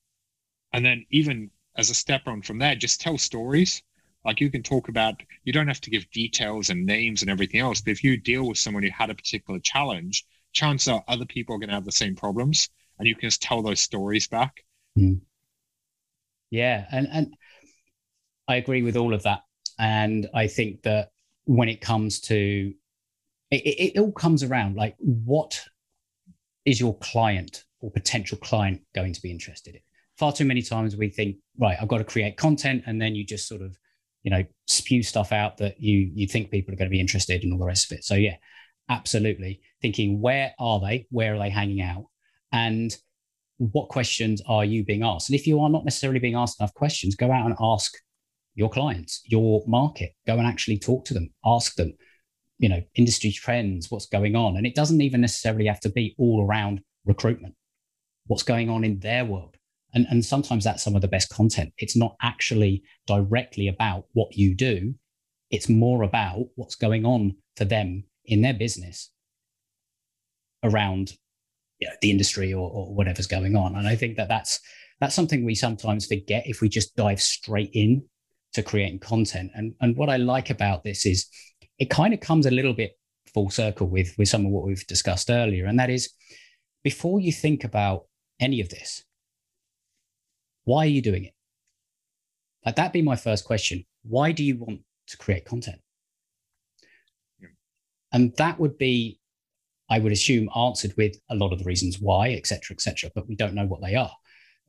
And 0.73 0.85
then, 0.85 1.05
even 1.11 1.51
as 1.77 1.89
a 1.89 1.95
step 1.95 2.27
on 2.27 2.41
from 2.41 2.57
there, 2.57 2.75
just 2.75 3.01
tell 3.01 3.17
stories. 3.17 3.83
Like 4.23 4.39
you 4.39 4.51
can 4.51 4.63
talk 4.63 4.87
about, 4.87 5.21
you 5.43 5.53
don't 5.53 5.67
have 5.67 5.81
to 5.81 5.89
give 5.89 6.09
details 6.11 6.69
and 6.69 6.85
names 6.85 7.21
and 7.21 7.29
everything 7.29 7.59
else. 7.59 7.81
But 7.81 7.91
if 7.91 8.03
you 8.03 8.17
deal 8.17 8.47
with 8.47 8.57
someone 8.57 8.83
who 8.83 8.89
had 8.89 9.09
a 9.09 9.15
particular 9.15 9.59
challenge, 9.59 10.25
chances 10.53 10.87
are 10.87 11.03
other 11.07 11.25
people 11.25 11.55
are 11.55 11.59
going 11.59 11.69
to 11.69 11.75
have 11.75 11.85
the 11.85 11.91
same 11.91 12.15
problems 12.15 12.69
and 12.99 13.07
you 13.07 13.15
can 13.15 13.29
just 13.29 13.41
tell 13.41 13.61
those 13.61 13.79
stories 13.79 14.27
back. 14.27 14.63
Mm. 14.97 15.21
Yeah. 16.51 16.85
And, 16.91 17.07
and 17.11 17.33
I 18.47 18.55
agree 18.57 18.83
with 18.83 18.97
all 18.97 19.13
of 19.13 19.23
that. 19.23 19.41
And 19.79 20.29
I 20.35 20.47
think 20.47 20.83
that 20.83 21.09
when 21.45 21.69
it 21.69 21.81
comes 21.81 22.19
to 22.21 22.73
it, 23.49 23.61
it, 23.65 23.93
it 23.95 23.99
all 23.99 24.11
comes 24.11 24.43
around 24.43 24.75
like 24.75 24.95
what 24.99 25.59
is 26.65 26.79
your 26.79 26.97
client 26.99 27.63
or 27.79 27.91
potential 27.91 28.37
client 28.37 28.81
going 28.93 29.13
to 29.13 29.21
be 29.21 29.31
interested 29.31 29.75
in? 29.75 29.81
Far 30.17 30.31
too 30.31 30.45
many 30.45 30.61
times 30.61 30.95
we 30.95 31.09
think, 31.09 31.37
right, 31.57 31.77
I've 31.81 31.87
got 31.87 31.97
to 31.97 32.03
create 32.03 32.37
content, 32.37 32.83
and 32.85 33.01
then 33.01 33.15
you 33.15 33.25
just 33.25 33.47
sort 33.47 33.61
of, 33.61 33.75
you 34.23 34.29
know, 34.29 34.43
spew 34.67 35.01
stuff 35.01 35.31
out 35.31 35.57
that 35.57 35.81
you 35.81 36.11
you 36.13 36.27
think 36.27 36.51
people 36.51 36.73
are 36.73 36.77
going 36.77 36.89
to 36.89 36.93
be 36.95 36.99
interested 36.99 37.43
in 37.43 37.51
all 37.51 37.57
the 37.57 37.65
rest 37.65 37.91
of 37.91 37.97
it. 37.97 38.03
So 38.03 38.15
yeah, 38.15 38.35
absolutely. 38.89 39.61
Thinking 39.81 40.21
where 40.21 40.53
are 40.59 40.79
they? 40.79 41.07
Where 41.09 41.35
are 41.35 41.39
they 41.39 41.49
hanging 41.49 41.81
out? 41.81 42.05
And 42.51 42.95
what 43.61 43.89
questions 43.89 44.41
are 44.47 44.65
you 44.65 44.83
being 44.83 45.03
asked? 45.03 45.29
And 45.29 45.39
if 45.39 45.45
you 45.45 45.59
are 45.59 45.69
not 45.69 45.85
necessarily 45.85 46.19
being 46.19 46.35
asked 46.35 46.59
enough 46.59 46.73
questions, 46.73 47.15
go 47.15 47.31
out 47.31 47.45
and 47.45 47.55
ask 47.59 47.93
your 48.55 48.69
clients, 48.69 49.21
your 49.25 49.63
market, 49.67 50.13
go 50.25 50.37
and 50.37 50.47
actually 50.47 50.79
talk 50.79 51.05
to 51.05 51.13
them, 51.13 51.29
ask 51.45 51.75
them, 51.75 51.93
you 52.57 52.69
know, 52.69 52.81
industry 52.95 53.31
trends, 53.31 53.91
what's 53.91 54.07
going 54.07 54.35
on. 54.35 54.57
And 54.57 54.65
it 54.65 54.73
doesn't 54.73 55.01
even 55.01 55.21
necessarily 55.21 55.67
have 55.67 55.79
to 55.81 55.89
be 55.89 56.15
all 56.17 56.43
around 56.43 56.81
recruitment, 57.05 57.53
what's 58.25 58.43
going 58.43 58.67
on 58.67 58.83
in 58.83 58.99
their 58.99 59.25
world. 59.25 59.55
And, 59.93 60.07
and 60.09 60.25
sometimes 60.25 60.63
that's 60.63 60.81
some 60.81 60.95
of 60.95 61.01
the 61.01 61.07
best 61.07 61.29
content. 61.29 61.71
It's 61.77 61.95
not 61.95 62.15
actually 62.21 62.81
directly 63.05 63.67
about 63.67 64.05
what 64.13 64.35
you 64.35 64.55
do, 64.55 64.95
it's 65.51 65.69
more 65.69 66.01
about 66.01 66.47
what's 66.55 66.75
going 66.75 67.05
on 67.05 67.35
for 67.57 67.65
them 67.65 68.05
in 68.25 68.41
their 68.41 68.53
business 68.53 69.11
around 70.63 71.13
you 71.81 71.89
know, 71.89 71.95
the 72.01 72.11
industry 72.11 72.53
or, 72.53 72.69
or 72.69 72.93
whatever's 72.93 73.27
going 73.27 73.55
on. 73.55 73.75
And 73.75 73.87
I 73.87 73.95
think 73.95 74.15
that 74.17 74.29
that's 74.29 74.59
that's 75.01 75.15
something 75.15 75.43
we 75.43 75.55
sometimes 75.55 76.05
forget 76.05 76.43
if 76.45 76.61
we 76.61 76.69
just 76.69 76.95
dive 76.95 77.19
straight 77.19 77.71
in 77.73 78.03
to 78.53 78.63
creating 78.63 78.99
content. 78.99 79.51
And 79.53 79.73
and 79.81 79.97
what 79.97 80.09
I 80.09 80.17
like 80.17 80.49
about 80.49 80.83
this 80.83 81.05
is 81.05 81.27
it 81.79 81.89
kind 81.89 82.13
of 82.13 82.19
comes 82.19 82.45
a 82.45 82.51
little 82.51 82.73
bit 82.73 82.91
full 83.33 83.49
circle 83.49 83.87
with 83.87 84.13
with 84.17 84.29
some 84.29 84.45
of 84.45 84.51
what 84.51 84.65
we've 84.65 84.87
discussed 84.87 85.29
earlier, 85.29 85.65
and 85.65 85.79
that 85.79 85.89
is 85.89 86.13
before 86.83 87.19
you 87.19 87.31
think 87.31 87.63
about 87.63 88.05
any 88.39 88.61
of 88.61 88.69
this, 88.69 89.03
why 90.63 90.85
are 90.85 90.89
you 90.89 91.01
doing 91.01 91.25
it? 91.25 91.33
Like 92.65 92.75
that 92.75 92.93
be 92.93 93.01
my 93.01 93.15
first 93.15 93.45
question. 93.45 93.85
Why 94.03 94.31
do 94.31 94.43
you 94.43 94.57
want 94.57 94.81
to 95.07 95.17
create 95.17 95.45
content? 95.45 95.79
And 98.11 98.35
that 98.37 98.59
would 98.59 98.77
be, 98.77 99.20
I 99.91 99.99
would 99.99 100.13
assume, 100.13 100.49
answered 100.55 100.93
with 100.97 101.17
a 101.29 101.35
lot 101.35 101.51
of 101.51 101.59
the 101.59 101.65
reasons 101.65 101.99
why, 101.99 102.29
et 102.29 102.47
cetera, 102.47 102.73
et 102.73 102.81
cetera, 102.81 103.11
but 103.13 103.27
we 103.27 103.35
don't 103.35 103.53
know 103.53 103.67
what 103.67 103.81
they 103.81 103.93
are. 103.93 104.15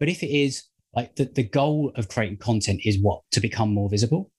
But 0.00 0.08
if 0.08 0.22
it 0.22 0.30
is 0.30 0.64
like 0.94 1.14
the, 1.14 1.24
the 1.24 1.44
goal 1.44 1.92
of 1.94 2.08
creating 2.08 2.38
content 2.38 2.80
is 2.84 2.98
what? 3.00 3.22
To 3.30 3.40
become 3.40 3.72
more 3.72 3.88
visible? 3.88 4.32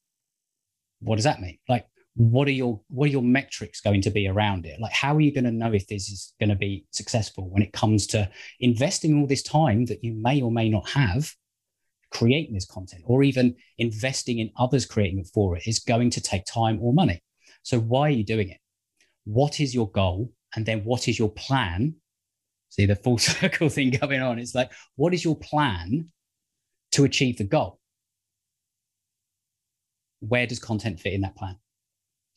What 0.99 1.15
does 1.15 1.23
that 1.23 1.41
mean? 1.41 1.57
Like 1.69 1.87
what 2.15 2.47
are 2.47 2.51
your 2.51 2.79
what 2.89 3.05
are 3.05 3.11
your 3.11 3.23
metrics 3.23 3.81
going 3.81 4.01
to 4.01 4.11
be 4.11 4.27
around 4.27 4.65
it 4.65 4.79
like 4.79 4.91
how 4.91 5.15
are 5.15 5.21
you 5.21 5.33
going 5.33 5.43
to 5.43 5.51
know 5.51 5.73
if 5.73 5.87
this 5.87 6.09
is 6.09 6.33
going 6.39 6.49
to 6.49 6.55
be 6.55 6.85
successful 6.91 7.49
when 7.49 7.63
it 7.63 7.73
comes 7.73 8.05
to 8.05 8.29
investing 8.59 9.19
all 9.19 9.25
this 9.25 9.41
time 9.41 9.85
that 9.85 10.03
you 10.03 10.13
may 10.13 10.39
or 10.39 10.51
may 10.51 10.69
not 10.69 10.87
have 10.87 11.31
creating 12.11 12.53
this 12.53 12.67
content 12.67 13.01
or 13.05 13.23
even 13.23 13.55
investing 13.79 14.37
in 14.37 14.51
others 14.59 14.85
creating 14.85 15.17
it 15.19 15.27
for 15.33 15.57
it 15.57 15.63
is 15.65 15.79
going 15.79 16.11
to 16.11 16.21
take 16.21 16.45
time 16.45 16.77
or 16.81 16.93
money 16.93 17.19
so 17.63 17.79
why 17.79 18.01
are 18.01 18.11
you 18.11 18.23
doing 18.23 18.49
it 18.49 18.59
what 19.23 19.59
is 19.59 19.73
your 19.73 19.89
goal 19.89 20.31
and 20.55 20.65
then 20.65 20.83
what 20.83 21.07
is 21.07 21.17
your 21.17 21.31
plan? 21.31 21.95
See 22.69 22.85
the 22.85 22.95
full 22.95 23.17
circle 23.37 23.69
thing 23.69 23.91
going 23.91 24.21
on. 24.21 24.39
It's 24.39 24.55
like 24.55 24.71
what 24.95 25.13
is 25.13 25.23
your 25.23 25.37
plan 25.37 26.09
to 26.93 27.03
achieve 27.03 27.37
the 27.37 27.43
goal? 27.43 27.79
Where 30.19 30.47
does 30.47 30.59
content 30.59 30.99
fit 30.99 31.13
in 31.13 31.21
that 31.21 31.35
plan? 31.35 31.57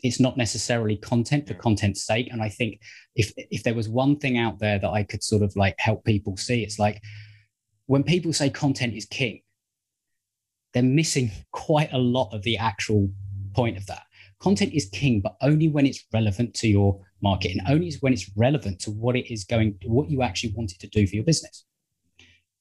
It's 0.03 0.21
not 0.21 0.37
necessarily 0.37 0.97
content 0.97 1.49
for 1.49 1.55
content's 1.55 2.05
sake. 2.05 2.29
And 2.31 2.43
i 2.43 2.49
think 2.49 2.81
if 3.15 3.33
if 3.37 3.63
there 3.63 3.75
was 3.75 3.89
one 3.89 4.19
thing 4.19 4.37
out 4.37 4.59
there 4.59 4.79
that 4.79 4.91
i 4.91 5.03
could 5.03 5.23
sort 5.23 5.43
of 5.43 5.55
like 5.57 5.75
help 5.79 6.05
people 6.05 6.37
see 6.37 6.63
it's 6.63 6.79
like 6.79 7.01
when 7.87 8.03
people 8.03 8.33
say 8.33 8.51
content 8.51 8.95
is 8.95 9.07
king 9.07 9.41
they're 10.77 10.83
missing 10.83 11.31
quite 11.53 11.91
a 11.95 11.99
lot 11.99 12.33
of 12.35 12.43
the 12.43 12.59
actual 12.59 13.09
point 13.55 13.79
of 13.79 13.87
that. 13.87 14.03
Content 14.41 14.75
is 14.75 14.91
king 14.91 15.21
but 15.21 15.37
only 15.41 15.69
when 15.69 15.87
it's 15.87 16.05
relevant 16.13 16.53
to 16.55 16.69
your 16.69 17.01
market 17.23 17.53
and 17.53 17.63
only 17.69 17.93
when 18.01 18.13
it's 18.13 18.31
relevant 18.37 18.79
to 18.81 18.91
what 18.91 19.17
it 19.17 19.33
is 19.33 19.45
going 19.45 19.75
what 19.85 20.11
you 20.11 20.23
actually 20.23 20.53
want 20.55 20.73
it 20.73 20.81
to 20.81 20.89
do 20.89 21.07
for 21.07 21.17
your 21.17 21.25
business 21.25 21.65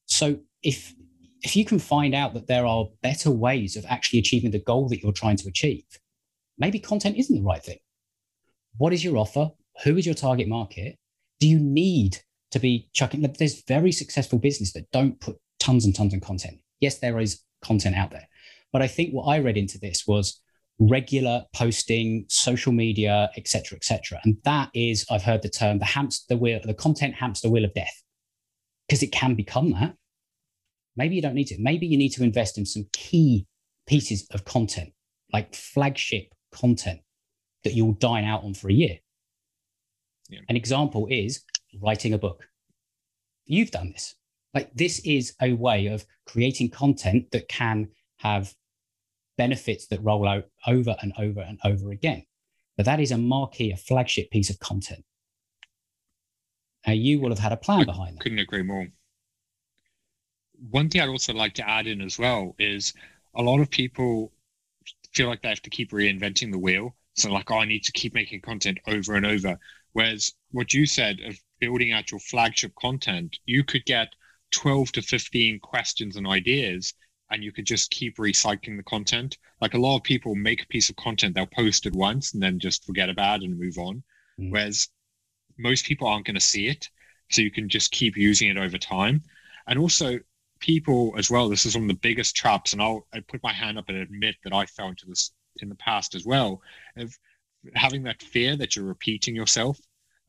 so 0.06 0.38
if 0.62 0.94
if 1.42 1.54
you 1.54 1.64
can 1.64 1.78
find 1.78 2.14
out 2.14 2.34
that 2.34 2.46
there 2.46 2.66
are 2.66 2.86
better 3.02 3.30
ways 3.30 3.76
of 3.76 3.84
actually 3.86 4.18
achieving 4.18 4.50
the 4.50 4.58
goal 4.58 4.88
that 4.88 5.02
you're 5.02 5.12
trying 5.12 5.36
to 5.36 5.48
achieve 5.48 5.84
maybe 6.58 6.78
content 6.78 7.16
isn't 7.16 7.36
the 7.36 7.42
right 7.42 7.62
thing. 7.62 7.78
What 8.78 8.92
is 8.92 9.04
your 9.04 9.16
offer? 9.16 9.50
Who 9.84 9.96
is 9.96 10.06
your 10.06 10.14
target 10.14 10.48
market? 10.48 10.96
Do 11.40 11.48
you 11.48 11.58
need 11.58 12.18
to 12.50 12.58
be 12.58 12.88
chucking? 12.92 13.22
There's 13.38 13.62
very 13.66 13.92
successful 13.92 14.38
business 14.38 14.72
that 14.72 14.90
don't 14.90 15.20
put 15.20 15.36
tons 15.58 15.84
and 15.84 15.94
tons 15.94 16.14
of 16.14 16.20
content. 16.20 16.58
Yes, 16.80 16.98
there 16.98 17.18
is 17.18 17.42
content 17.62 17.96
out 17.96 18.10
there. 18.10 18.28
But 18.72 18.82
I 18.82 18.86
think 18.86 19.12
what 19.12 19.24
I 19.24 19.38
read 19.38 19.56
into 19.56 19.78
this 19.78 20.04
was 20.06 20.40
regular 20.78 21.44
posting, 21.54 22.26
social 22.28 22.72
media, 22.72 23.30
etc., 23.36 23.76
etc. 23.76 24.20
And 24.24 24.36
that 24.44 24.70
is, 24.74 25.06
I've 25.10 25.22
heard 25.22 25.42
the 25.42 25.48
term 25.48 25.78
the 25.78 25.84
hamster 25.84 26.36
wheel, 26.36 26.60
the 26.62 26.74
content 26.74 27.14
hamster 27.14 27.48
wheel 27.48 27.64
of 27.64 27.74
death, 27.74 28.02
because 28.86 29.02
it 29.02 29.12
can 29.12 29.34
become 29.34 29.72
that. 29.72 29.94
Maybe 30.96 31.16
you 31.16 31.22
don't 31.22 31.34
need 31.34 31.48
to. 31.48 31.56
Maybe 31.58 31.86
you 31.86 31.98
need 31.98 32.10
to 32.10 32.24
invest 32.24 32.58
in 32.58 32.66
some 32.66 32.86
key 32.92 33.46
pieces 33.86 34.26
of 34.32 34.44
content, 34.44 34.92
like 35.32 35.54
flagship 35.54 36.32
content 36.52 37.00
that 37.64 37.74
you'll 37.74 37.92
dine 37.92 38.24
out 38.24 38.44
on 38.44 38.54
for 38.54 38.68
a 38.68 38.72
year. 38.72 38.98
Yeah. 40.28 40.40
An 40.48 40.56
example 40.56 41.06
is 41.10 41.42
writing 41.80 42.14
a 42.14 42.18
book. 42.18 42.48
You've 43.44 43.70
done 43.70 43.92
this. 43.92 44.14
Like, 44.54 44.72
this 44.74 45.00
is 45.00 45.34
a 45.42 45.52
way 45.52 45.86
of 45.86 46.04
creating 46.26 46.70
content 46.70 47.30
that 47.32 47.48
can 47.48 47.88
have 48.18 48.54
benefits 49.36 49.86
that 49.88 50.02
roll 50.02 50.26
out 50.26 50.44
over 50.66 50.96
and 51.00 51.12
over 51.18 51.40
and 51.40 51.58
over 51.64 51.90
again. 51.90 52.24
But 52.76 52.86
that 52.86 53.00
is 53.00 53.10
a 53.10 53.18
marquee, 53.18 53.72
a 53.72 53.76
flagship 53.76 54.30
piece 54.30 54.50
of 54.50 54.58
content. 54.58 55.04
Now, 56.86 56.92
you 56.92 57.20
will 57.20 57.30
have 57.30 57.38
had 57.38 57.52
a 57.52 57.56
plan 57.56 57.80
I 57.80 57.84
behind 57.84 58.16
that. 58.16 58.22
Couldn't 58.22 58.38
agree 58.38 58.62
more. 58.62 58.86
One 60.70 60.88
thing 60.88 61.00
I'd 61.00 61.08
also 61.08 61.34
like 61.34 61.54
to 61.54 61.68
add 61.68 61.86
in 61.86 62.00
as 62.00 62.18
well 62.18 62.54
is 62.58 62.94
a 63.34 63.42
lot 63.42 63.60
of 63.60 63.70
people 63.70 64.32
feel 65.12 65.28
like 65.28 65.42
they 65.42 65.48
have 65.48 65.62
to 65.62 65.70
keep 65.70 65.90
reinventing 65.90 66.52
the 66.52 66.58
wheel. 66.58 66.94
So 67.14 67.32
like, 67.32 67.50
oh, 67.50 67.58
I 67.58 67.64
need 67.64 67.82
to 67.84 67.92
keep 67.92 68.14
making 68.14 68.42
content 68.42 68.78
over 68.86 69.14
and 69.14 69.26
over. 69.26 69.58
Whereas 69.92 70.32
what 70.50 70.74
you 70.74 70.86
said 70.86 71.20
of 71.20 71.38
building 71.58 71.92
out 71.92 72.10
your 72.10 72.20
flagship 72.20 72.74
content, 72.78 73.38
you 73.46 73.64
could 73.64 73.84
get 73.86 74.08
12 74.52 74.92
to 74.92 75.02
15 75.02 75.58
questions 75.60 76.16
and 76.16 76.26
ideas 76.26 76.94
and 77.30 77.42
you 77.42 77.52
could 77.52 77.66
just 77.66 77.90
keep 77.90 78.16
recycling 78.16 78.76
the 78.76 78.82
content. 78.82 79.38
Like 79.60 79.74
a 79.74 79.78
lot 79.78 79.96
of 79.96 80.02
people 80.02 80.34
make 80.34 80.62
a 80.62 80.66
piece 80.66 80.90
of 80.90 80.96
content, 80.96 81.34
they'll 81.34 81.46
post 81.46 81.86
it 81.86 81.94
once 81.94 82.34
and 82.34 82.42
then 82.42 82.58
just 82.58 82.84
forget 82.84 83.08
about 83.08 83.42
it 83.42 83.46
and 83.46 83.58
move 83.58 83.78
on. 83.78 84.02
Mm. 84.40 84.52
Whereas 84.52 84.88
most 85.58 85.86
people 85.86 86.06
aren't 86.06 86.26
going 86.26 86.34
to 86.34 86.40
see 86.40 86.68
it. 86.68 86.88
So 87.30 87.42
you 87.42 87.50
can 87.50 87.68
just 87.68 87.90
keep 87.90 88.16
using 88.16 88.48
it 88.48 88.56
over 88.56 88.78
time. 88.78 89.22
And 89.66 89.78
also, 89.78 90.20
people 90.60 91.14
as 91.18 91.30
well, 91.30 91.48
this 91.48 91.66
is 91.66 91.74
one 91.74 91.84
of 91.84 91.88
the 91.88 91.94
biggest 91.94 92.36
traps, 92.36 92.72
and 92.72 92.80
I'll 92.80 93.06
I 93.12 93.20
put 93.20 93.42
my 93.42 93.52
hand 93.52 93.78
up 93.78 93.88
and 93.88 93.98
admit 93.98 94.36
that 94.44 94.52
I 94.52 94.66
fell 94.66 94.88
into 94.88 95.06
this 95.06 95.32
in 95.60 95.68
the 95.68 95.74
past 95.74 96.14
as 96.14 96.24
well, 96.24 96.62
of 96.96 97.12
having 97.74 98.04
that 98.04 98.22
fear 98.22 98.56
that 98.56 98.76
you're 98.76 98.84
repeating 98.84 99.34
yourself. 99.34 99.78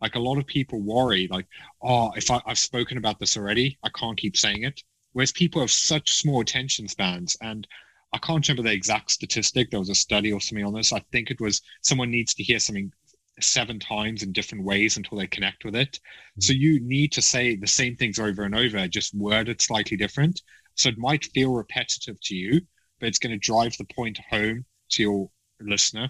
Like 0.01 0.15
a 0.15 0.19
lot 0.19 0.37
of 0.37 0.45
people 0.45 0.81
worry, 0.81 1.27
like, 1.29 1.47
oh, 1.81 2.11
if 2.15 2.29
I, 2.29 2.41
I've 2.45 2.59
spoken 2.59 2.97
about 2.97 3.19
this 3.19 3.37
already, 3.37 3.77
I 3.83 3.89
can't 3.89 4.17
keep 4.17 4.37
saying 4.37 4.63
it. 4.63 4.81
Whereas 5.13 5.31
people 5.31 5.61
have 5.61 5.71
such 5.71 6.11
small 6.11 6.41
attention 6.41 6.87
spans, 6.87 7.35
and 7.41 7.67
I 8.13 8.17
can't 8.19 8.47
remember 8.47 8.69
the 8.69 8.75
exact 8.75 9.11
statistic. 9.11 9.69
There 9.69 9.79
was 9.79 9.89
a 9.89 9.95
study 9.95 10.31
or 10.31 10.39
something 10.39 10.65
on 10.65 10.73
this. 10.73 10.93
I 10.93 10.99
think 11.11 11.29
it 11.29 11.41
was 11.41 11.61
someone 11.81 12.11
needs 12.11 12.33
to 12.35 12.43
hear 12.43 12.59
something 12.59 12.91
seven 13.39 13.79
times 13.79 14.23
in 14.23 14.31
different 14.31 14.63
ways 14.63 14.97
until 14.97 15.17
they 15.17 15.27
connect 15.27 15.65
with 15.65 15.75
it. 15.75 15.93
Mm-hmm. 15.93 16.41
So 16.41 16.53
you 16.53 16.79
need 16.79 17.11
to 17.13 17.21
say 17.21 17.55
the 17.55 17.67
same 17.67 17.95
things 17.95 18.19
over 18.19 18.43
and 18.43 18.55
over, 18.55 18.87
just 18.87 19.13
word 19.13 19.49
it 19.49 19.61
slightly 19.61 19.97
different. 19.97 20.41
So 20.75 20.89
it 20.89 20.97
might 20.97 21.25
feel 21.25 21.53
repetitive 21.53 22.17
to 22.21 22.35
you, 22.35 22.61
but 22.99 23.07
it's 23.07 23.19
going 23.19 23.31
to 23.31 23.37
drive 23.37 23.75
the 23.77 23.85
point 23.95 24.19
home 24.29 24.65
to 24.91 25.03
your 25.03 25.29
listener. 25.59 26.09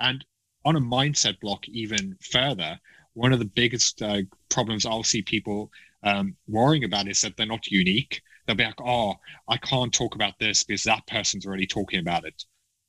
And 0.00 0.24
on 0.64 0.76
a 0.76 0.80
mindset 0.80 1.40
block, 1.40 1.68
even 1.68 2.16
further, 2.30 2.78
one 3.14 3.32
of 3.32 3.38
the 3.38 3.44
biggest 3.44 4.02
uh, 4.02 4.22
problems 4.48 4.86
I'll 4.86 5.02
see 5.02 5.22
people 5.22 5.70
um, 6.02 6.36
worrying 6.46 6.84
about 6.84 7.08
is 7.08 7.20
that 7.22 7.36
they're 7.36 7.46
not 7.46 7.66
unique. 7.66 8.22
They'll 8.46 8.56
be 8.56 8.64
like, 8.64 8.80
oh, 8.80 9.14
I 9.48 9.56
can't 9.58 9.92
talk 9.92 10.14
about 10.14 10.38
this 10.38 10.62
because 10.62 10.84
that 10.84 11.06
person's 11.06 11.46
already 11.46 11.66
talking 11.66 12.00
about 12.00 12.24
it. 12.24 12.44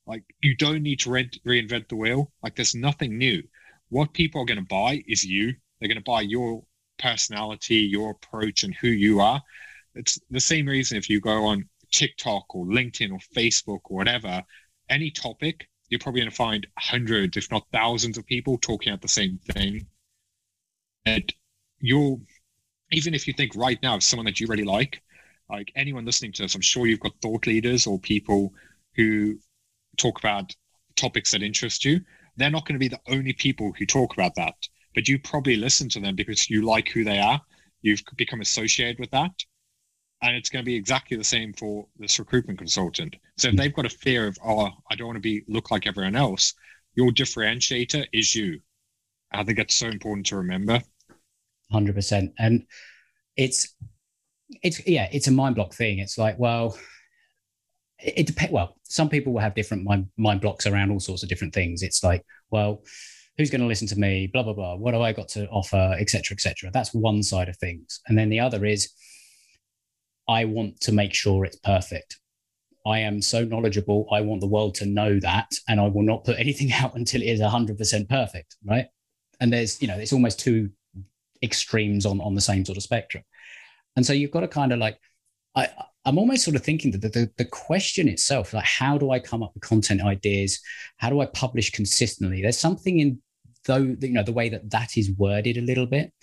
Like, 0.05 0.23
you 0.41 0.55
don't 0.55 0.83
need 0.83 0.99
to 1.01 1.11
re- 1.11 1.41
reinvent 1.45 1.89
the 1.89 1.95
wheel. 1.95 2.31
Like, 2.41 2.55
there's 2.55 2.75
nothing 2.75 3.17
new 3.17 3.43
what 3.89 4.13
people 4.13 4.41
are 4.41 4.45
going 4.45 4.59
to 4.59 4.65
buy 4.65 5.03
is 5.07 5.23
you. 5.23 5.53
They're 5.79 5.89
going 5.89 5.97
to 5.97 6.03
buy 6.03 6.21
your 6.21 6.63
personality, 6.97 7.75
your 7.75 8.11
approach, 8.11 8.63
and 8.63 8.73
who 8.75 8.87
you 8.87 9.19
are. 9.19 9.41
It's 9.95 10.19
the 10.29 10.39
same 10.39 10.67
reason 10.67 10.97
if 10.97 11.09
you 11.09 11.19
go 11.19 11.45
on 11.45 11.67
TikTok 11.91 12.55
or 12.55 12.65
LinkedIn 12.65 13.11
or 13.11 13.19
Facebook 13.35 13.79
or 13.85 13.97
whatever, 13.97 14.43
any 14.89 15.11
topic, 15.11 15.67
you're 15.89 15.99
probably 15.99 16.21
going 16.21 16.29
to 16.29 16.35
find 16.35 16.67
hundreds, 16.77 17.35
if 17.35 17.49
not 17.51 17.67
thousands, 17.71 18.17
of 18.17 18.25
people 18.27 18.57
talking 18.59 18.91
about 18.91 19.01
the 19.01 19.07
same 19.07 19.39
thing. 19.51 19.87
And 21.05 21.33
you'll, 21.79 22.21
even 22.91 23.13
if 23.13 23.27
you 23.27 23.33
think 23.33 23.55
right 23.55 23.79
now 23.81 23.95
of 23.95 24.03
someone 24.03 24.25
that 24.25 24.39
you 24.39 24.47
really 24.47 24.63
like, 24.63 25.01
like 25.49 25.71
anyone 25.75 26.05
listening 26.05 26.31
to 26.33 26.45
us, 26.45 26.55
I'm 26.55 26.61
sure 26.61 26.87
you've 26.87 26.99
got 26.99 27.19
thought 27.21 27.47
leaders 27.47 27.87
or 27.87 27.99
people 27.99 28.53
who 28.95 29.37
talk 29.97 30.19
about 30.19 30.53
topics 30.95 31.31
that 31.31 31.43
interest 31.43 31.85
you. 31.85 32.01
They're 32.37 32.49
not 32.49 32.65
going 32.65 32.75
to 32.75 32.79
be 32.79 32.87
the 32.87 33.01
only 33.07 33.33
people 33.33 33.73
who 33.77 33.85
talk 33.85 34.13
about 34.13 34.35
that, 34.35 34.55
but 34.95 35.07
you 35.07 35.19
probably 35.19 35.55
listen 35.55 35.89
to 35.89 35.99
them 35.99 36.15
because 36.15 36.49
you 36.49 36.65
like 36.65 36.89
who 36.89 37.03
they 37.03 37.19
are. 37.19 37.41
You've 37.81 38.03
become 38.17 38.41
associated 38.41 38.99
with 38.99 39.11
that. 39.11 39.31
And 40.21 40.35
it's 40.35 40.49
going 40.49 40.63
to 40.63 40.69
be 40.69 40.75
exactly 40.75 41.15
the 41.15 41.23
same 41.23 41.53
for 41.53 41.87
this 41.97 42.19
recruitment 42.19 42.59
consultant. 42.59 43.15
So 43.37 43.49
if 43.49 43.55
they've 43.55 43.73
got 43.73 43.85
a 43.85 43.89
fear 43.89 44.27
of, 44.27 44.37
oh, 44.45 44.69
I 44.91 44.95
don't 44.95 45.07
want 45.07 45.15
to 45.15 45.21
be 45.21 45.43
look 45.47 45.71
like 45.71 45.87
everyone 45.87 46.17
else, 46.17 46.53
your 46.95 47.11
differentiator 47.11 48.05
is 48.11 48.35
you. 48.35 48.59
I 49.31 49.43
think 49.43 49.57
that's 49.57 49.75
so 49.75 49.87
important 49.87 50.25
to 50.27 50.37
remember. 50.37 50.81
Hundred 51.71 51.95
percent, 51.95 52.33
and 52.39 52.65
it's 53.37 53.75
it's 54.63 54.85
yeah, 54.87 55.07
it's 55.11 55.27
a 55.27 55.31
mind 55.31 55.55
block 55.55 55.73
thing. 55.73 55.99
It's 55.99 56.17
like, 56.17 56.37
well, 56.39 56.77
it, 57.99 58.13
it 58.17 58.27
depends. 58.27 58.51
Well, 58.51 58.75
some 58.83 59.09
people 59.09 59.33
will 59.33 59.41
have 59.41 59.55
different 59.55 59.83
mind 59.83 60.07
mind 60.17 60.41
blocks 60.41 60.65
around 60.65 60.91
all 60.91 60.99
sorts 60.99 61.23
of 61.23 61.29
different 61.29 61.53
things. 61.53 61.83
It's 61.83 62.03
like, 62.03 62.25
well, 62.49 62.83
who's 63.37 63.49
going 63.49 63.61
to 63.61 63.67
listen 63.67 63.87
to 63.89 63.99
me? 63.99 64.27
Blah 64.27 64.43
blah 64.43 64.53
blah. 64.53 64.75
What 64.75 64.91
do 64.91 65.01
I 65.01 65.13
got 65.13 65.29
to 65.29 65.47
offer? 65.49 65.95
Etc. 65.99 66.33
Etc. 66.33 66.69
That's 66.73 66.93
one 66.93 67.23
side 67.23 67.49
of 67.49 67.57
things, 67.57 68.01
and 68.07 68.17
then 68.17 68.29
the 68.29 68.39
other 68.39 68.65
is, 68.65 68.89
I 70.27 70.45
want 70.45 70.81
to 70.81 70.91
make 70.91 71.13
sure 71.13 71.45
it's 71.45 71.59
perfect. 71.59 72.19
I 72.85 72.99
am 72.99 73.21
so 73.21 73.43
knowledgeable. 73.43 74.07
I 74.11 74.21
want 74.21 74.41
the 74.41 74.47
world 74.47 74.75
to 74.75 74.85
know 74.85 75.19
that, 75.19 75.51
and 75.67 75.79
I 75.79 75.87
will 75.87 76.03
not 76.03 76.23
put 76.23 76.39
anything 76.39 76.73
out 76.73 76.95
until 76.95 77.21
it 77.21 77.27
is 77.27 77.41
hundred 77.41 77.77
percent 77.77 78.09
perfect. 78.09 78.55
Right? 78.65 78.87
And 79.41 79.53
there's, 79.53 79.81
you 79.81 79.87
know, 79.87 79.97
it's 79.97 80.11
almost 80.11 80.39
two 80.39 80.69
extremes 81.43 82.05
on 82.05 82.21
on 82.21 82.35
the 82.35 82.41
same 82.41 82.65
sort 82.65 82.77
of 82.77 82.83
spectrum. 82.83 83.23
And 83.95 84.05
so 84.05 84.13
you've 84.13 84.31
got 84.31 84.41
to 84.41 84.47
kind 84.47 84.71
of 84.71 84.79
like, 84.79 84.99
I, 85.55 85.67
I'm 86.05 86.17
almost 86.17 86.43
sort 86.43 86.55
of 86.55 86.63
thinking 86.63 86.91
that 86.91 87.01
the, 87.01 87.09
the, 87.09 87.31
the, 87.37 87.45
question 87.45 88.07
itself, 88.07 88.53
like 88.53 88.63
how 88.63 88.97
do 88.97 89.11
I 89.11 89.19
come 89.19 89.43
up 89.43 89.51
with 89.53 89.63
content 89.63 90.01
ideas? 90.01 90.59
How 90.97 91.09
do 91.09 91.19
I 91.19 91.25
publish 91.25 91.71
consistently? 91.71 92.41
There's 92.41 92.57
something 92.57 92.99
in 92.99 93.21
though, 93.65 93.95
you 93.99 94.13
know, 94.13 94.23
the 94.23 94.31
way 94.31 94.49
that 94.49 94.69
that 94.71 94.97
is 94.97 95.11
worded 95.17 95.57
a 95.57 95.61
little 95.61 95.85
bit 95.85 96.13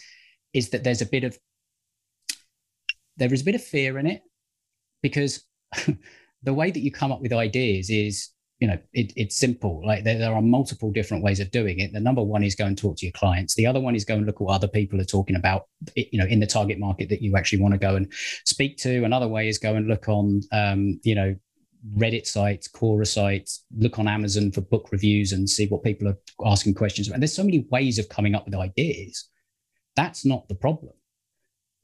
is 0.52 0.70
that 0.70 0.84
there's 0.84 1.02
a 1.02 1.06
bit 1.06 1.24
of, 1.24 1.38
there 3.16 3.32
is 3.32 3.42
a 3.42 3.44
bit 3.44 3.54
of 3.54 3.62
fear 3.62 3.98
in 3.98 4.06
it 4.06 4.22
because 5.02 5.44
the 6.42 6.54
way 6.54 6.70
that 6.70 6.80
you 6.80 6.90
come 6.90 7.12
up 7.12 7.20
with 7.20 7.32
ideas 7.32 7.90
is 7.90 8.30
you 8.58 8.66
know 8.66 8.78
it, 8.92 9.12
it's 9.16 9.36
simple. 9.36 9.82
Like 9.84 10.04
there, 10.04 10.18
there, 10.18 10.32
are 10.32 10.42
multiple 10.42 10.90
different 10.90 11.22
ways 11.22 11.40
of 11.40 11.50
doing 11.50 11.78
it. 11.80 11.92
The 11.92 12.00
number 12.00 12.22
one 12.22 12.42
is 12.42 12.54
go 12.54 12.64
and 12.64 12.76
talk 12.76 12.96
to 12.98 13.06
your 13.06 13.12
clients. 13.12 13.54
The 13.54 13.66
other 13.66 13.80
one 13.80 13.94
is 13.94 14.04
go 14.04 14.14
and 14.14 14.26
look 14.26 14.40
what 14.40 14.54
other 14.54 14.68
people 14.68 15.00
are 15.00 15.04
talking 15.04 15.36
about 15.36 15.66
you 15.94 16.18
know 16.18 16.26
in 16.26 16.40
the 16.40 16.46
target 16.46 16.78
market 16.78 17.08
that 17.10 17.22
you 17.22 17.36
actually 17.36 17.60
want 17.60 17.74
to 17.74 17.78
go 17.78 17.96
and 17.96 18.10
speak 18.44 18.78
to. 18.78 19.04
Another 19.04 19.28
way 19.28 19.48
is 19.48 19.58
go 19.58 19.74
and 19.74 19.86
look 19.86 20.08
on 20.08 20.40
um, 20.52 20.98
you 21.02 21.14
know 21.14 21.34
reddit 21.96 22.26
sites 22.26 22.66
quora 22.66 23.06
sites 23.06 23.64
look 23.78 24.00
on 24.00 24.08
amazon 24.08 24.50
for 24.50 24.60
book 24.60 24.88
reviews 24.90 25.30
and 25.30 25.48
see 25.48 25.68
what 25.68 25.84
people 25.84 26.08
are 26.08 26.16
asking 26.44 26.74
questions 26.74 27.08
and 27.08 27.22
there's 27.22 27.36
so 27.36 27.44
many 27.44 27.64
ways 27.70 27.98
of 27.98 28.08
coming 28.08 28.34
up 28.34 28.44
with 28.44 28.54
ideas. 28.54 29.28
That's 29.94 30.24
not 30.24 30.48
the 30.48 30.54
problem. 30.54 30.92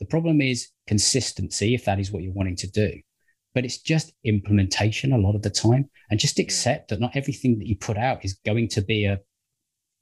The 0.00 0.06
problem 0.06 0.40
is 0.40 0.70
consistency 0.88 1.74
if 1.74 1.84
that 1.84 2.00
is 2.00 2.10
what 2.10 2.22
you're 2.22 2.32
wanting 2.32 2.56
to 2.56 2.70
do 2.70 3.00
but 3.54 3.64
it's 3.64 3.78
just 3.78 4.12
implementation 4.24 5.12
a 5.12 5.18
lot 5.18 5.34
of 5.34 5.42
the 5.42 5.50
time. 5.50 5.90
And 6.10 6.20
just 6.20 6.38
accept 6.38 6.88
that 6.88 7.00
not 7.00 7.16
everything 7.16 7.58
that 7.58 7.66
you 7.66 7.76
put 7.76 7.96
out 7.96 8.24
is 8.24 8.34
going 8.44 8.68
to 8.68 8.82
be 8.82 9.04
a 9.04 9.20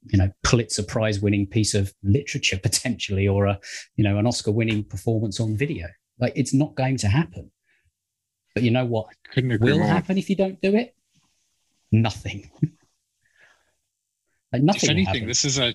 you 0.03 0.17
know 0.17 0.31
pulitzer 0.43 0.83
prize 0.83 1.19
winning 1.19 1.45
piece 1.45 1.75
of 1.75 1.93
literature 2.03 2.57
potentially 2.63 3.27
or 3.27 3.45
a 3.45 3.59
you 3.95 4.03
know 4.03 4.17
an 4.17 4.25
oscar 4.27 4.51
winning 4.51 4.83
performance 4.83 5.39
on 5.39 5.57
video. 5.57 5.87
Like 6.19 6.33
it's 6.35 6.53
not 6.53 6.75
going 6.75 6.97
to 6.97 7.07
happen. 7.07 7.51
But 8.53 8.63
you 8.63 8.71
know 8.71 8.85
what 8.85 9.07
will 9.35 9.79
more. 9.79 9.87
happen 9.87 10.17
if 10.17 10.29
you 10.29 10.35
don't 10.35 10.61
do 10.61 10.75
it? 10.75 10.95
Nothing. 11.91 12.49
Like 14.53 14.63
nothing 14.63 14.83
if 14.83 14.89
anything 14.89 15.27
this 15.27 15.45
is 15.45 15.59
a 15.59 15.73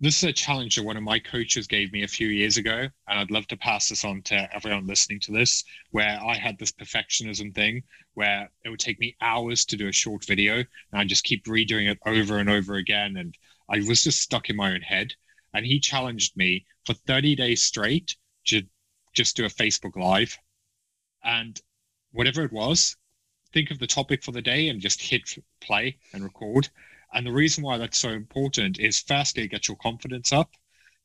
this 0.00 0.18
is 0.18 0.24
a 0.24 0.32
challenge 0.32 0.76
that 0.76 0.84
one 0.84 0.96
of 0.96 1.02
my 1.02 1.18
coaches 1.18 1.66
gave 1.66 1.92
me 1.92 2.02
a 2.02 2.08
few 2.08 2.28
years 2.28 2.56
ago 2.56 2.88
and 3.08 3.18
i'd 3.18 3.30
love 3.30 3.46
to 3.46 3.56
pass 3.56 3.88
this 3.88 4.04
on 4.04 4.20
to 4.22 4.48
everyone 4.54 4.86
listening 4.86 5.20
to 5.20 5.32
this 5.32 5.64
where 5.92 6.18
i 6.22 6.34
had 6.34 6.58
this 6.58 6.72
perfectionism 6.72 7.54
thing 7.54 7.82
where 8.14 8.50
it 8.64 8.70
would 8.70 8.80
take 8.80 8.98
me 8.98 9.16
hours 9.20 9.64
to 9.64 9.76
do 9.76 9.88
a 9.88 9.92
short 9.92 10.24
video 10.24 10.56
and 10.56 10.66
i 10.94 11.04
just 11.04 11.24
keep 11.24 11.44
redoing 11.46 11.90
it 11.90 11.98
over 12.06 12.38
and 12.38 12.50
over 12.50 12.74
again 12.74 13.16
and 13.16 13.36
i 13.68 13.78
was 13.86 14.02
just 14.02 14.20
stuck 14.20 14.50
in 14.50 14.56
my 14.56 14.72
own 14.72 14.82
head. 14.82 15.12
And 15.54 15.64
he 15.64 15.78
challenged 15.78 16.36
me 16.36 16.66
for 16.84 16.94
30 16.94 17.36
days 17.36 17.62
straight 17.62 18.16
to 18.46 18.62
just 19.14 19.36
do 19.36 19.44
a 19.44 19.48
facebook 19.48 19.96
live. 19.96 20.36
And 21.22 21.60
whatever 22.12 22.44
it 22.44 22.52
was 22.52 22.96
think 23.52 23.70
of 23.70 23.78
the 23.78 23.86
topic 23.86 24.24
for 24.24 24.32
the 24.32 24.42
day 24.42 24.68
and 24.68 24.80
just 24.80 25.00
hit 25.00 25.38
play 25.60 25.96
and 26.12 26.24
record 26.24 26.68
and 27.14 27.26
the 27.26 27.32
reason 27.32 27.64
why 27.64 27.78
that's 27.78 27.98
so 27.98 28.10
important 28.10 28.78
is 28.78 29.00
firstly, 29.00 29.44
it 29.44 29.50
gets 29.50 29.68
your 29.68 29.76
confidence 29.78 30.32
up. 30.32 30.50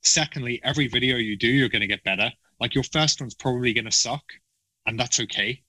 Secondly, 0.02 0.60
every 0.64 0.88
video 0.88 1.18
you 1.18 1.38
do, 1.38 1.48
you're 1.48 1.70
going 1.70 1.82
to 1.82 1.88
get 1.88 2.04
better. 2.04 2.32
Like 2.60 2.76
your 2.76 2.84
first 2.84 3.22
one's 3.22 3.36
probably 3.36 3.74
going 3.74 3.86
to 3.86 3.92
suck, 3.92 4.24
and 4.86 5.00
that's 5.00 5.20
okay. 5.20 5.62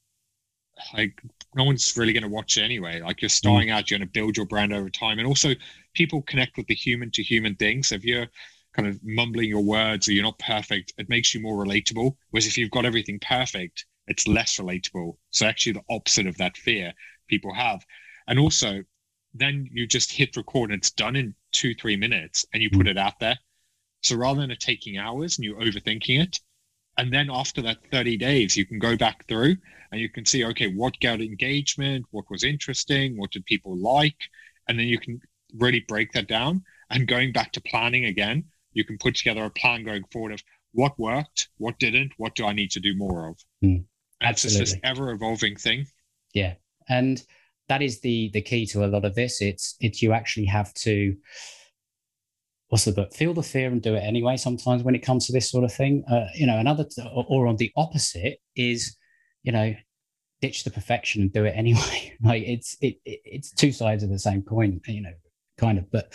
Like 0.95 1.21
no 1.55 1.65
one's 1.65 1.97
really 1.97 2.13
going 2.13 2.23
to 2.23 2.29
watch 2.29 2.57
it 2.57 2.63
anyway. 2.63 3.01
Like 3.01 3.23
you're 3.23 3.29
starting 3.29 3.69
mm. 3.69 3.73
out, 3.73 3.91
you're 3.91 3.99
going 3.99 4.09
to 4.09 4.13
build 4.13 4.37
your 4.37 4.47
brand 4.47 4.73
over 4.73 4.91
time, 4.91 5.19
and 5.19 5.27
also 5.27 5.51
people 5.95 6.23
connect 6.23 6.57
with 6.57 6.67
the 6.67 6.75
human 6.75 7.11
to 7.13 7.23
human 7.23 7.55
thing. 7.57 7.83
So 7.83 7.97
if 7.97 8.05
you're 8.05 8.27
kind 8.75 8.89
of 8.89 8.99
mumbling 9.03 9.49
your 9.49 9.63
words 9.63 10.09
or 10.09 10.13
you're 10.13 10.25
not 10.25 10.39
perfect, 10.39 10.93
it 10.97 11.09
makes 11.09 11.35
you 11.35 11.41
more 11.41 11.65
relatable. 11.65 12.17
Whereas 12.31 12.47
if 12.47 12.57
you've 12.57 12.71
got 12.71 12.87
everything 12.87 13.19
perfect, 13.21 13.85
it's 14.07 14.27
less 14.27 14.59
relatable. 14.59 15.17
So 15.31 15.47
actually, 15.47 15.73
the 15.73 15.85
opposite 15.91 16.27
of 16.27 16.37
that 16.39 16.57
fear 16.57 16.93
people 17.29 17.53
have. 17.55 17.85
And 18.27 18.39
also, 18.39 18.83
then 19.35 19.69
you 19.73 19.87
just 19.87 20.13
hit 20.13 20.37
record 20.37 20.71
and 20.71 20.79
it's 20.79 20.91
done 20.91 21.17
in 21.17 21.35
two, 21.53 21.75
three 21.75 21.97
minutes 21.97 22.47
and 22.53 22.63
you 22.63 22.71
put 22.71 22.87
mm. 22.87 22.91
it 22.91 22.99
out 22.99 23.19
there. 23.21 23.39
So 24.03 24.17
rather 24.17 24.41
than 24.41 24.51
it 24.51 24.61
taking 24.61 24.99
hours 24.99 25.39
and 25.39 25.45
you 25.45 25.55
overthinking 25.57 26.23
it, 26.23 26.41
and 26.97 27.13
then 27.13 27.29
after 27.31 27.63
that 27.63 27.79
30 27.91 28.17
days, 28.17 28.57
you 28.57 28.67
can 28.67 28.79
go 28.79 28.97
back 28.97 29.27
through 29.27 29.57
and 29.93 30.01
you 30.01 30.09
can 30.09 30.27
see, 30.27 30.45
okay, 30.45 30.69
what 30.69 30.99
got 31.01 31.21
engagement, 31.21 32.05
what 32.11 32.25
was 32.31 32.45
interesting, 32.45 33.17
what 33.17 33.31
did 33.31 33.45
people 33.47 33.77
like? 33.77 34.17
And 34.69 34.79
then 34.79 34.87
you 34.87 34.99
can 34.99 35.21
really 35.57 35.85
break 35.89 36.13
that 36.13 36.29
down. 36.29 36.63
And 36.91 37.07
going 37.07 37.33
back 37.33 37.53
to 37.53 37.61
planning 37.63 38.07
again, 38.07 38.45
you 38.73 38.85
can 38.85 38.99
put 38.99 39.15
together 39.15 39.45
a 39.45 39.51
plan 39.51 39.85
going 39.85 40.05
forward 40.13 40.33
of 40.33 40.43
what 40.73 40.99
worked, 40.99 41.49
what 41.59 41.79
didn't, 41.79 42.13
what 42.17 42.35
do 42.35 42.47
I 42.47 42.53
need 42.53 42.71
to 42.73 42.81
do 42.81 42.95
more 42.95 43.29
of? 43.29 43.39
Mm, 43.65 43.85
absolutely. 44.21 44.63
It's 44.63 44.73
this 44.73 44.81
ever 44.85 45.11
evolving 45.11 45.57
thing. 45.57 45.87
Yeah. 46.35 46.55
And 46.89 47.23
that 47.71 47.83
is 47.83 48.01
the 48.01 48.31
the 48.35 48.43
key 48.43 48.67
to 48.67 48.85
a 48.85 48.89
lot 48.89 49.05
of 49.05 49.15
this. 49.15 49.41
It's 49.41 49.77
it's 49.81 50.03
you 50.03 50.13
actually 50.13 50.47
have 50.47 50.75
to 50.75 51.17
what's 52.69 52.85
the 52.85 52.93
book? 52.93 53.15
Feel 53.15 53.33
the 53.33 53.43
fear 53.43 53.71
and 53.71 53.81
do 53.81 53.95
it 53.95 54.01
anyway. 54.01 54.37
Sometimes 54.37 54.83
when 54.83 54.97
it 54.97 55.07
comes 55.07 55.27
to 55.27 55.33
this 55.33 55.49
sort 55.49 55.65
of 55.65 55.73
thing, 55.73 56.05
uh, 56.11 56.27
you 56.35 56.47
know, 56.47 56.59
another 56.59 56.85
or, 57.15 57.25
or 57.29 57.47
on 57.47 57.57
the 57.57 57.71
opposite 57.77 58.39
is, 58.57 58.97
you 59.45 59.53
know, 59.53 59.73
ditch 60.41 60.65
the 60.65 60.71
perfection 60.71 61.23
and 61.23 61.33
do 61.33 61.45
it 61.45 61.55
anyway. 61.57 62.17
like 62.23 62.43
it's 62.45 62.77
it, 62.81 62.97
it, 63.05 63.21
it's 63.25 63.53
two 63.53 63.71
sides 63.71 64.03
of 64.03 64.11
the 64.11 64.19
same 64.19 64.43
coin, 64.43 64.81
you 64.87 65.03
know, 65.03 65.15
kind 65.57 65.79
of. 65.79 65.89
But 65.93 66.13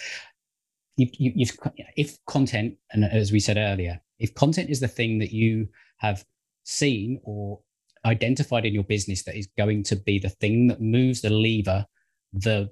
you, 0.97 1.07
you, 1.13 1.31
you've 1.35 1.57
if 1.95 2.17
content, 2.25 2.75
and 2.91 3.05
as 3.05 3.31
we 3.31 3.39
said 3.39 3.55
earlier, 3.55 4.01
if 4.19 4.33
content 4.35 4.69
is 4.69 4.81
the 4.81 4.89
thing 4.89 5.19
that 5.19 5.31
you 5.31 5.69
have 5.99 6.25
seen 6.65 7.21
or 7.23 7.61
identified 8.05 8.65
in 8.65 8.73
your 8.73 8.83
business 8.83 9.23
that 9.23 9.37
is 9.37 9.47
going 9.57 9.83
to 9.83 9.95
be 9.95 10.19
the 10.19 10.29
thing 10.29 10.67
that 10.67 10.81
moves 10.81 11.21
the 11.21 11.29
lever 11.29 11.85
the 12.33 12.69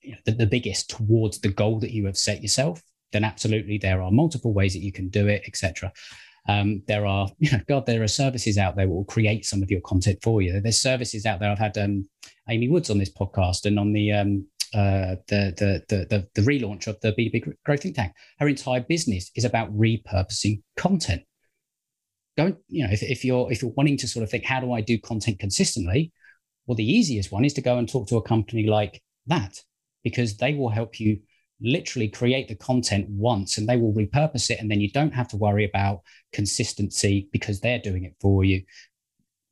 you 0.00 0.12
know, 0.12 0.18
the, 0.24 0.32
the 0.32 0.46
biggest 0.46 0.90
towards 0.90 1.40
the 1.40 1.48
goal 1.48 1.78
that 1.78 1.92
you 1.92 2.06
have 2.06 2.16
set 2.16 2.42
yourself 2.42 2.82
then 3.12 3.24
absolutely 3.24 3.78
there 3.78 4.02
are 4.02 4.10
multiple 4.10 4.52
ways 4.52 4.72
that 4.72 4.80
you 4.80 4.92
can 4.92 5.08
do 5.08 5.28
it 5.28 5.42
etc 5.46 5.92
um, 6.48 6.82
there 6.88 7.06
are 7.06 7.28
you 7.38 7.50
know 7.52 7.60
god 7.68 7.86
there 7.86 8.02
are 8.02 8.08
services 8.08 8.58
out 8.58 8.76
there 8.76 8.86
that 8.86 8.92
will 8.92 9.04
create 9.04 9.44
some 9.44 9.62
of 9.62 9.70
your 9.70 9.80
content 9.82 10.18
for 10.22 10.42
you. 10.42 10.60
There's 10.60 10.80
services 10.80 11.26
out 11.26 11.40
there. 11.40 11.50
I've 11.50 11.58
had 11.58 11.78
um, 11.78 12.08
amy 12.48 12.68
woods 12.68 12.90
on 12.90 12.98
this 12.98 13.12
podcast 13.12 13.66
and 13.66 13.78
on 13.78 13.92
the 13.92 14.12
um, 14.12 14.46
uh, 14.74 15.16
the, 15.28 15.54
the, 15.56 15.82
the 15.88 16.06
the 16.06 16.28
the 16.34 16.42
relaunch 16.42 16.86
of 16.86 16.98
the 17.00 17.12
B2B 17.12 17.54
Growth 17.64 17.82
Think 17.82 17.96
Tank. 17.96 18.12
Her 18.38 18.48
entire 18.48 18.80
business 18.80 19.30
is 19.36 19.44
about 19.44 19.76
repurposing 19.76 20.62
content 20.76 21.22
don't 22.36 22.56
you 22.68 22.84
know 22.84 22.92
if, 22.92 23.02
if 23.02 23.24
you're 23.24 23.50
if 23.50 23.62
you're 23.62 23.72
wanting 23.76 23.96
to 23.98 24.08
sort 24.08 24.22
of 24.22 24.30
think 24.30 24.44
how 24.44 24.60
do 24.60 24.72
i 24.72 24.80
do 24.80 24.98
content 24.98 25.38
consistently? 25.38 26.12
Well 26.66 26.76
the 26.76 26.90
easiest 26.90 27.32
one 27.32 27.44
is 27.44 27.54
to 27.54 27.62
go 27.62 27.78
and 27.78 27.88
talk 27.88 28.08
to 28.08 28.16
a 28.16 28.22
company 28.22 28.66
like 28.66 29.02
that 29.26 29.58
because 30.04 30.36
they 30.36 30.54
will 30.54 30.68
help 30.68 30.98
you 30.98 31.20
literally 31.60 32.08
create 32.08 32.48
the 32.48 32.56
content 32.56 33.06
once 33.08 33.56
and 33.56 33.68
they 33.68 33.76
will 33.76 33.92
repurpose 33.92 34.50
it 34.50 34.58
and 34.60 34.70
then 34.70 34.80
you 34.80 34.90
don't 34.90 35.14
have 35.14 35.28
to 35.28 35.36
worry 35.36 35.64
about 35.64 36.00
consistency 36.32 37.28
because 37.32 37.60
they're 37.60 37.78
doing 37.78 38.04
it 38.04 38.14
for 38.20 38.44
you. 38.44 38.62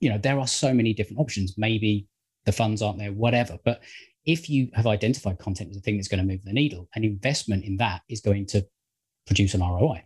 You 0.00 0.10
know 0.10 0.18
there 0.18 0.38
are 0.38 0.48
so 0.48 0.72
many 0.72 0.94
different 0.94 1.20
options. 1.20 1.54
Maybe 1.56 2.06
the 2.46 2.52
funds 2.52 2.82
aren't 2.82 2.98
there 2.98 3.12
whatever. 3.12 3.58
But 3.64 3.82
if 4.26 4.48
you 4.48 4.70
have 4.74 4.86
identified 4.86 5.38
content 5.38 5.70
as 5.70 5.76
a 5.76 5.80
thing 5.80 5.96
that's 5.96 6.08
going 6.08 6.20
to 6.20 6.30
move 6.30 6.44
the 6.44 6.52
needle, 6.52 6.88
an 6.94 7.04
investment 7.04 7.64
in 7.64 7.76
that 7.78 8.02
is 8.08 8.20
going 8.20 8.46
to 8.46 8.66
produce 9.26 9.54
an 9.54 9.60
ROI. 9.60 10.04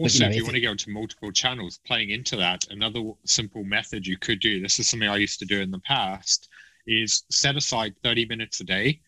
Also, 0.00 0.24
you 0.24 0.24
know, 0.24 0.30
if 0.30 0.36
you 0.36 0.44
want 0.44 0.54
to 0.54 0.60
go 0.62 0.74
to 0.74 0.90
multiple 0.90 1.30
channels, 1.30 1.78
playing 1.86 2.08
into 2.08 2.34
that, 2.34 2.64
another 2.70 3.02
simple 3.26 3.64
method 3.64 4.06
you 4.06 4.16
could 4.16 4.40
do, 4.40 4.58
this 4.58 4.78
is 4.78 4.88
something 4.88 5.08
I 5.08 5.16
used 5.16 5.38
to 5.40 5.44
do 5.44 5.60
in 5.60 5.70
the 5.70 5.80
past, 5.80 6.48
is 6.86 7.24
set 7.30 7.54
aside 7.54 7.94
30 8.02 8.24
minutes 8.24 8.60
a 8.60 8.64
day, 8.64 9.02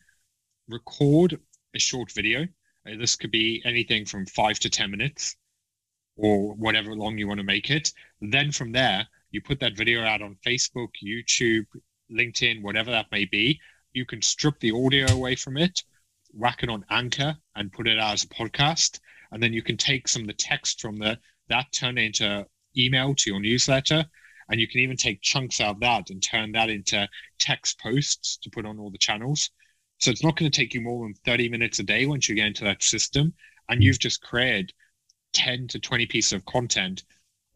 record 0.68 1.40
a 1.74 1.78
short 1.78 2.12
video. 2.12 2.42
Uh, 2.86 2.98
this 2.98 3.16
could 3.16 3.30
be 3.30 3.62
anything 3.64 4.04
from 4.04 4.26
five 4.26 4.58
to 4.58 4.68
10 4.68 4.90
minutes 4.90 5.34
or 6.16 6.52
whatever 6.56 6.94
long 6.94 7.16
you 7.16 7.26
want 7.26 7.38
to 7.38 7.44
make 7.44 7.70
it. 7.70 7.90
Then 8.20 8.52
from 8.52 8.70
there, 8.72 9.06
you 9.30 9.40
put 9.40 9.60
that 9.60 9.74
video 9.74 10.02
out 10.02 10.20
on 10.20 10.36
Facebook, 10.46 10.90
YouTube, 11.02 11.64
LinkedIn, 12.10 12.60
whatever 12.60 12.90
that 12.90 13.10
may 13.10 13.24
be. 13.24 13.58
You 13.94 14.04
can 14.04 14.20
strip 14.20 14.60
the 14.60 14.72
audio 14.72 15.10
away 15.10 15.36
from 15.36 15.56
it, 15.56 15.82
whack 16.34 16.62
it 16.62 16.68
on 16.68 16.84
Anchor, 16.90 17.34
and 17.56 17.72
put 17.72 17.88
it 17.88 17.98
out 17.98 18.12
as 18.12 18.24
a 18.24 18.28
podcast 18.28 19.00
and 19.32 19.42
then 19.42 19.52
you 19.52 19.62
can 19.62 19.76
take 19.76 20.06
some 20.06 20.22
of 20.22 20.28
the 20.28 20.34
text 20.34 20.80
from 20.80 20.96
the 20.96 21.18
that 21.48 21.72
turn 21.72 21.98
it 21.98 22.04
into 22.04 22.46
email 22.76 23.14
to 23.14 23.30
your 23.30 23.40
newsletter. 23.40 24.04
And 24.48 24.60
you 24.60 24.68
can 24.68 24.80
even 24.80 24.96
take 24.96 25.22
chunks 25.22 25.60
out 25.60 25.76
of 25.76 25.80
that 25.80 26.10
and 26.10 26.22
turn 26.22 26.52
that 26.52 26.68
into 26.68 27.08
text 27.38 27.80
posts 27.80 28.38
to 28.42 28.50
put 28.50 28.66
on 28.66 28.78
all 28.78 28.90
the 28.90 28.98
channels. 28.98 29.50
So 29.98 30.10
it's 30.10 30.24
not 30.24 30.36
going 30.36 30.50
to 30.50 30.56
take 30.56 30.74
you 30.74 30.80
more 30.80 31.04
than 31.04 31.14
30 31.24 31.48
minutes 31.48 31.78
a 31.78 31.84
day 31.84 32.06
once 32.06 32.28
you 32.28 32.34
get 32.34 32.48
into 32.48 32.64
that 32.64 32.82
system. 32.82 33.32
And 33.68 33.82
you've 33.82 33.98
just 33.98 34.22
created 34.22 34.72
10 35.32 35.68
to 35.68 35.78
20 35.78 36.06
pieces 36.06 36.32
of 36.32 36.44
content 36.44 37.04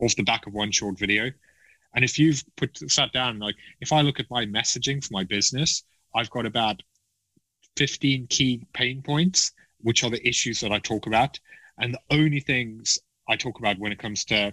off 0.01 0.17
the 0.17 0.23
back 0.23 0.47
of 0.47 0.55
one 0.55 0.71
short 0.71 0.99
video. 0.99 1.31
And 1.95 2.05
if 2.05 2.19
you've 2.19 2.45
put 2.57 2.79
sat 2.91 3.13
down 3.13 3.39
like 3.39 3.55
if 3.81 3.91
i 3.91 4.03
look 4.03 4.21
at 4.21 4.31
my 4.31 4.45
messaging 4.45 5.03
for 5.03 5.09
my 5.13 5.25
business 5.25 5.83
i've 6.15 6.29
got 6.29 6.45
about 6.45 6.83
15 7.79 8.27
key 8.29 8.63
pain 8.75 9.01
points 9.01 9.53
which 9.81 10.05
are 10.05 10.11
the 10.11 10.29
issues 10.29 10.61
that 10.61 10.73
i 10.73 10.79
talk 10.79 11.07
about 11.07 11.41
and 11.79 11.95
the 11.95 12.01
only 12.11 12.41
things 12.41 12.99
I 13.29 13.37
talk 13.37 13.59
about 13.59 13.79
when 13.79 13.93
it 13.93 13.99
comes 13.99 14.25
to 14.27 14.53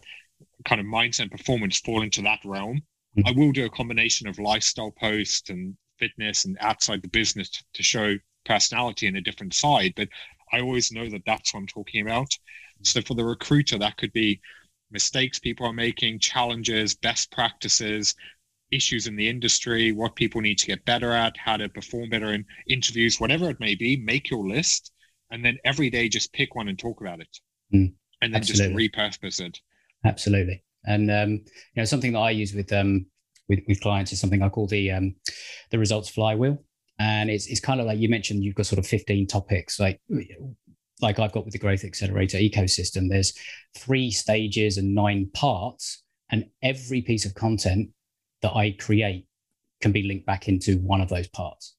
kind 0.66 0.82
of 0.82 0.88
mindset 0.88 1.24
and 1.24 1.32
performance 1.32 1.80
fall 1.80 2.02
into 2.02 2.22
that 2.24 2.40
realm. 2.44 2.82
Mm-hmm. 3.18 3.28
I 3.28 3.32
will 3.32 3.52
do 3.52 3.66
a 3.66 3.70
combination 3.70 4.28
of 4.28 4.40
lifestyle 4.40 4.92
posts 4.92 5.50
and 5.50 5.76
fitness 6.00 6.46
and 6.46 6.58
outside 6.60 7.02
the 7.02 7.08
business 7.10 7.50
to, 7.50 7.64
to 7.76 7.84
show 7.84 8.16
personality 8.46 9.08
in 9.08 9.16
a 9.16 9.22
different 9.22 9.54
side, 9.54 9.94
but 9.96 10.10
I 10.52 10.60
always 10.60 10.92
know 10.92 11.10
that 11.10 11.22
that's 11.26 11.54
what 11.54 11.62
I'm 11.62 11.68
talking 11.68 12.02
about. 12.02 12.30
Mm-hmm. 12.30 12.84
So 12.84 13.02
for 13.02 13.14
the 13.14 13.26
recruiter, 13.26 13.78
that 13.78 13.98
could 13.98 14.14
be 14.14 14.42
mistakes 14.92 15.40
people 15.40 15.66
are 15.66 15.74
making, 15.74 16.20
challenges, 16.20 16.96
best 16.96 17.32
practices, 17.32 18.16
issues 18.72 19.08
in 19.08 19.16
the 19.16 19.30
industry, 19.30 19.92
what 19.92 20.16
people 20.16 20.42
need 20.42 20.58
to 20.58 20.68
get 20.68 20.86
better 20.86 21.12
at, 21.12 21.38
how 21.38 21.58
to 21.58 21.70
perform 21.70 22.10
better 22.10 22.34
in 22.34 22.46
interviews, 22.68 23.20
whatever 23.20 23.50
it 23.50 23.60
may 23.60 23.76
be. 23.76 23.98
Make 23.98 24.30
your 24.30 24.48
list 24.48 24.92
and 25.34 25.44
then 25.44 25.58
every 25.66 25.90
day 25.90 26.08
just 26.08 26.32
pick 26.32 26.56
one 26.56 26.70
and 26.70 26.78
talk 26.78 27.02
about 27.02 27.20
it. 27.20 27.40
Mm, 27.74 27.94
and 28.22 28.34
then 28.34 28.36
absolutely. 28.36 28.88
just 28.88 28.96
repurpose 28.96 29.42
it. 29.42 29.60
Absolutely. 30.06 30.64
And 30.86 31.10
um, 31.10 31.32
you 31.32 31.78
know 31.78 31.86
something 31.86 32.14
that 32.14 32.20
i 32.20 32.30
use 32.30 32.54
with 32.54 32.72
um 32.72 33.06
with, 33.50 33.60
with 33.68 33.82
clients 33.82 34.12
is 34.12 34.20
something 34.20 34.42
i 34.42 34.50
call 34.50 34.68
the 34.68 34.92
um 34.92 35.16
the 35.72 35.80
results 35.80 36.10
flywheel. 36.10 36.64
And 37.00 37.30
it's, 37.30 37.48
it's 37.48 37.60
kind 37.60 37.82
of 37.82 37.88
like 37.88 37.98
you 37.98 38.08
mentioned 38.08 38.44
you've 38.44 38.56
got 38.56 38.68
sort 38.68 38.80
of 38.80 38.86
15 38.86 39.28
topics 39.28 39.80
like 39.80 40.00
like 41.02 41.20
i've 41.20 41.32
got 41.32 41.44
with 41.44 41.54
the 41.54 41.60
growth 41.60 41.84
accelerator 41.84 42.38
ecosystem. 42.38 43.10
There's 43.10 43.34
three 43.76 44.12
stages 44.12 44.78
and 44.78 44.94
nine 44.94 45.30
parts 45.34 46.04
and 46.30 46.46
every 46.62 47.02
piece 47.02 47.26
of 47.26 47.34
content 47.34 47.90
that 48.42 48.56
i 48.56 48.76
create 48.80 49.26
can 49.82 49.92
be 49.92 50.04
linked 50.04 50.26
back 50.26 50.48
into 50.48 50.78
one 50.78 51.02
of 51.02 51.10
those 51.10 51.28
parts. 51.28 51.76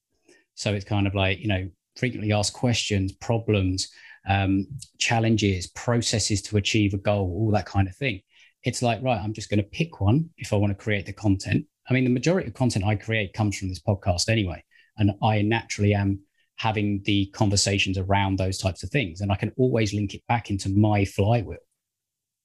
So 0.55 0.75
it's 0.75 0.85
kind 0.85 1.07
of 1.07 1.15
like 1.15 1.39
you 1.39 1.49
know 1.49 1.69
frequently 1.97 2.33
asked 2.33 2.53
questions, 2.53 3.13
problems, 3.13 3.89
um, 4.29 4.67
challenges, 4.99 5.67
processes 5.69 6.43
to 6.43 6.57
achieve 6.57 6.95
a 6.95 6.99
goal, 6.99 7.31
all 7.39 7.51
that 7.53 7.67
kind 7.67 7.89
of 7.89 7.97
thing. 7.97 8.21
It's 8.63 8.83
like, 8.83 9.03
right, 9.03 9.21
I'm 9.21 9.35
just 9.35 9.51
going 9.51 9.63
to 9.63 9.69
pick 9.69 10.01
one 10.01 10.31
if 10.39 10.53
I 10.53 10.57
want 10.57 10.71
to 10.71 10.83
create 10.83 11.07
the 11.07 11.13
content. 11.13 11.67
I 11.89 11.93
mean, 11.93 12.05
the 12.05 12.11
majority 12.11 12.49
of 12.49 12.55
content 12.55 12.85
I 12.85 12.95
create 12.97 13.35
comes 13.35 13.59
from 13.59 13.69
this 13.69 13.81
podcast 13.81 14.29
anyway. 14.29 14.65
And 14.97 15.13
I 15.23 15.43
naturally 15.43 15.93
am 15.93 16.21
having 16.57 17.03
the 17.05 17.27
conversations 17.35 17.99
around 17.99 18.39
those 18.39 18.59
types 18.59 18.83
of 18.83 18.91
things. 18.91 19.21
And 19.21 19.31
I 19.31 19.35
can 19.35 19.53
always 19.59 19.93
link 19.93 20.15
it 20.15 20.23
back 20.29 20.51
into 20.51 20.71
my 20.71 21.05
flywheel. 21.05 21.59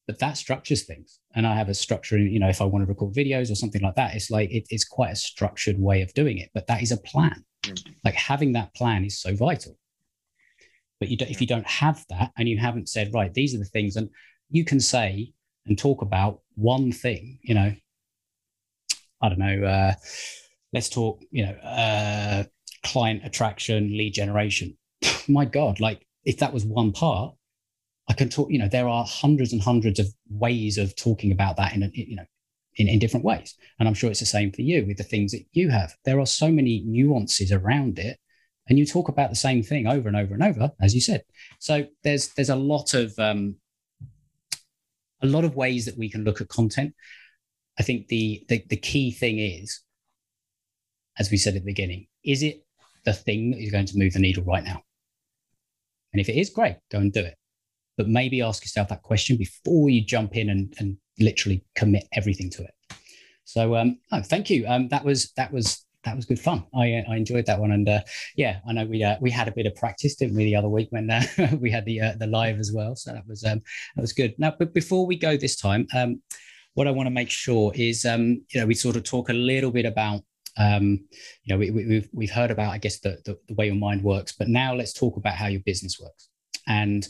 But 0.08 0.20
that 0.20 0.38
structures 0.38 0.84
things. 0.84 1.20
And 1.36 1.46
I 1.46 1.56
have 1.56 1.70
a 1.70 1.74
structure, 1.76 2.18
you 2.18 2.40
know, 2.40 2.50
if 2.50 2.62
I 2.62 2.66
want 2.66 2.84
to 2.84 2.90
record 2.90 3.14
videos 3.14 3.52
or 3.52 3.56
something 3.56 3.82
like 3.82 3.96
that, 3.96 4.16
it's 4.16 4.32
like 4.32 4.50
it, 4.50 4.66
it's 4.72 4.84
quite 4.84 5.12
a 5.12 5.16
structured 5.16 5.80
way 5.80 6.02
of 6.02 6.14
doing 6.16 6.40
it. 6.40 6.50
But 6.54 6.68
that 6.68 6.82
is 6.82 6.92
a 6.92 6.98
plan. 6.98 7.46
Like 8.04 8.16
having 8.16 8.54
that 8.54 8.74
plan 8.74 9.06
is 9.06 9.22
so 9.22 9.36
vital. 9.36 9.78
But 11.00 11.10
you 11.10 11.18
don't, 11.18 11.30
if 11.30 11.40
you 11.40 11.48
don't 11.48 11.68
have 11.68 12.06
that 12.10 12.32
and 12.38 12.50
you 12.50 12.58
haven't 12.58 12.90
said, 12.90 13.14
right, 13.14 13.34
these 13.34 13.56
are 13.56 13.60
the 13.60 13.66
things, 13.66 13.96
and 13.96 14.10
you 14.50 14.66
can 14.66 14.80
say 14.80 15.34
and 15.66 15.78
talk 15.78 16.02
about 16.02 16.42
one 16.56 16.92
thing, 16.92 17.40
you 17.42 17.56
know, 17.56 17.74
I 19.22 19.30
don't 19.30 19.40
know, 19.40 19.64
uh, 19.64 19.94
let's 20.74 20.90
talk, 20.90 21.22
you 21.32 21.46
know, 21.46 21.54
uh, 21.54 22.44
client 22.84 23.22
attraction, 23.24 23.98
lead 23.98 24.14
generation. 24.14 24.78
My 25.28 25.46
God, 25.46 25.80
like 25.80 26.06
if 26.26 26.38
that 26.38 26.54
was 26.54 26.66
one 26.66 26.92
part, 26.92 27.36
I 28.10 28.14
can 28.14 28.30
talk, 28.30 28.50
you 28.52 28.60
know, 28.60 28.68
there 28.68 28.88
are 28.88 29.06
hundreds 29.06 29.54
and 29.54 29.62
hundreds 29.62 30.00
of 30.00 30.08
ways 30.30 30.78
of 30.78 30.96
talking 30.96 31.32
about 31.32 31.58
that 31.58 31.76
in 31.76 31.84
a, 31.84 31.92
you 31.94 32.16
know, 32.16 32.26
in, 32.76 32.88
in 32.88 33.00
different 33.00 33.26
ways. 33.26 33.56
And 33.80 33.88
I'm 33.88 33.94
sure 33.94 34.10
it's 34.10 34.20
the 34.20 34.26
same 34.26 34.52
for 34.52 34.62
you 34.62 34.86
with 34.86 34.98
the 34.98 35.04
things 35.04 35.32
that 35.32 35.46
you 35.52 35.70
have. 35.70 35.94
There 36.06 36.20
are 36.20 36.26
so 36.26 36.52
many 36.52 36.84
nuances 36.86 37.52
around 37.52 38.00
it. 38.00 38.18
And 38.68 38.78
you 38.78 38.86
talk 38.86 39.10
about 39.10 39.32
the 39.32 39.36
same 39.36 39.64
thing 39.64 39.88
over 39.88 40.08
and 40.08 40.16
over 40.16 40.34
and 40.36 40.44
over, 40.44 40.72
as 40.80 40.94
you 40.94 41.02
said. 41.02 41.24
So 41.60 41.88
there's 42.04 42.28
there's 42.36 42.52
a 42.52 42.56
lot 42.56 42.94
of 42.94 43.18
um, 43.18 43.56
a 45.22 45.28
lot 45.28 45.44
of 45.44 45.56
ways 45.56 45.86
that 45.86 45.98
we 45.98 46.10
can 46.10 46.24
look 46.24 46.40
at 46.40 46.50
content. 46.50 46.94
I 47.80 47.84
think 47.84 48.08
the, 48.08 48.46
the 48.48 48.64
the 48.70 48.78
key 48.78 49.12
thing 49.12 49.40
is, 49.40 49.82
as 51.18 51.32
we 51.32 51.38
said 51.38 51.56
at 51.56 51.62
the 51.64 51.72
beginning, 51.72 52.08
is 52.24 52.44
it 52.44 52.64
the 53.06 53.14
thing 53.14 53.52
that 53.52 53.60
is 53.60 53.72
going 53.72 53.88
to 53.88 53.98
move 53.98 54.14
the 54.14 54.20
needle 54.20 54.44
right 54.44 54.64
now? 54.64 54.84
And 56.14 56.22
if 56.22 56.30
it 56.30 56.36
is, 56.36 56.50
great, 56.52 56.78
go 56.92 57.00
and 57.00 57.12
do 57.12 57.22
it. 57.22 57.36
But 57.98 58.08
maybe 58.08 58.42
ask 58.42 58.64
yourself 58.64 58.90
that 58.90 59.02
question 59.02 59.38
before 59.38 59.90
you 59.90 60.06
jump 60.06 60.36
in 60.36 60.50
and, 60.50 60.74
and 60.78 60.98
literally 61.20 61.64
commit 61.76 62.08
everything 62.14 62.50
to 62.52 62.64
it. 62.64 62.74
So 63.46 63.76
um, 63.76 63.98
thank 64.26 64.50
you. 64.50 64.66
Um, 64.68 64.90
that 64.90 65.04
was 65.04 65.32
that 65.32 65.52
was 65.52 65.86
that 66.04 66.16
was 66.16 66.26
good 66.26 66.40
fun. 66.40 66.66
I 66.76 67.04
I 67.10 67.16
enjoyed 67.16 67.46
that 67.48 67.60
one, 67.60 67.72
and 67.72 67.90
uh, 67.90 68.02
yeah, 68.36 68.60
I 68.68 68.74
know 68.74 68.86
we 68.86 69.04
uh, 69.04 69.18
we 69.20 69.32
had 69.32 69.48
a 69.48 69.52
bit 69.52 69.66
of 69.66 69.76
practice, 69.76 70.16
didn't 70.16 70.36
we, 70.36 70.46
the 70.46 70.56
other 70.56 70.70
week 70.70 70.88
when 70.92 71.10
uh, 71.10 71.24
we 71.60 71.72
had 71.72 71.86
the 71.86 72.00
uh, 72.00 72.14
the 72.20 72.28
live 72.28 72.60
as 72.60 72.72
well. 72.72 72.96
So 72.96 73.12
that 73.12 73.28
was 73.28 73.44
um, 73.44 73.62
that 73.96 74.02
was 74.02 74.14
good. 74.14 74.36
Now, 74.38 74.54
but 74.58 74.74
before 74.74 75.06
we 75.06 75.18
go 75.18 75.36
this 75.36 75.56
time, 75.56 75.88
um, 75.96 76.22
what 76.76 76.88
I 76.88 76.92
want 76.92 77.08
to 77.08 77.12
make 77.12 77.30
sure 77.30 77.72
is 77.76 78.06
um, 78.06 78.44
you 78.54 78.62
know 78.62 78.68
we 78.68 78.76
sort 78.76 78.96
of 78.96 79.04
talk 79.04 79.30
a 79.30 79.34
little 79.34 79.72
bit 79.72 79.86
about 79.86 80.22
um, 80.58 81.00
you 81.44 81.54
know 81.54 81.58
we, 81.58 81.72
we, 81.72 81.86
we've 81.86 82.10
we've 82.14 82.32
heard 82.32 82.52
about 82.52 82.72
I 82.72 82.78
guess 82.78 83.00
the, 83.00 83.18
the 83.26 83.38
the 83.48 83.56
way 83.56 83.66
your 83.66 83.76
mind 83.76 84.04
works, 84.04 84.32
but 84.32 84.48
now 84.48 84.76
let's 84.76 84.94
talk 84.94 85.18
about 85.18 85.36
how 85.36 85.48
your 85.48 85.62
business 85.62 86.00
works 86.00 86.29
and 86.70 87.08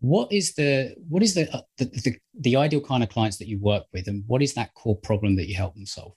what 0.00 0.32
is 0.32 0.54
the 0.54 0.94
what 1.08 1.22
is 1.22 1.34
the, 1.34 1.54
uh, 1.54 1.60
the, 1.78 1.84
the 1.84 2.16
the 2.40 2.56
ideal 2.56 2.80
kind 2.80 3.04
of 3.04 3.08
clients 3.08 3.36
that 3.36 3.46
you 3.46 3.60
work 3.60 3.84
with 3.92 4.08
and 4.08 4.24
what 4.26 4.42
is 4.42 4.54
that 4.54 4.74
core 4.74 4.96
problem 4.96 5.36
that 5.36 5.46
you 5.46 5.54
help 5.54 5.74
them 5.74 5.86
solve 5.86 6.14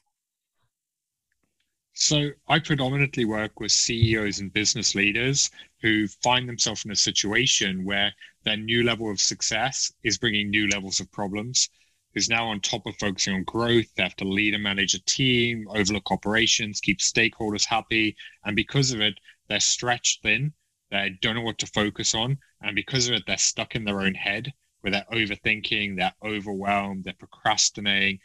so 1.94 2.32
I 2.50 2.60
predominantly 2.60 3.24
work 3.24 3.60
with 3.60 3.72
CEOs 3.72 4.40
and 4.40 4.52
business 4.52 4.96
leaders 4.96 5.50
who 5.82 6.08
find 6.24 6.50
themselves 6.50 6.84
in 6.84 6.92
a 6.92 6.96
situation 6.96 7.86
where 7.86 8.12
their 8.44 8.58
new 8.58 8.84
level 8.84 9.10
of 9.10 9.22
success 9.22 9.94
is 10.04 10.18
bringing 10.18 10.50
new 10.50 10.68
levels 10.68 11.00
of 11.00 11.10
problems. 11.14 11.70
Who's 12.14 12.28
now 12.28 12.48
on 12.48 12.60
top 12.60 12.86
of 12.86 12.98
focusing 12.98 13.36
on 13.36 13.44
growth, 13.44 13.86
they 13.96 14.04
have 14.04 14.18
to 14.18 14.26
lead 14.26 14.54
and 14.54 14.64
manage 14.64 14.94
a 14.94 15.06
team, 15.06 15.68
overlook 15.70 16.12
operations, 16.12 16.82
keep 16.82 17.00
stakeholders 17.00 17.66
happy, 17.66 18.18
and 18.44 18.58
because 18.58 18.92
of 18.92 19.00
it, 19.00 19.18
they're 19.48 19.62
stretched 19.62 20.22
thin 20.22 20.52
they 20.92 21.18
don't 21.22 21.36
know 21.36 21.42
what 21.42 21.58
to 21.60 21.68
focus 21.68 22.14
on. 22.14 22.38
And 22.66 22.76
because 22.76 23.08
of 23.08 23.14
it, 23.14 23.24
they're 23.28 23.38
stuck 23.38 23.76
in 23.76 23.86
their 23.86 24.02
own 24.02 24.16
head 24.16 24.52
where 24.82 24.92
they're 24.92 25.06
overthinking, 25.12 25.96
they're 25.96 26.16
overwhelmed, 26.24 27.04
they're 27.04 27.14
procrastinating, 27.14 28.20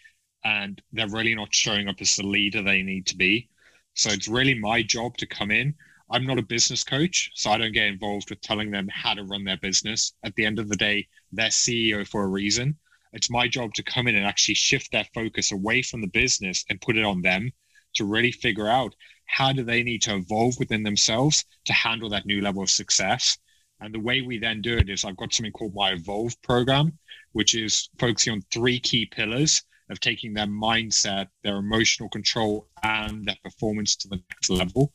and 0.45 0.81
they're 0.93 1.09
really 1.09 1.35
not 1.35 1.55
showing 1.55 1.89
up 1.89 2.01
as 2.01 2.17
the 2.17 2.27
leader 2.27 2.63
they 2.63 2.83
need 2.83 3.07
to 3.09 3.17
be. 3.19 3.51
So 3.93 4.09
it's 4.09 4.29
really 4.29 4.55
my 4.55 4.83
job 4.83 5.19
to 5.19 5.27
come 5.27 5.51
in. 5.51 5.75
I'm 6.11 6.27
not 6.27 6.39
a 6.39 6.43
business 6.43 6.83
coach, 6.85 7.31
so 7.35 7.51
I 7.51 7.59
don't 7.59 7.73
get 7.73 7.87
involved 7.87 8.31
with 8.31 8.41
telling 8.41 8.71
them 8.71 8.89
how 8.89 9.13
to 9.13 9.25
run 9.25 9.45
their 9.45 9.59
business. 9.59 10.15
At 10.25 10.35
the 10.37 10.47
end 10.47 10.59
of 10.59 10.71
the 10.71 10.77
day, 10.77 11.07
they're 11.33 11.49
CEO 11.49 12.09
for 12.09 12.25
a 12.25 12.29
reason. 12.29 12.79
It's 13.13 13.31
my 13.31 13.47
job 13.47 13.75
to 13.75 13.83
come 13.83 14.09
in 14.09 14.17
and 14.17 14.25
actually 14.25 14.55
shift 14.55 14.91
their 14.91 15.07
focus 15.13 15.53
away 15.53 15.83
from 15.83 16.01
the 16.01 16.09
business 16.09 16.65
and 16.71 16.81
put 16.81 16.97
it 16.97 17.05
on 17.05 17.21
them 17.21 17.53
to 17.97 18.07
really 18.07 18.33
figure 18.33 18.69
out 18.69 18.95
how 19.27 19.53
do 19.53 19.65
they 19.65 19.83
need 19.83 20.01
to 20.03 20.17
evolve 20.17 20.59
within 20.59 20.83
themselves 20.83 21.45
to 21.67 21.75
handle 21.75 22.09
that 22.09 22.25
new 22.25 22.41
level 22.41 22.63
of 22.63 22.71
success. 22.71 23.37
And 23.81 23.95
the 23.95 24.01
way 24.01 24.21
we 24.21 24.39
then 24.39 24.61
do 24.61 24.77
it 24.77 24.91
is 24.91 25.05
I've 25.05 25.17
got 25.17 25.33
something 25.33 25.53
called 25.53 25.75
my 25.75 25.93
Evolve 25.93 26.41
program, 26.43 26.99
which 27.33 27.55
is 27.55 27.89
focusing 27.99 28.35
on 28.35 28.43
three 28.53 28.79
key 28.79 29.07
pillars 29.07 29.63
of 29.91 30.01
taking 30.01 30.33
their 30.33 30.47
mindset, 30.47 31.29
their 31.43 31.57
emotional 31.57 32.09
control, 32.09 32.69
and 32.83 33.27
their 33.27 33.39
performance 33.43 33.97
to 33.97 34.09
the 34.09 34.21
next 34.31 34.51
level. 34.51 34.93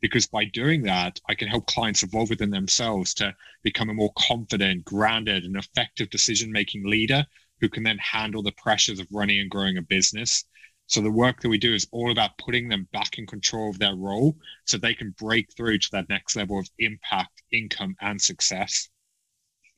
Because 0.00 0.26
by 0.26 0.44
doing 0.44 0.82
that, 0.82 1.20
I 1.28 1.34
can 1.34 1.48
help 1.48 1.66
clients 1.66 2.02
evolve 2.02 2.30
within 2.30 2.50
themselves 2.50 3.12
to 3.14 3.34
become 3.62 3.90
a 3.90 3.94
more 3.94 4.12
confident, 4.16 4.84
grounded, 4.84 5.44
and 5.44 5.56
effective 5.56 6.08
decision 6.10 6.52
making 6.52 6.88
leader 6.88 7.26
who 7.60 7.68
can 7.68 7.82
then 7.82 7.98
handle 7.98 8.42
the 8.42 8.52
pressures 8.52 9.00
of 9.00 9.08
running 9.10 9.40
and 9.40 9.50
growing 9.50 9.76
a 9.76 9.82
business. 9.82 10.44
So 10.88 11.02
the 11.02 11.10
work 11.10 11.40
that 11.42 11.50
we 11.50 11.58
do 11.58 11.74
is 11.74 11.86
all 11.92 12.10
about 12.10 12.38
putting 12.38 12.68
them 12.68 12.88
back 12.92 13.18
in 13.18 13.26
control 13.26 13.68
of 13.68 13.78
their 13.78 13.94
role 13.94 14.34
so 14.64 14.78
they 14.78 14.94
can 14.94 15.14
break 15.18 15.46
through 15.54 15.78
to 15.78 15.88
that 15.92 16.08
next 16.08 16.34
level 16.34 16.58
of 16.58 16.68
impact, 16.78 17.42
income, 17.52 17.94
and 18.00 18.20
success. 18.20 18.88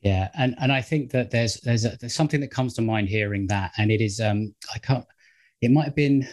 Yeah, 0.03 0.31
and 0.35 0.55
and 0.61 0.73
I 0.73 0.81
think 0.81 1.11
that 1.11 1.31
there's 1.31 1.61
there's 1.61 1.85
a, 1.85 1.97
there's 2.01 2.15
something 2.15 2.41
that 2.41 2.53
comes 2.53 2.75
to 2.75 2.83
mind 2.83 3.09
hearing 3.09 3.49
that, 3.49 3.73
and 3.77 3.91
it 3.91 4.01
is 4.01 4.21
um 4.21 4.55
I 4.73 4.79
can't 4.79 5.05
it 5.61 5.73
might 5.73 5.85
have 5.85 5.97
been 5.97 6.27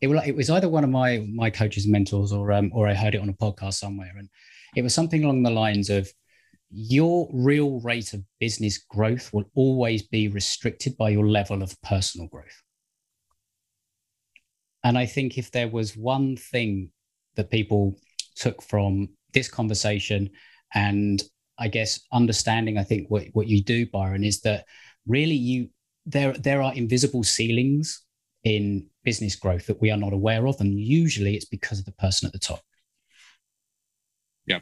it 0.00 0.06
was 0.06 0.22
it 0.24 0.36
was 0.36 0.50
either 0.50 0.68
one 0.68 0.84
of 0.84 0.90
my 0.90 1.26
my 1.34 1.50
coaches 1.50 1.86
mentors 1.88 2.32
or 2.32 2.52
um 2.52 2.70
or 2.72 2.88
I 2.88 2.94
heard 2.94 3.16
it 3.16 3.20
on 3.20 3.28
a 3.28 3.34
podcast 3.34 3.74
somewhere, 3.74 4.12
and 4.16 4.28
it 4.76 4.82
was 4.82 4.94
something 4.94 5.24
along 5.24 5.42
the 5.42 5.50
lines 5.50 5.90
of 5.90 6.08
your 6.70 7.28
real 7.32 7.80
rate 7.80 8.14
of 8.14 8.22
business 8.38 8.78
growth 8.78 9.32
will 9.32 9.50
always 9.56 10.02
be 10.02 10.28
restricted 10.28 10.96
by 10.96 11.10
your 11.10 11.26
level 11.26 11.60
of 11.62 11.80
personal 11.82 12.28
growth. 12.28 12.62
And 14.84 14.98
I 14.98 15.06
think 15.06 15.38
if 15.38 15.50
there 15.50 15.68
was 15.68 15.96
one 15.96 16.36
thing 16.36 16.90
that 17.36 17.50
people 17.50 17.98
took 18.36 18.62
from 18.62 19.08
this 19.32 19.48
conversation 19.48 20.30
and 20.74 21.22
I 21.58 21.68
guess 21.68 22.00
understanding, 22.12 22.78
I 22.78 22.84
think 22.84 23.08
what, 23.10 23.24
what 23.32 23.48
you 23.48 23.62
do, 23.62 23.86
Byron, 23.86 24.24
is 24.24 24.40
that 24.42 24.66
really 25.06 25.34
you 25.34 25.70
there 26.06 26.32
there 26.34 26.62
are 26.62 26.74
invisible 26.74 27.24
ceilings 27.24 28.02
in 28.42 28.86
business 29.04 29.36
growth 29.36 29.66
that 29.66 29.80
we 29.80 29.90
are 29.90 29.96
not 29.96 30.12
aware 30.12 30.46
of, 30.46 30.60
and 30.60 30.78
usually 30.78 31.34
it's 31.34 31.46
because 31.46 31.78
of 31.78 31.86
the 31.86 31.92
person 31.92 32.26
at 32.26 32.32
the 32.32 32.38
top. 32.38 32.60
Yeah, 34.46 34.60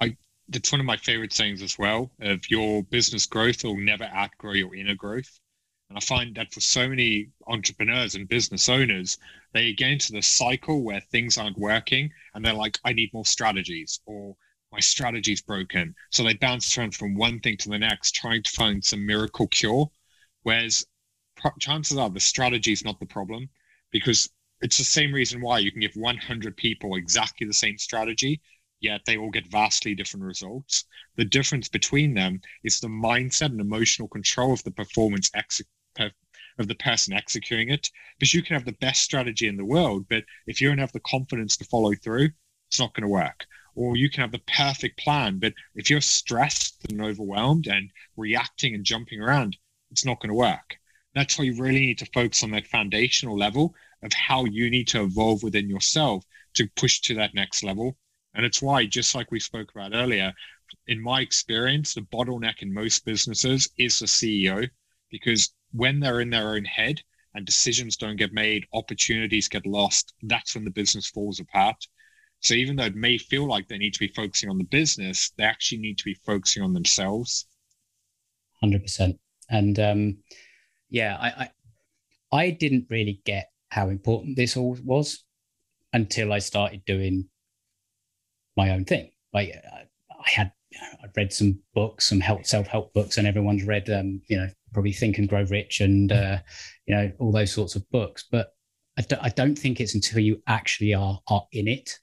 I 0.00 0.16
that's 0.48 0.70
one 0.70 0.80
of 0.80 0.86
my 0.86 0.96
favorite 0.96 1.32
sayings 1.32 1.62
as 1.62 1.78
well. 1.78 2.12
Of 2.20 2.48
your 2.50 2.82
business 2.84 3.26
growth 3.26 3.64
will 3.64 3.76
never 3.76 4.04
outgrow 4.04 4.52
your 4.52 4.74
inner 4.74 4.94
growth. 4.94 5.40
And 5.88 5.96
I 5.96 6.00
find 6.00 6.34
that 6.36 6.52
for 6.52 6.60
so 6.60 6.86
many 6.88 7.30
entrepreneurs 7.46 8.14
and 8.14 8.28
business 8.28 8.68
owners, 8.68 9.16
they 9.52 9.72
get 9.72 9.90
into 9.90 10.12
the 10.12 10.20
cycle 10.20 10.82
where 10.82 11.00
things 11.00 11.38
aren't 11.38 11.56
working 11.56 12.10
and 12.34 12.44
they're 12.44 12.52
like, 12.52 12.78
I 12.84 12.92
need 12.92 13.12
more 13.14 13.24
strategies 13.24 14.00
or 14.04 14.36
my 14.70 14.80
strategy's 14.80 15.40
broken. 15.40 15.94
So 16.10 16.22
they 16.22 16.34
bounce 16.34 16.76
around 16.76 16.94
from 16.94 17.14
one 17.14 17.40
thing 17.40 17.56
to 17.58 17.70
the 17.70 17.78
next, 17.78 18.14
trying 18.14 18.42
to 18.42 18.50
find 18.50 18.84
some 18.84 19.06
miracle 19.06 19.48
cure. 19.48 19.90
Whereas 20.42 20.84
chances 21.58 21.96
are 21.96 22.10
the 22.10 22.20
strategy 22.20 22.72
is 22.72 22.84
not 22.84 23.00
the 23.00 23.06
problem 23.06 23.48
because 23.90 24.28
it's 24.60 24.76
the 24.76 24.84
same 24.84 25.12
reason 25.12 25.40
why 25.40 25.58
you 25.58 25.72
can 25.72 25.80
give 25.80 25.94
100 25.94 26.56
people 26.56 26.96
exactly 26.96 27.46
the 27.46 27.54
same 27.54 27.78
strategy, 27.78 28.42
yet 28.80 29.00
they 29.06 29.16
all 29.16 29.30
get 29.30 29.46
vastly 29.46 29.94
different 29.94 30.26
results. 30.26 30.84
The 31.16 31.24
difference 31.24 31.68
between 31.68 32.12
them 32.12 32.42
is 32.64 32.78
the 32.78 32.88
mindset 32.88 33.52
and 33.52 33.60
emotional 33.60 34.08
control 34.08 34.52
of 34.52 34.62
the 34.64 34.70
performance 34.70 35.30
of 36.58 36.68
the 36.68 36.74
person 36.74 37.14
executing 37.14 37.70
it. 37.70 37.88
Because 38.18 38.34
you 38.34 38.42
can 38.42 38.54
have 38.54 38.64
the 38.64 38.76
best 38.80 39.02
strategy 39.02 39.46
in 39.46 39.56
the 39.56 39.64
world, 39.64 40.06
but 40.08 40.24
if 40.46 40.60
you 40.60 40.68
don't 40.68 40.78
have 40.78 40.92
the 40.92 41.00
confidence 41.00 41.56
to 41.56 41.64
follow 41.64 41.94
through, 41.94 42.30
it's 42.68 42.80
not 42.80 42.94
going 42.94 43.02
to 43.02 43.08
work 43.08 43.46
or 43.78 43.96
you 43.96 44.10
can 44.10 44.22
have 44.22 44.32
the 44.32 44.40
perfect 44.40 44.98
plan. 44.98 45.38
But 45.38 45.54
if 45.76 45.88
you're 45.88 46.00
stressed 46.00 46.84
and 46.90 47.00
overwhelmed 47.00 47.68
and 47.68 47.92
reacting 48.16 48.74
and 48.74 48.84
jumping 48.84 49.20
around, 49.20 49.56
it's 49.92 50.04
not 50.04 50.20
going 50.20 50.30
to 50.30 50.34
work. 50.34 50.76
That's 51.14 51.38
why 51.38 51.44
you 51.44 51.62
really 51.62 51.80
need 51.80 51.98
to 51.98 52.10
focus 52.12 52.42
on 52.42 52.50
that 52.50 52.66
foundational 52.66 53.38
level 53.38 53.76
of 54.02 54.12
how 54.12 54.46
you 54.46 54.68
need 54.68 54.88
to 54.88 55.04
evolve 55.04 55.44
within 55.44 55.68
yourself 55.68 56.24
to 56.54 56.68
push 56.74 57.00
to 57.02 57.14
that 57.14 57.34
next 57.34 57.62
level. 57.62 57.96
And 58.34 58.44
it's 58.44 58.60
why, 58.60 58.84
just 58.84 59.14
like 59.14 59.30
we 59.30 59.38
spoke 59.38 59.70
about 59.70 59.94
earlier, 59.94 60.32
in 60.88 61.00
my 61.00 61.20
experience, 61.20 61.94
the 61.94 62.00
bottleneck 62.00 62.62
in 62.62 62.74
most 62.74 63.04
businesses 63.04 63.70
is 63.78 64.00
the 64.00 64.06
CEO, 64.06 64.68
because 65.10 65.52
when 65.72 66.00
they're 66.00 66.20
in 66.20 66.30
their 66.30 66.54
own 66.54 66.64
head 66.64 67.00
and 67.34 67.44
decisions 67.46 67.96
don't 67.96 68.16
get 68.16 68.32
made, 68.32 68.66
opportunities 68.72 69.48
get 69.48 69.66
lost, 69.66 70.14
that's 70.22 70.54
when 70.54 70.64
the 70.64 70.70
business 70.70 71.08
falls 71.08 71.40
apart. 71.40 71.76
So 72.40 72.54
even 72.54 72.76
though 72.76 72.84
it 72.84 72.94
may 72.94 73.18
feel 73.18 73.48
like 73.48 73.68
they 73.68 73.78
need 73.78 73.94
to 73.94 74.00
be 74.00 74.12
focusing 74.14 74.48
on 74.48 74.58
the 74.58 74.64
business, 74.64 75.32
they 75.36 75.44
actually 75.44 75.78
need 75.78 75.98
to 75.98 76.04
be 76.04 76.16
focusing 76.24 76.62
on 76.62 76.72
themselves. 76.72 77.46
Hundred 78.60 78.82
percent. 78.82 79.18
And 79.50 79.78
um, 79.78 80.18
yeah, 80.90 81.16
I, 81.20 81.28
I 81.28 81.50
I 82.30 82.50
didn't 82.50 82.86
really 82.90 83.20
get 83.24 83.50
how 83.70 83.88
important 83.88 84.36
this 84.36 84.56
all 84.56 84.76
was 84.84 85.24
until 85.92 86.32
I 86.32 86.38
started 86.38 86.84
doing 86.84 87.28
my 88.56 88.70
own 88.70 88.84
thing. 88.84 89.10
Like 89.32 89.54
I 90.10 90.30
had 90.30 90.52
I 91.02 91.06
read 91.16 91.32
some 91.32 91.60
books, 91.74 92.08
some 92.08 92.20
help 92.20 92.46
self 92.46 92.66
help 92.66 92.92
books, 92.92 93.18
and 93.18 93.26
everyone's 93.26 93.64
read 93.64 93.88
um, 93.90 94.20
you 94.28 94.38
know 94.38 94.48
probably 94.72 94.92
Think 94.92 95.18
and 95.18 95.28
Grow 95.28 95.42
Rich 95.44 95.80
and 95.80 96.12
uh, 96.12 96.38
you 96.86 96.94
know 96.94 97.12
all 97.18 97.32
those 97.32 97.52
sorts 97.52 97.76
of 97.76 97.88
books. 97.90 98.24
But 98.30 98.52
I 98.98 99.02
d- 99.02 99.16
I 99.20 99.28
don't 99.30 99.56
think 99.56 99.80
it's 99.80 99.94
until 99.94 100.20
you 100.20 100.42
actually 100.46 100.94
are 100.94 101.20
are 101.28 101.46
in 101.52 101.68
it 101.68 101.98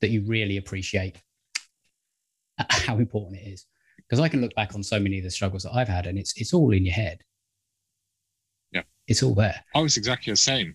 that 0.00 0.10
you 0.10 0.24
really 0.26 0.56
appreciate 0.56 1.22
how 2.70 2.96
important 2.98 3.40
it 3.40 3.48
is. 3.48 3.66
Because 3.98 4.20
I 4.20 4.28
can 4.28 4.40
look 4.40 4.54
back 4.54 4.74
on 4.74 4.82
so 4.82 4.98
many 4.98 5.18
of 5.18 5.24
the 5.24 5.30
struggles 5.30 5.62
that 5.62 5.74
I've 5.74 5.88
had, 5.88 6.06
and 6.06 6.18
it's 6.18 6.34
it's 6.36 6.52
all 6.52 6.72
in 6.72 6.84
your 6.84 6.94
head. 6.94 7.22
Yeah, 8.72 8.82
it's 9.06 9.22
all 9.22 9.34
there. 9.34 9.62
I 9.74 9.80
was 9.80 9.96
exactly 9.96 10.32
the 10.32 10.36
same, 10.36 10.74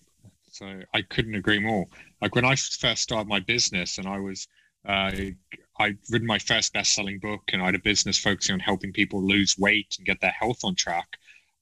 so 0.50 0.80
I 0.94 1.02
couldn't 1.02 1.34
agree 1.34 1.58
more. 1.58 1.86
Like 2.22 2.34
when 2.34 2.44
I 2.44 2.56
first 2.56 3.02
started 3.02 3.28
my 3.28 3.40
business, 3.40 3.98
and 3.98 4.06
I 4.06 4.18
was 4.18 4.48
uh, 4.88 5.10
I'd 5.78 5.98
written 6.10 6.26
my 6.26 6.38
first 6.38 6.72
best-selling 6.72 7.18
book, 7.18 7.42
and 7.52 7.60
I 7.60 7.66
had 7.66 7.74
a 7.74 7.80
business 7.80 8.18
focusing 8.18 8.54
on 8.54 8.60
helping 8.60 8.92
people 8.92 9.22
lose 9.22 9.56
weight 9.58 9.94
and 9.98 10.06
get 10.06 10.20
their 10.20 10.30
health 10.30 10.60
on 10.64 10.74
track. 10.74 11.06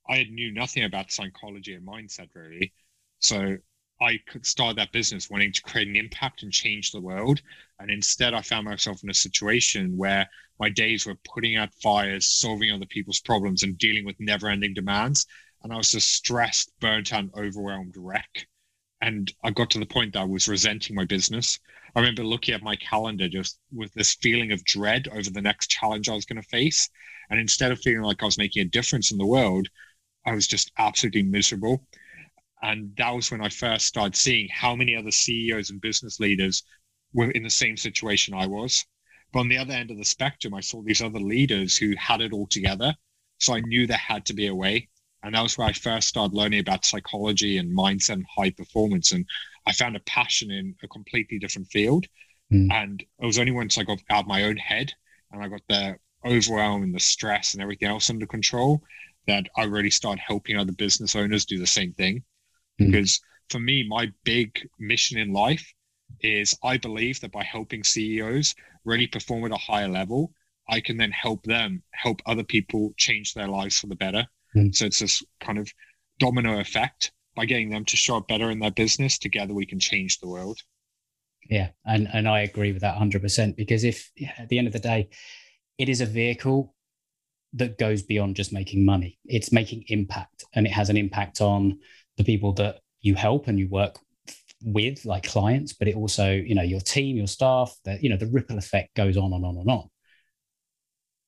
I 0.09 0.25
knew 0.25 0.53
nothing 0.53 0.85
about 0.85 1.13
psychology 1.13 1.75
and 1.75 1.87
mindset 1.87 2.29
really, 2.35 2.73
so 3.19 3.57
I 4.01 4.19
could 4.29 4.45
start 4.45 4.77
that 4.77 4.93
business 4.93 5.31
wanting 5.31 5.53
to 5.53 5.63
create 5.63 5.89
an 5.89 5.97
impact 5.97 6.43
and 6.43 6.53
change 6.53 6.91
the 6.91 7.01
world. 7.01 7.41
And 7.79 7.91
instead, 7.91 8.35
I 8.35 8.43
found 8.43 8.67
myself 8.67 9.03
in 9.03 9.11
a 9.11 9.15
situation 9.15 9.97
where 9.97 10.29
my 10.59 10.69
days 10.69 11.07
were 11.07 11.17
putting 11.25 11.57
out 11.57 11.73
fires, 11.83 12.29
solving 12.29 12.71
other 12.71 12.87
people's 12.87 13.21
problems, 13.21 13.63
and 13.63 13.79
dealing 13.79 14.05
with 14.05 14.17
never 14.19 14.49
ending 14.49 14.75
demands. 14.75 15.27
And 15.63 15.73
I 15.73 15.77
was 15.77 15.93
just 15.93 16.13
stressed, 16.13 16.73
burnt 16.81 17.13
out, 17.13 17.31
overwhelmed 17.37 17.95
wreck. 17.97 18.47
And 19.01 19.33
I 19.43 19.51
got 19.51 19.71
to 19.71 19.79
the 19.79 19.87
point 19.87 20.13
that 20.13 20.21
I 20.21 20.25
was 20.25 20.49
resenting 20.49 20.97
my 20.97 21.05
business. 21.05 21.59
I 21.95 22.01
remember 22.01 22.25
looking 22.25 22.55
at 22.55 22.63
my 22.63 22.77
calendar 22.77 23.29
just 23.29 23.59
with 23.73 23.93
this 23.95 24.15
feeling 24.15 24.51
of 24.53 24.65
dread 24.65 25.09
over 25.09 25.31
the 25.31 25.43
next 25.43 25.71
challenge 25.71 26.09
I 26.09 26.15
was 26.15 26.25
going 26.25 26.43
to 26.43 26.49
face. 26.49 26.89
And 27.31 27.39
instead 27.39 27.71
of 27.71 27.81
feeling 27.81 28.03
like 28.03 28.23
I 28.23 28.27
was 28.27 28.39
making 28.39 28.63
a 28.63 28.71
difference 28.71 29.13
in 29.13 29.19
the 29.19 29.27
world, 29.27 29.69
I 30.27 30.35
was 30.35 30.47
just 30.47 30.73
absolutely 30.79 31.23
miserable. 31.23 31.87
And 32.63 32.95
that 32.97 33.11
was 33.11 33.31
when 33.31 33.43
I 33.43 33.51
first 33.51 33.87
started 33.87 34.17
seeing 34.17 34.49
how 34.49 34.75
many 34.75 34.97
other 34.97 35.11
CEOs 35.11 35.71
and 35.71 35.81
business 35.81 36.19
leaders 36.19 36.63
were 37.13 37.31
in 37.31 37.43
the 37.43 37.51
same 37.51 37.77
situation 37.77 38.35
I 38.35 38.47
was. 38.47 38.85
But 39.33 39.41
on 39.41 39.49
the 39.49 39.59
other 39.59 39.75
end 39.75 39.91
of 39.91 39.99
the 39.99 40.05
spectrum, 40.05 40.55
I 40.55 40.61
saw 40.61 40.83
these 40.83 41.03
other 41.03 41.19
leaders 41.19 41.77
who 41.77 41.95
had 41.99 42.21
it 42.21 42.33
all 42.33 42.47
together. 42.47 42.95
So 43.39 43.55
I 43.55 43.61
knew 43.61 43.87
there 43.87 43.97
had 43.99 44.25
to 44.27 44.35
be 44.35 44.47
a 44.47 44.55
way. 44.55 44.89
And 45.23 45.35
that 45.35 45.43
was 45.43 45.59
where 45.59 45.67
I 45.67 45.73
first 45.73 46.09
started 46.09 46.37
learning 46.37 46.61
about 46.61 46.85
psychology 46.85 47.59
and 47.59 47.77
mindset 47.77 48.15
and 48.15 48.27
high 48.35 48.51
performance. 48.51 49.13
And 49.13 49.27
I 49.67 49.73
found 49.73 49.97
a 49.97 50.01
passion 50.01 50.51
in 50.51 50.75
a 50.83 50.89
completely 50.89 51.39
different 51.39 51.69
field. 51.69 52.07
Mm. 52.53 52.73
And 52.73 53.05
it 53.21 53.27
was 53.27 53.39
only 53.39 53.53
once 53.53 53.77
I 53.77 53.83
got 53.83 54.01
out 54.11 54.25
of 54.25 54.27
my 54.27 54.45
own 54.45 54.57
head 54.57 54.93
and 55.33 55.43
I 55.43 55.49
got 55.49 55.63
the 55.69 55.97
overwhelm 56.25 56.83
and 56.83 56.95
the 56.95 57.01
stress 57.01 57.53
and 57.53 57.63
everything 57.63 57.89
else 57.89 58.09
under 58.09 58.27
control 58.27 58.83
that 59.27 59.49
I 59.57 59.65
really 59.65 59.91
start 59.91 60.19
helping 60.19 60.57
other 60.57 60.73
business 60.73 61.17
owners 61.17 61.45
do 61.45 61.59
the 61.59 61.67
same 61.67 61.93
thing. 61.93 62.23
Mm. 62.81 62.87
Because 62.87 63.21
for 63.51 63.59
me, 63.59 63.87
my 63.87 64.11
big 64.25 64.69
mission 64.79 65.19
in 65.19 65.33
life 65.33 65.73
is 66.21 66.57
I 66.63 66.77
believe 66.77 67.21
that 67.21 67.33
by 67.33 67.45
helping 67.45 67.85
CEOs 67.85 68.55
really 68.85 69.07
perform 69.07 69.45
at 69.45 69.53
a 69.53 69.57
higher 69.57 69.89
level, 69.89 70.33
I 70.69 70.81
can 70.81 70.97
then 70.97 71.11
help 71.11 71.43
them 71.45 71.83
help 71.93 72.23
other 72.27 72.45
people 72.45 72.95
change 72.97 73.35
their 73.35 73.49
lives 73.49 73.79
for 73.79 73.87
the 73.87 73.97
better. 73.97 74.27
Mm. 74.57 74.75
So 74.75 74.87
it's 74.87 75.01
this 75.01 75.23
kind 75.41 75.59
of 75.59 75.71
domino 76.19 76.61
effect. 76.61 77.13
By 77.37 77.47
getting 77.47 77.69
them 77.69 77.85
to 77.87 77.97
show 77.97 78.19
up 78.19 78.29
better 78.29 78.53
in 78.53 78.61
their 78.61 78.71
business, 78.71 79.19
together 79.19 79.55
we 79.55 79.67
can 79.67 79.81
change 79.81 80.21
the 80.21 80.29
world. 80.29 80.61
Yeah, 81.51 81.71
and 81.85 82.09
and 82.13 82.29
I 82.29 82.43
agree 82.43 82.73
with 82.73 82.83
that 82.83 82.97
hundred 82.97 83.23
percent. 83.23 83.57
Because 83.57 83.83
if 83.83 84.13
at 84.39 84.49
the 84.49 84.59
end 84.59 84.69
of 84.69 84.73
the 84.73 84.79
day, 84.79 85.09
it 85.77 85.89
is 85.89 86.01
a 86.01 86.07
vehicle 86.07 86.75
that 87.55 87.79
goes 87.79 88.03
beyond 88.03 88.37
just 88.37 88.53
making 88.53 88.85
money. 88.85 89.19
It's 89.25 89.53
making 89.53 89.85
impact, 89.89 90.45
and 90.55 90.67
it 90.67 90.73
has 90.73 90.91
an 90.91 90.97
impact 90.97 91.41
on 91.41 91.79
the 92.17 92.25
people 92.25 92.53
that 92.55 92.81
you 93.01 93.15
help 93.15 93.49
and 93.49 93.59
you 93.59 93.69
work 93.69 93.99
with 94.67 95.05
like 95.05 95.25
clients 95.25 95.75
but 95.75 95.89
it 95.89 95.95
also 95.95 96.33
you 96.33 96.55
know 96.55 96.63
your 96.63 96.81
team 96.81 97.19
your 97.19 97.27
staff 97.27 97.77
that 97.85 98.03
you 98.03 98.09
know 98.09 98.17
the 98.17 98.29
ripple 98.29 98.57
effect 98.57 98.95
goes 98.95 99.15
on 99.15 99.31
and 99.35 99.45
on 99.45 99.59
and 99.59 99.69
on 99.69 99.91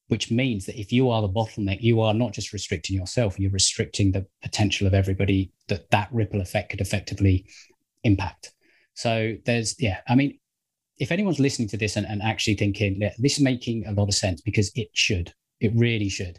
which 0.09 0.31
means 0.31 0.67
that 0.67 0.79
if 0.79 0.93
you 0.93 1.11
are 1.11 1.23
the 1.23 1.29
bottleneck, 1.29 1.81
you 1.81 2.01
are 2.01 2.15
not 2.15 2.33
just 2.33 2.53
restricting 2.53 2.97
yourself, 2.97 3.39
you're 3.39 3.51
restricting 3.51 4.13
the 4.13 4.27
potential 4.43 4.87
of 4.87 4.95
everybody 4.95 5.53
that 5.69 5.91
that 5.91 6.09
ripple 6.13 6.41
effect 6.41 6.71
could 6.71 6.81
effectively 6.81 7.47
impact. 8.05 8.53
So 8.95 9.35
there's, 9.45 9.75
yeah, 9.81 9.99
I 10.09 10.15
mean, 10.15 10.39
if 10.99 11.13
anyone's 11.13 11.41
listening 11.41 11.69
to 11.69 11.77
this 11.77 11.97
and, 11.97 12.07
and 12.07 12.23
actually 12.23 12.55
thinking 12.55 12.99
this 13.19 13.37
is 13.37 13.41
making 13.41 13.87
a 13.87 13.93
lot 13.93 14.09
of 14.09 14.15
sense 14.15 14.41
because 14.41 14.71
it 14.75 14.89
should, 14.93 15.33
it 15.61 15.73
really 15.75 16.09
should, 16.09 16.39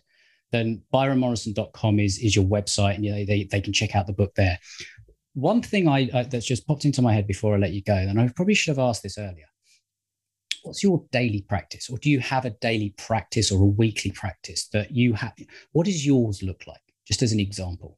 then 0.51 0.81
byronmorrison.com 0.93 1.99
is, 1.99 2.19
is 2.19 2.35
your 2.35 2.45
website 2.45 2.95
and 2.95 3.05
you 3.05 3.11
know, 3.11 3.25
they, 3.25 3.43
they 3.51 3.61
can 3.61 3.73
check 3.73 3.95
out 3.95 4.07
the 4.07 4.13
book 4.13 4.33
there. 4.35 4.57
One 5.33 5.61
thing 5.61 5.87
I, 5.87 6.09
uh, 6.13 6.23
that's 6.23 6.45
just 6.45 6.67
popped 6.67 6.85
into 6.85 7.01
my 7.01 7.13
head 7.13 7.27
before 7.27 7.53
I 7.53 7.57
let 7.57 7.73
you 7.73 7.83
go, 7.83 7.93
and 7.93 8.19
I 8.19 8.27
probably 8.29 8.55
should 8.55 8.71
have 8.75 8.79
asked 8.83 9.03
this 9.03 9.19
earlier. 9.19 9.45
What's 10.63 10.83
your 10.83 11.05
daily 11.11 11.41
practice 11.47 11.89
or 11.89 11.97
do 11.97 12.09
you 12.09 12.19
have 12.19 12.45
a 12.45 12.49
daily 12.49 12.93
practice 12.97 13.51
or 13.51 13.61
a 13.61 13.65
weekly 13.65 14.11
practice 14.11 14.67
that 14.73 14.91
you 14.91 15.13
have 15.13 15.33
what 15.71 15.85
does 15.85 16.05
yours 16.05 16.43
look 16.43 16.63
like? 16.67 16.81
Just 17.05 17.21
as 17.21 17.31
an 17.31 17.39
example. 17.39 17.97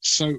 So 0.00 0.38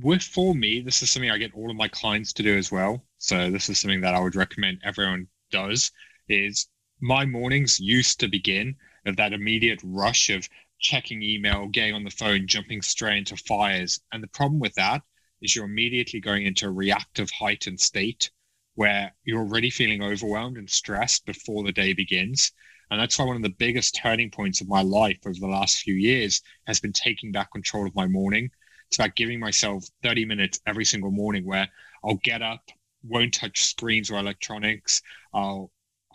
with 0.00 0.22
for 0.22 0.54
me 0.54 0.80
this 0.80 1.02
is 1.02 1.10
something 1.10 1.30
i 1.30 1.36
get 1.36 1.52
all 1.52 1.68
of 1.68 1.76
my 1.76 1.88
clients 1.88 2.32
to 2.34 2.42
do 2.42 2.56
as 2.56 2.72
well. 2.72 3.04
So 3.18 3.50
this 3.50 3.68
is 3.68 3.78
something 3.78 4.00
that 4.00 4.14
i 4.14 4.20
would 4.20 4.36
recommend 4.36 4.78
everyone 4.84 5.26
does 5.50 5.90
is 6.28 6.68
my 7.00 7.24
mornings 7.24 7.80
used 7.80 8.20
to 8.20 8.28
begin 8.28 8.76
with 9.04 9.16
that 9.16 9.32
immediate 9.32 9.80
rush 9.82 10.30
of 10.30 10.48
checking 10.78 11.22
email 11.22 11.66
getting 11.68 11.94
on 11.94 12.04
the 12.04 12.10
phone 12.10 12.46
jumping 12.46 12.82
straight 12.82 13.18
into 13.18 13.36
fires 13.36 14.00
and 14.12 14.22
the 14.22 14.28
problem 14.28 14.58
with 14.60 14.74
that 14.74 15.02
is 15.40 15.54
you're 15.54 15.64
immediately 15.64 16.20
going 16.20 16.46
into 16.46 16.66
a 16.66 16.70
reactive 16.70 17.30
heightened 17.30 17.80
state 17.80 18.30
where 18.74 19.14
you're 19.24 19.40
already 19.40 19.70
feeling 19.70 20.02
overwhelmed 20.02 20.56
and 20.56 20.70
stressed 20.70 21.26
before 21.26 21.64
the 21.64 21.72
day 21.72 21.92
begins. 21.92 22.52
And 22.90 23.00
that's 23.00 23.18
why 23.18 23.24
one 23.24 23.36
of 23.36 23.42
the 23.42 23.50
biggest 23.50 23.94
turning 23.94 24.30
points 24.30 24.60
of 24.60 24.68
my 24.68 24.82
life 24.82 25.18
over 25.26 25.38
the 25.38 25.46
last 25.46 25.80
few 25.80 25.94
years 25.94 26.42
has 26.66 26.80
been 26.80 26.92
taking 26.92 27.32
back 27.32 27.52
control 27.52 27.86
of 27.86 27.94
my 27.94 28.06
morning. 28.06 28.50
It's 28.88 28.98
about 28.98 29.16
giving 29.16 29.38
myself 29.38 29.84
30 30.02 30.24
minutes 30.24 30.60
every 30.66 30.84
single 30.84 31.10
morning 31.10 31.44
where 31.44 31.68
I'll 32.04 32.16
get 32.16 32.42
up, 32.42 32.70
won't 33.04 33.34
touch 33.34 33.64
screens 33.64 34.10
or 34.10 34.18
electronics. 34.18 35.02
I'll 35.32 35.70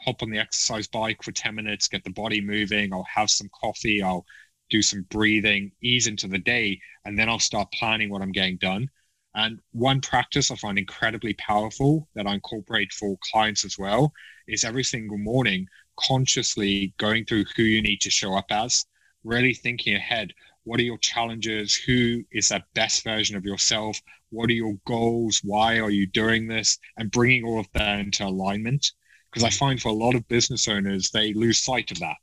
hop 0.05 0.21
on 0.21 0.29
the 0.29 0.39
exercise 0.39 0.87
bike 0.87 1.23
for 1.23 1.31
10 1.31 1.55
minutes, 1.55 1.87
get 1.87 2.03
the 2.03 2.11
body 2.11 2.41
moving. 2.41 2.93
I'll 2.93 3.07
have 3.13 3.29
some 3.29 3.49
coffee. 3.59 4.01
I'll 4.01 4.25
do 4.69 4.81
some 4.81 5.03
breathing, 5.09 5.71
ease 5.81 6.07
into 6.07 6.27
the 6.27 6.39
day, 6.39 6.79
and 7.05 7.17
then 7.17 7.29
I'll 7.29 7.39
start 7.39 7.71
planning 7.71 8.09
what 8.09 8.21
I'm 8.21 8.31
getting 8.31 8.57
done. 8.57 8.89
And 9.35 9.59
one 9.73 9.99
practice 9.99 10.49
I 10.49 10.55
find 10.55 10.77
incredibly 10.77 11.33
powerful 11.33 12.07
that 12.15 12.25
I 12.25 12.33
incorporate 12.33 12.93
for 12.93 13.17
clients 13.31 13.65
as 13.65 13.77
well 13.77 14.13
is 14.47 14.63
every 14.63 14.83
single 14.83 15.17
morning 15.17 15.67
consciously 15.99 16.93
going 16.97 17.25
through 17.25 17.45
who 17.55 17.63
you 17.63 17.81
need 17.81 18.01
to 18.01 18.09
show 18.09 18.35
up 18.35 18.45
as, 18.49 18.85
really 19.23 19.53
thinking 19.53 19.95
ahead. 19.95 20.31
What 20.63 20.79
are 20.79 20.83
your 20.83 20.97
challenges? 20.99 21.75
Who 21.75 22.23
is 22.31 22.47
that 22.47 22.73
best 22.73 23.03
version 23.03 23.35
of 23.35 23.45
yourself? 23.45 24.01
What 24.29 24.49
are 24.49 24.53
your 24.53 24.77
goals? 24.87 25.41
Why 25.43 25.79
are 25.79 25.91
you 25.91 26.07
doing 26.07 26.47
this? 26.47 26.79
And 26.97 27.11
bringing 27.11 27.43
all 27.43 27.59
of 27.59 27.67
that 27.73 27.99
into 27.99 28.25
alignment. 28.25 28.91
Because 29.35 29.53
I 29.53 29.57
find 29.57 29.81
for 29.81 29.89
a 29.89 29.93
lot 29.93 30.15
of 30.15 30.27
business 30.29 30.67
owners, 30.67 31.11
they 31.11 31.33
lose 31.33 31.61
sight 31.61 31.91
of 31.91 31.99
that 31.99 32.17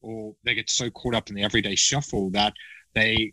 or 0.00 0.34
they 0.44 0.54
get 0.54 0.70
so 0.70 0.90
caught 0.90 1.14
up 1.14 1.28
in 1.28 1.36
the 1.36 1.42
everyday 1.42 1.74
shuffle 1.74 2.30
that 2.30 2.54
they 2.94 3.32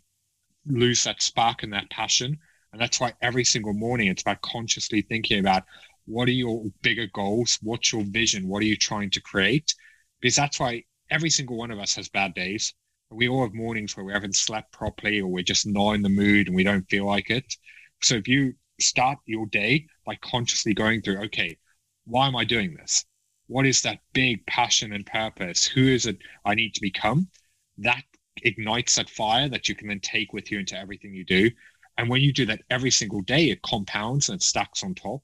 lose 0.66 1.02
that 1.04 1.22
spark 1.22 1.62
and 1.62 1.72
that 1.72 1.90
passion 1.90 2.38
and 2.72 2.80
that's 2.80 3.00
why 3.00 3.12
every 3.20 3.44
single 3.44 3.74
morning 3.74 4.08
it's 4.08 4.22
about 4.22 4.40
consciously 4.40 5.02
thinking 5.02 5.38
about 5.38 5.64
what 6.06 6.26
are 6.28 6.32
your 6.32 6.64
bigger 6.82 7.06
goals? 7.12 7.58
What's 7.62 7.92
your 7.92 8.02
vision? 8.02 8.48
What 8.48 8.62
are 8.62 8.66
you 8.66 8.76
trying 8.76 9.10
to 9.10 9.20
create? 9.20 9.74
Because 10.20 10.36
that's 10.36 10.58
why 10.58 10.84
every 11.10 11.30
single 11.30 11.56
one 11.56 11.70
of 11.70 11.78
us 11.78 11.94
has 11.96 12.08
bad 12.08 12.34
days. 12.34 12.74
We 13.10 13.28
all 13.28 13.42
have 13.42 13.54
mornings 13.54 13.96
where 13.96 14.04
we 14.04 14.12
haven't 14.12 14.36
slept 14.36 14.72
properly 14.72 15.20
or 15.20 15.28
we're 15.28 15.44
just 15.44 15.66
not 15.66 15.92
in 15.92 16.02
the 16.02 16.08
mood 16.08 16.46
and 16.46 16.56
we 16.56 16.64
don't 16.64 16.88
feel 16.88 17.06
like 17.06 17.30
it. 17.30 17.54
So 18.02 18.16
if 18.16 18.26
you 18.26 18.54
start 18.80 19.18
your 19.26 19.46
day 19.46 19.86
by 20.06 20.16
consciously 20.16 20.72
going 20.72 21.02
through, 21.02 21.24
okay, 21.24 21.58
why 22.04 22.26
am 22.26 22.34
I 22.34 22.44
doing 22.44 22.74
this? 22.74 23.04
What 23.52 23.66
is 23.66 23.82
that 23.82 24.00
big 24.14 24.46
passion 24.46 24.94
and 24.94 25.04
purpose? 25.04 25.66
Who 25.66 25.86
is 25.86 26.06
it 26.06 26.16
I 26.46 26.54
need 26.54 26.74
to 26.74 26.80
become? 26.80 27.28
That 27.76 28.02
ignites 28.42 28.94
that 28.94 29.10
fire 29.10 29.46
that 29.50 29.68
you 29.68 29.74
can 29.74 29.88
then 29.88 30.00
take 30.00 30.32
with 30.32 30.50
you 30.50 30.58
into 30.58 30.78
everything 30.78 31.12
you 31.12 31.24
do. 31.24 31.50
And 31.98 32.08
when 32.08 32.22
you 32.22 32.32
do 32.32 32.46
that 32.46 32.62
every 32.70 32.90
single 32.90 33.20
day, 33.20 33.50
it 33.50 33.60
compounds 33.60 34.30
and 34.30 34.36
it 34.36 34.42
stacks 34.42 34.82
on 34.82 34.94
top. 34.94 35.22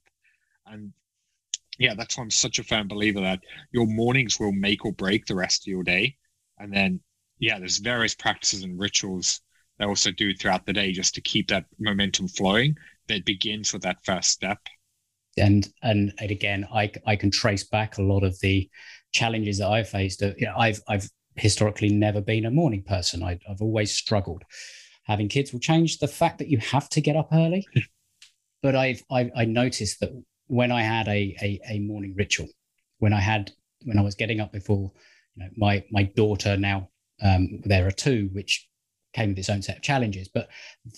And 0.66 0.92
yeah, 1.78 1.94
that's 1.94 2.18
why 2.18 2.24
I'm 2.24 2.30
such 2.30 2.58
a 2.58 2.64
firm 2.64 2.86
believer 2.86 3.22
that 3.22 3.40
your 3.72 3.86
mornings 3.86 4.38
will 4.38 4.52
make 4.52 4.84
or 4.84 4.92
break 4.92 5.24
the 5.24 5.34
rest 5.34 5.62
of 5.62 5.68
your 5.68 5.82
day. 5.82 6.16
And 6.58 6.70
then, 6.70 7.00
yeah, 7.38 7.58
there's 7.58 7.78
various 7.78 8.14
practices 8.14 8.62
and 8.62 8.78
rituals 8.78 9.40
that 9.78 9.88
also 9.88 10.10
do 10.10 10.34
throughout 10.34 10.66
the 10.66 10.74
day 10.74 10.92
just 10.92 11.14
to 11.14 11.22
keep 11.22 11.48
that 11.48 11.64
momentum 11.78 12.28
flowing 12.28 12.76
that 13.08 13.24
begins 13.24 13.72
with 13.72 13.82
that 13.82 14.04
first 14.04 14.30
step. 14.30 14.58
And 15.38 15.68
and, 15.82 16.12
and 16.18 16.30
again, 16.30 16.66
I, 16.72 16.90
I 17.06 17.16
can 17.16 17.30
trace 17.30 17.64
back 17.64 17.98
a 17.98 18.02
lot 18.02 18.24
of 18.24 18.38
the 18.40 18.68
challenges 19.12 19.58
that 19.58 19.68
I've 19.68 19.88
faced. 19.88 20.20
You 20.20 20.46
know, 20.46 20.56
I've 20.56 20.80
I've 20.88 21.08
historically 21.36 21.90
never 21.90 22.20
been 22.20 22.46
a 22.46 22.50
morning 22.50 22.82
person. 22.82 23.22
I, 23.22 23.38
I've 23.48 23.62
always 23.62 23.92
struggled 23.92 24.44
having 25.08 25.28
kids 25.28 25.52
will 25.52 25.60
change 25.60 25.98
the 25.98 26.06
fact 26.06 26.38
that 26.38 26.48
you 26.48 26.58
have 26.58 26.88
to 26.90 27.00
get 27.00 27.16
up 27.16 27.30
early. 27.32 27.66
but 28.62 28.76
I've, 28.76 29.02
I've 29.10 29.30
I 29.34 29.46
noticed 29.46 30.00
that 30.00 30.10
when 30.46 30.70
I 30.70 30.82
had 30.82 31.08
a, 31.08 31.34
a, 31.42 31.60
a 31.68 31.78
morning 31.80 32.14
ritual, 32.16 32.48
when 32.98 33.12
I 33.12 33.20
had 33.20 33.50
when 33.84 33.98
I 33.98 34.02
was 34.02 34.14
getting 34.14 34.40
up 34.40 34.52
before, 34.52 34.92
you 35.34 35.44
know, 35.44 35.50
my 35.56 35.84
my 35.90 36.04
daughter 36.04 36.56
now 36.56 36.90
um, 37.22 37.60
there 37.64 37.86
are 37.86 37.90
two, 37.90 38.28
which 38.32 38.68
came 39.14 39.30
with 39.30 39.38
its 39.38 39.48
own 39.48 39.62
set 39.62 39.78
of 39.78 39.82
challenges. 39.82 40.28
But 40.28 40.48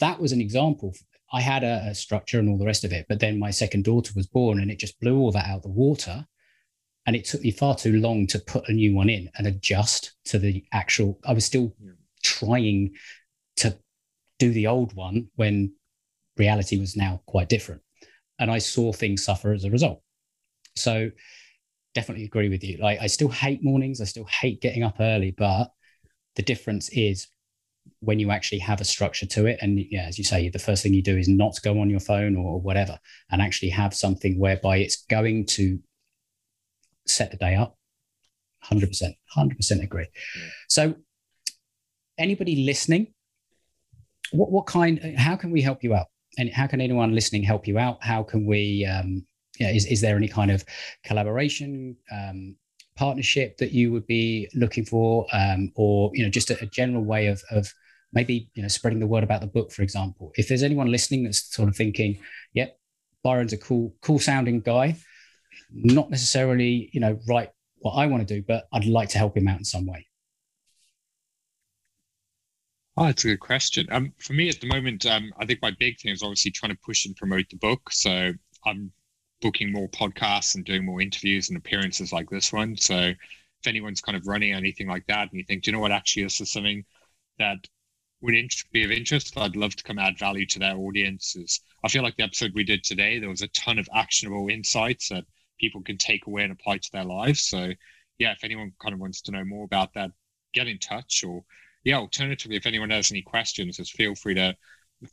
that 0.00 0.20
was 0.20 0.32
an 0.32 0.40
example. 0.40 0.94
I 1.32 1.40
had 1.40 1.62
a, 1.62 1.88
a, 1.90 1.94
structure 1.94 2.38
and 2.38 2.48
all 2.48 2.58
the 2.58 2.66
rest 2.66 2.84
of 2.84 2.92
it, 2.92 3.06
but 3.08 3.20
then 3.20 3.38
my 3.38 3.50
second 3.50 3.84
daughter 3.84 4.12
was 4.16 4.26
born, 4.26 4.60
and 4.60 4.70
it 4.70 4.78
just 4.78 4.98
blew 5.00 5.18
all 5.18 5.32
that 5.32 5.46
out 5.46 5.62
the 5.62 5.68
water. 5.68 6.26
And 7.06 7.16
it 7.16 7.24
took 7.24 7.42
me 7.42 7.50
far 7.50 7.76
too 7.76 7.98
long 7.98 8.26
to 8.28 8.38
put 8.38 8.68
a 8.68 8.72
new 8.72 8.94
one 8.94 9.08
in 9.08 9.30
and 9.36 9.46
adjust 9.46 10.12
to 10.26 10.38
the 10.38 10.64
actual. 10.72 11.18
I 11.24 11.32
was 11.32 11.44
still 11.44 11.72
yeah. 11.80 11.92
trying 12.22 12.94
to 13.56 13.76
do 14.38 14.52
the 14.52 14.66
old 14.66 14.94
one 14.94 15.28
when 15.36 15.72
reality 16.36 16.78
was 16.78 16.96
now 16.96 17.22
quite 17.26 17.48
different. 17.48 17.82
And 18.38 18.50
I 18.50 18.58
saw 18.58 18.92
things 18.92 19.24
suffer 19.24 19.52
as 19.52 19.64
a 19.64 19.70
result. 19.70 20.02
So 20.76 21.10
definitely 21.94 22.24
agree 22.24 22.48
with 22.48 22.64
you. 22.64 22.78
Like 22.78 23.00
I 23.00 23.06
still 23.06 23.28
hate 23.28 23.62
mornings, 23.62 24.00
I 24.00 24.04
still 24.04 24.24
hate 24.24 24.60
getting 24.60 24.82
up 24.82 24.96
early, 25.00 25.30
but 25.30 25.70
the 26.36 26.42
difference 26.42 26.88
is 26.90 27.28
when 28.00 28.18
you 28.18 28.30
actually 28.30 28.58
have 28.60 28.80
a 28.80 28.84
structure 28.84 29.26
to 29.26 29.46
it. 29.46 29.58
And 29.60 29.78
yeah, 29.90 30.04
as 30.04 30.18
you 30.18 30.24
say, 30.24 30.48
the 30.48 30.58
first 30.58 30.82
thing 30.82 30.94
you 30.94 31.02
do 31.02 31.16
is 31.16 31.28
not 31.28 31.60
go 31.62 31.80
on 31.80 31.90
your 31.90 32.00
phone 32.00 32.36
or 32.36 32.60
whatever, 32.60 32.98
and 33.30 33.42
actually 33.42 33.70
have 33.70 33.94
something 33.94 34.38
whereby 34.38 34.78
it's 34.78 35.04
going 35.04 35.46
to 35.46 35.78
set 37.06 37.30
the 37.30 37.36
day 37.36 37.54
up. 37.54 37.76
100%, 38.70 39.14
100% 39.36 39.82
agree. 39.82 40.06
So 40.68 40.94
anybody 42.18 42.64
listening 42.64 43.14
what 44.32 44.50
what 44.50 44.66
kind? 44.66 45.14
How 45.16 45.36
can 45.36 45.50
we 45.50 45.62
help 45.62 45.82
you 45.82 45.94
out? 45.94 46.06
And 46.38 46.52
how 46.52 46.66
can 46.66 46.80
anyone 46.80 47.14
listening 47.14 47.42
help 47.42 47.66
you 47.66 47.78
out? 47.78 48.02
How 48.02 48.22
can 48.22 48.46
we? 48.46 48.84
Um, 48.84 49.26
yeah, 49.58 49.70
is 49.70 49.86
is 49.86 50.00
there 50.00 50.16
any 50.16 50.28
kind 50.28 50.50
of 50.50 50.64
collaboration? 51.04 51.96
Um, 52.12 52.56
partnership 53.00 53.56
that 53.56 53.72
you 53.72 53.90
would 53.90 54.06
be 54.06 54.46
looking 54.54 54.84
for 54.84 55.26
um, 55.32 55.72
or 55.74 56.10
you 56.12 56.22
know 56.22 56.28
just 56.28 56.50
a, 56.50 56.62
a 56.62 56.66
general 56.66 57.02
way 57.02 57.28
of, 57.28 57.42
of 57.50 57.72
maybe 58.12 58.50
you 58.52 58.60
know 58.60 58.68
spreading 58.68 59.00
the 59.00 59.06
word 59.06 59.24
about 59.24 59.40
the 59.40 59.46
book 59.46 59.72
for 59.72 59.82
example 59.82 60.30
if 60.34 60.48
there's 60.48 60.62
anyone 60.62 60.90
listening 60.90 61.24
that's 61.24 61.54
sort 61.54 61.66
of 61.66 61.74
thinking 61.74 62.18
yep 62.52 62.78
byron's 63.24 63.54
a 63.54 63.56
cool 63.56 63.94
cool 64.02 64.18
sounding 64.18 64.60
guy 64.60 64.94
not 65.72 66.10
necessarily 66.10 66.90
you 66.92 67.00
know 67.00 67.18
right 67.26 67.48
what 67.78 67.92
i 67.92 68.04
want 68.04 68.26
to 68.26 68.34
do 68.34 68.44
but 68.46 68.68
i'd 68.74 68.84
like 68.84 69.08
to 69.08 69.16
help 69.16 69.34
him 69.34 69.48
out 69.48 69.58
in 69.58 69.64
some 69.64 69.86
way 69.86 70.06
Oh, 72.96 73.06
that's 73.06 73.24
a 73.24 73.28
good 73.28 73.40
question. 73.40 73.86
Um, 73.90 74.12
for 74.18 74.34
me 74.34 74.50
at 74.50 74.60
the 74.60 74.66
moment, 74.66 75.06
um, 75.06 75.32
I 75.38 75.46
think 75.46 75.60
my 75.62 75.70
big 75.78 75.98
thing 75.98 76.12
is 76.12 76.22
obviously 76.22 76.50
trying 76.50 76.72
to 76.72 76.78
push 76.84 77.06
and 77.06 77.16
promote 77.16 77.46
the 77.48 77.56
book. 77.56 77.80
So 77.90 78.32
I'm 78.66 78.92
booking 79.40 79.72
more 79.72 79.88
podcasts 79.88 80.54
and 80.54 80.64
doing 80.64 80.84
more 80.84 81.00
interviews 81.00 81.48
and 81.48 81.56
appearances 81.56 82.12
like 82.12 82.28
this 82.30 82.52
one. 82.52 82.76
So 82.76 82.96
if 82.96 83.66
anyone's 83.66 84.00
kind 84.00 84.16
of 84.16 84.26
running 84.26 84.52
anything 84.52 84.88
like 84.88 85.06
that 85.06 85.30
and 85.30 85.38
you 85.38 85.44
think, 85.44 85.62
do 85.62 85.70
you 85.70 85.76
know 85.76 85.80
what, 85.80 85.92
actually, 85.92 86.24
this 86.24 86.40
is 86.40 86.50
something 86.50 86.84
that 87.38 87.58
would 88.22 88.34
be 88.72 88.84
of 88.84 88.90
interest, 88.90 89.36
I'd 89.36 89.56
love 89.56 89.76
to 89.76 89.84
come 89.84 89.98
add 89.98 90.18
value 90.18 90.46
to 90.46 90.58
their 90.58 90.76
audiences. 90.76 91.60
I 91.84 91.88
feel 91.88 92.02
like 92.02 92.16
the 92.16 92.24
episode 92.24 92.52
we 92.54 92.64
did 92.64 92.84
today, 92.84 93.18
there 93.18 93.30
was 93.30 93.42
a 93.42 93.48
ton 93.48 93.78
of 93.78 93.88
actionable 93.94 94.48
insights 94.48 95.08
that 95.08 95.24
people 95.58 95.82
can 95.82 95.96
take 95.96 96.26
away 96.26 96.42
and 96.42 96.52
apply 96.52 96.78
to 96.78 96.92
their 96.92 97.04
lives. 97.04 97.42
So 97.42 97.72
yeah, 98.18 98.32
if 98.32 98.44
anyone 98.44 98.72
kind 98.80 98.92
of 98.92 99.00
wants 99.00 99.22
to 99.22 99.32
know 99.32 99.44
more 99.44 99.64
about 99.64 99.94
that, 99.94 100.10
get 100.52 100.68
in 100.68 100.78
touch 100.78 101.24
or 101.24 101.44
yeah, 101.84 101.96
alternatively, 101.96 102.56
if 102.56 102.66
anyone 102.66 102.90
has 102.90 103.10
any 103.10 103.22
questions, 103.22 103.78
just 103.78 103.92
feel 103.92 104.14
free 104.14 104.34
to 104.34 104.54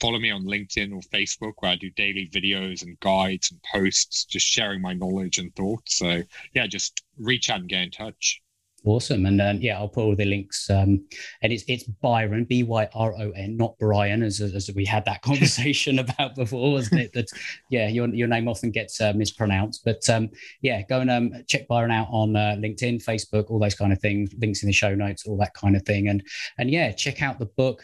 follow 0.02 0.20
me 0.20 0.32
on 0.32 0.44
LinkedIn 0.44 0.94
or 0.94 1.02
Facebook, 1.02 1.54
where 1.58 1.72
I 1.72 1.76
do 1.76 1.90
daily 1.92 2.30
videos 2.34 2.84
and 2.84 3.00
guides 3.00 3.52
and 3.52 3.62
posts, 3.64 4.26
just 4.26 4.46
sharing 4.46 4.82
my 4.82 4.94
knowledge 4.94 5.38
and 5.38 5.56
thoughts. 5.56 5.98
So, 5.98 6.22
yeah, 6.54 6.68
just 6.68 7.04
reach 7.18 7.50
out 7.50 7.60
and 7.60 7.70
get 7.70 7.82
in 7.82 7.92
touch. 7.92 8.42
Awesome, 8.86 9.26
and 9.26 9.42
um, 9.42 9.58
yeah, 9.60 9.78
I'll 9.78 9.90
put 9.90 10.04
all 10.04 10.16
the 10.16 10.24
links. 10.24 10.70
Um, 10.70 11.06
and 11.42 11.52
it's 11.52 11.64
it's 11.68 11.84
Byron 11.84 12.46
B 12.46 12.64
Y 12.64 12.88
R 12.94 13.14
O 13.18 13.32
N, 13.32 13.58
not 13.58 13.78
Brian, 13.80 14.24
as, 14.24 14.40
as 14.40 14.70
we 14.74 14.86
had 14.86 15.04
that 15.06 15.22
conversation 15.24 16.00
about 16.00 16.36
before, 16.36 16.72
wasn't 16.72 17.02
it? 17.02 17.12
That 17.14 17.28
yeah, 17.70 17.90
your 17.90 18.08
your 18.10 18.28
name 18.28 18.48
often 18.48 18.72
gets 18.72 19.02
uh, 19.02 19.14
mispronounced, 19.14 19.84
but 19.84 20.08
um, 20.10 20.30
yeah, 20.62 20.84
go 20.84 21.02
and 21.02 21.10
um, 21.10 21.34
check 21.48 21.68
Byron 21.68 21.92
out 21.92 22.08
on 22.12 22.36
uh, 22.36 22.56
LinkedIn, 22.58 23.04
Facebook, 23.04 23.50
all 23.50 23.60
those 23.60 23.76
kind 23.76 23.92
of 23.92 24.00
things. 24.00 24.30
Links 24.40 24.64
in 24.64 24.68
the 24.68 24.74
show 24.74 24.96
notes, 24.96 25.28
all 25.28 25.38
that 25.38 25.54
kind 25.54 25.76
of 25.76 25.84
thing, 25.84 26.08
and 26.08 26.24
and 26.58 26.70
yeah, 26.70 26.92
check 26.92 27.22
out 27.22 27.40
the 27.40 27.48
book. 27.48 27.84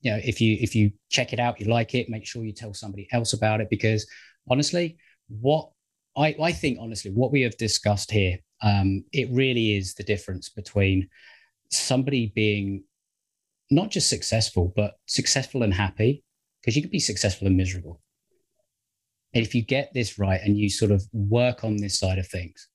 You 0.00 0.12
know, 0.12 0.20
if 0.22 0.40
you 0.40 0.56
if 0.60 0.74
you 0.74 0.92
check 1.10 1.32
it 1.32 1.40
out, 1.40 1.60
you 1.60 1.66
like 1.66 1.94
it, 1.94 2.08
make 2.08 2.26
sure 2.26 2.44
you 2.44 2.52
tell 2.52 2.74
somebody 2.74 3.08
else 3.12 3.32
about 3.32 3.60
it 3.60 3.68
because 3.70 4.06
honestly, 4.50 4.96
what 5.28 5.70
I, 6.16 6.34
I 6.40 6.52
think 6.52 6.78
honestly, 6.80 7.10
what 7.10 7.32
we 7.32 7.42
have 7.42 7.56
discussed 7.56 8.10
here 8.10 8.38
um, 8.62 9.04
it 9.12 9.28
really 9.30 9.76
is 9.76 9.94
the 9.94 10.02
difference 10.02 10.48
between 10.48 11.08
somebody 11.70 12.32
being 12.34 12.84
not 13.70 13.90
just 13.90 14.08
successful, 14.08 14.72
but 14.74 14.94
successful 15.06 15.62
and 15.62 15.72
happy, 15.72 16.24
because 16.60 16.76
you 16.76 16.82
can 16.82 16.90
be 16.90 16.98
successful 16.98 17.46
and 17.46 17.56
miserable. 17.56 18.00
And 19.32 19.44
if 19.44 19.54
you 19.54 19.62
get 19.62 19.94
this 19.94 20.18
right 20.18 20.40
and 20.42 20.58
you 20.58 20.68
sort 20.68 20.90
of 20.90 21.04
work 21.12 21.62
on 21.62 21.76
this 21.76 21.98
side 21.98 22.18
of 22.18 22.26
things, 22.26 22.68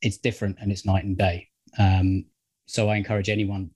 it's 0.00 0.18
different 0.18 0.58
and 0.60 0.70
it's 0.70 0.86
night 0.86 1.04
and 1.04 1.18
day. 1.18 1.48
Um, 1.78 2.26
so 2.66 2.88
I 2.88 2.96
encourage 2.96 3.28
anyone 3.28 3.70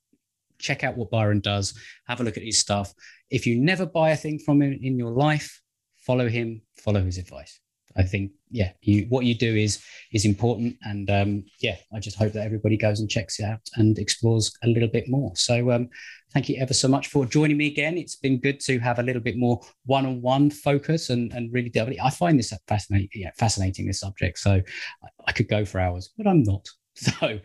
check 0.61 0.84
out 0.84 0.96
what 0.96 1.11
Byron 1.11 1.40
does, 1.40 1.74
have 2.06 2.20
a 2.20 2.24
look 2.24 2.36
at 2.36 2.42
his 2.42 2.58
stuff. 2.58 2.92
If 3.30 3.46
you 3.46 3.61
never 3.61 3.86
buy 3.86 4.11
a 4.11 4.16
thing 4.16 4.38
from 4.38 4.62
him 4.62 4.78
in 4.80 4.98
your 4.98 5.12
life, 5.12 5.61
follow 5.96 6.28
him, 6.28 6.62
follow 6.76 7.02
his 7.02 7.18
advice. 7.18 7.61
I 7.96 8.04
think 8.04 8.32
yeah, 8.50 8.70
you 8.82 9.06
what 9.08 9.24
you 9.24 9.34
do 9.34 9.54
is 9.56 9.82
is 10.12 10.24
important, 10.24 10.76
and 10.82 11.11
um, 11.11 11.44
yeah, 11.61 11.76
I 11.92 11.98
just 11.98 12.16
hope 12.16 12.32
that 12.34 12.44
everybody 12.44 12.76
goes 12.76 13.00
and 13.00 13.11
checks 13.11 13.40
it 13.40 13.44
out 13.44 13.61
and 13.74 13.98
explores 13.98 14.52
a 14.62 14.68
little 14.68 14.88
bit 14.88 15.08
more. 15.08 15.32
So 15.34 15.72
um, 15.72 15.88
thank 16.32 16.48
you 16.48 16.56
ever 16.61 16.74
so 16.74 16.88
much 16.88 17.08
for 17.08 17.26
joining 17.26 17.56
me 17.56 17.66
again. 17.66 17.98
It's 17.98 18.16
been 18.16 18.38
good 18.38 18.61
to 18.61 18.78
have 18.78 18.98
a 18.98 19.02
little 19.02 19.22
bit 19.22 19.36
more 19.36 19.61
one-on-one 19.86 20.50
focus 20.50 21.11
and 21.11 21.32
and 21.32 21.52
really 21.52 21.68
delve. 21.68 21.94
I 22.02 22.11
find 22.11 22.38
this 22.38 22.52
fascinating, 22.68 23.08
yeah, 23.14 23.30
fascinating 23.36 23.86
this 23.86 24.00
subject. 24.00 24.38
So 24.38 24.52
I, 24.52 25.08
I 25.26 25.32
could 25.32 25.48
go 25.48 25.64
for 25.64 25.80
hours, 25.80 26.11
but 26.16 26.26
I'm 26.26 26.42
not. 26.44 26.68
So 27.20 27.40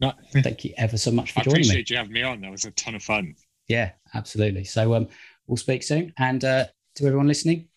no. 0.00 0.12
thank 0.32 0.64
you 0.64 0.74
ever 0.76 0.96
so 0.96 1.10
much 1.10 1.32
for 1.32 1.40
I 1.40 1.42
joining 1.44 1.60
me. 1.60 1.66
I 1.68 1.70
appreciate 1.70 1.90
you 1.90 1.96
having 1.96 2.12
me 2.12 2.22
on. 2.22 2.40
That 2.40 2.50
was 2.50 2.64
a 2.64 2.72
ton 2.72 2.94
of 2.94 3.02
fun. 3.02 3.34
Yeah, 3.68 3.92
absolutely. 4.14 4.64
So 4.64 4.94
um, 4.94 5.08
we'll 5.46 5.56
speak 5.56 5.82
soon, 5.82 6.12
and 6.18 6.44
uh, 6.44 6.66
to 6.96 7.06
everyone 7.06 7.26
listening, 7.26 7.68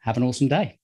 have 0.00 0.16
an 0.16 0.22
awesome 0.22 0.48
day. 0.48 0.78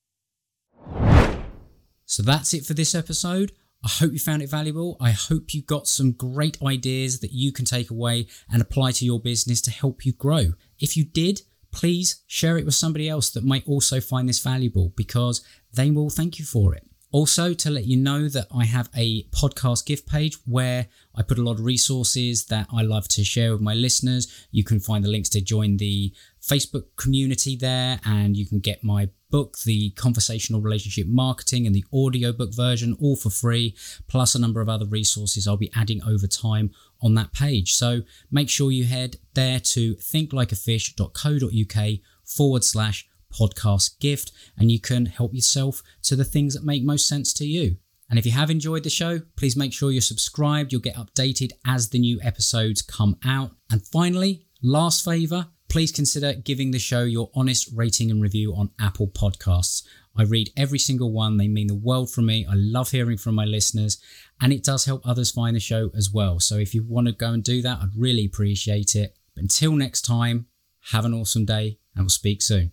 So 2.04 2.22
that's 2.22 2.54
it 2.54 2.64
for 2.64 2.74
this 2.74 2.94
episode. 2.94 3.52
I 3.84 3.88
hope 3.88 4.12
you 4.12 4.18
found 4.18 4.42
it 4.42 4.50
valuable. 4.50 4.96
I 5.00 5.10
hope 5.10 5.54
you 5.54 5.62
got 5.62 5.86
some 5.86 6.12
great 6.12 6.58
ideas 6.62 7.20
that 7.20 7.32
you 7.32 7.52
can 7.52 7.64
take 7.64 7.90
away 7.90 8.26
and 8.50 8.62
apply 8.62 8.92
to 8.92 9.04
your 9.04 9.20
business 9.20 9.60
to 9.62 9.70
help 9.70 10.04
you 10.04 10.12
grow. 10.12 10.52
If 10.78 10.96
you 10.96 11.04
did, 11.04 11.42
please 11.72 12.22
share 12.26 12.58
it 12.58 12.64
with 12.64 12.74
somebody 12.74 13.08
else 13.08 13.30
that 13.30 13.44
might 13.44 13.66
also 13.66 14.00
find 14.00 14.28
this 14.28 14.40
valuable 14.40 14.92
because 14.96 15.44
they 15.72 15.90
will 15.90 16.10
thank 16.10 16.38
you 16.38 16.44
for 16.44 16.74
it. 16.74 16.84
Also, 17.16 17.54
to 17.54 17.70
let 17.70 17.86
you 17.86 17.96
know 17.96 18.28
that 18.28 18.46
I 18.54 18.66
have 18.66 18.90
a 18.94 19.22
podcast 19.28 19.86
gift 19.86 20.06
page 20.06 20.36
where 20.44 20.88
I 21.14 21.22
put 21.22 21.38
a 21.38 21.42
lot 21.42 21.52
of 21.52 21.64
resources 21.64 22.44
that 22.48 22.66
I 22.70 22.82
love 22.82 23.08
to 23.08 23.24
share 23.24 23.52
with 23.52 23.62
my 23.62 23.72
listeners. 23.72 24.46
You 24.50 24.64
can 24.64 24.80
find 24.80 25.02
the 25.02 25.08
links 25.08 25.30
to 25.30 25.40
join 25.40 25.78
the 25.78 26.12
Facebook 26.42 26.84
community 26.96 27.56
there, 27.56 28.00
and 28.04 28.36
you 28.36 28.44
can 28.44 28.58
get 28.58 28.84
my 28.84 29.08
book, 29.30 29.56
The 29.64 29.92
Conversational 29.92 30.60
Relationship 30.60 31.06
Marketing, 31.06 31.66
and 31.66 31.74
the 31.74 31.86
audiobook 31.90 32.54
version, 32.54 32.94
all 33.00 33.16
for 33.16 33.30
free, 33.30 33.74
plus 34.08 34.34
a 34.34 34.38
number 34.38 34.60
of 34.60 34.68
other 34.68 34.84
resources 34.84 35.48
I'll 35.48 35.56
be 35.56 35.72
adding 35.74 36.02
over 36.02 36.26
time 36.26 36.70
on 37.00 37.14
that 37.14 37.32
page. 37.32 37.72
So 37.72 38.02
make 38.30 38.50
sure 38.50 38.70
you 38.70 38.84
head 38.84 39.16
there 39.32 39.60
to 39.60 39.94
thinklikeafish.co.uk 39.94 41.98
forward 42.26 42.62
slash 42.62 43.08
podcast 43.38 43.98
gift, 44.00 44.32
and 44.56 44.70
you 44.70 44.80
can 44.80 45.06
help 45.06 45.34
yourself 45.34 45.82
to 46.02 46.16
the 46.16 46.24
things 46.24 46.54
that 46.54 46.64
make 46.64 46.82
most 46.82 47.08
sense 47.08 47.32
to 47.34 47.46
you. 47.46 47.76
And 48.08 48.18
if 48.18 48.26
you 48.26 48.32
have 48.32 48.50
enjoyed 48.50 48.84
the 48.84 48.90
show, 48.90 49.20
please 49.36 49.56
make 49.56 49.72
sure 49.72 49.90
you're 49.90 50.00
subscribed. 50.00 50.72
You'll 50.72 50.80
get 50.80 50.94
updated 50.94 51.52
as 51.66 51.88
the 51.88 51.98
new 51.98 52.20
episodes 52.22 52.82
come 52.82 53.16
out. 53.24 53.50
And 53.70 53.84
finally, 53.86 54.46
last 54.62 55.04
favor, 55.04 55.48
please 55.68 55.90
consider 55.90 56.34
giving 56.34 56.70
the 56.70 56.78
show 56.78 57.02
your 57.02 57.30
honest 57.34 57.68
rating 57.74 58.10
and 58.10 58.22
review 58.22 58.54
on 58.54 58.70
Apple 58.80 59.08
Podcasts. 59.08 59.82
I 60.16 60.22
read 60.22 60.50
every 60.56 60.78
single 60.78 61.12
one, 61.12 61.36
they 61.36 61.48
mean 61.48 61.66
the 61.66 61.74
world 61.74 62.10
for 62.10 62.22
me. 62.22 62.46
I 62.48 62.54
love 62.54 62.90
hearing 62.90 63.18
from 63.18 63.34
my 63.34 63.44
listeners, 63.44 64.00
and 64.40 64.52
it 64.52 64.64
does 64.64 64.84
help 64.84 65.02
others 65.04 65.30
find 65.30 65.54
the 65.54 65.60
show 65.60 65.90
as 65.94 66.10
well. 66.10 66.40
So 66.40 66.56
if 66.56 66.74
you 66.74 66.82
want 66.82 67.08
to 67.08 67.12
go 67.12 67.32
and 67.32 67.42
do 67.42 67.60
that, 67.62 67.80
I'd 67.82 67.96
really 67.96 68.24
appreciate 68.24 68.94
it. 68.94 69.16
But 69.34 69.42
until 69.42 69.72
next 69.72 70.02
time, 70.02 70.46
have 70.92 71.04
an 71.04 71.12
awesome 71.12 71.44
day, 71.44 71.78
and 71.94 72.04
we'll 72.04 72.10
speak 72.10 72.40
soon. 72.40 72.72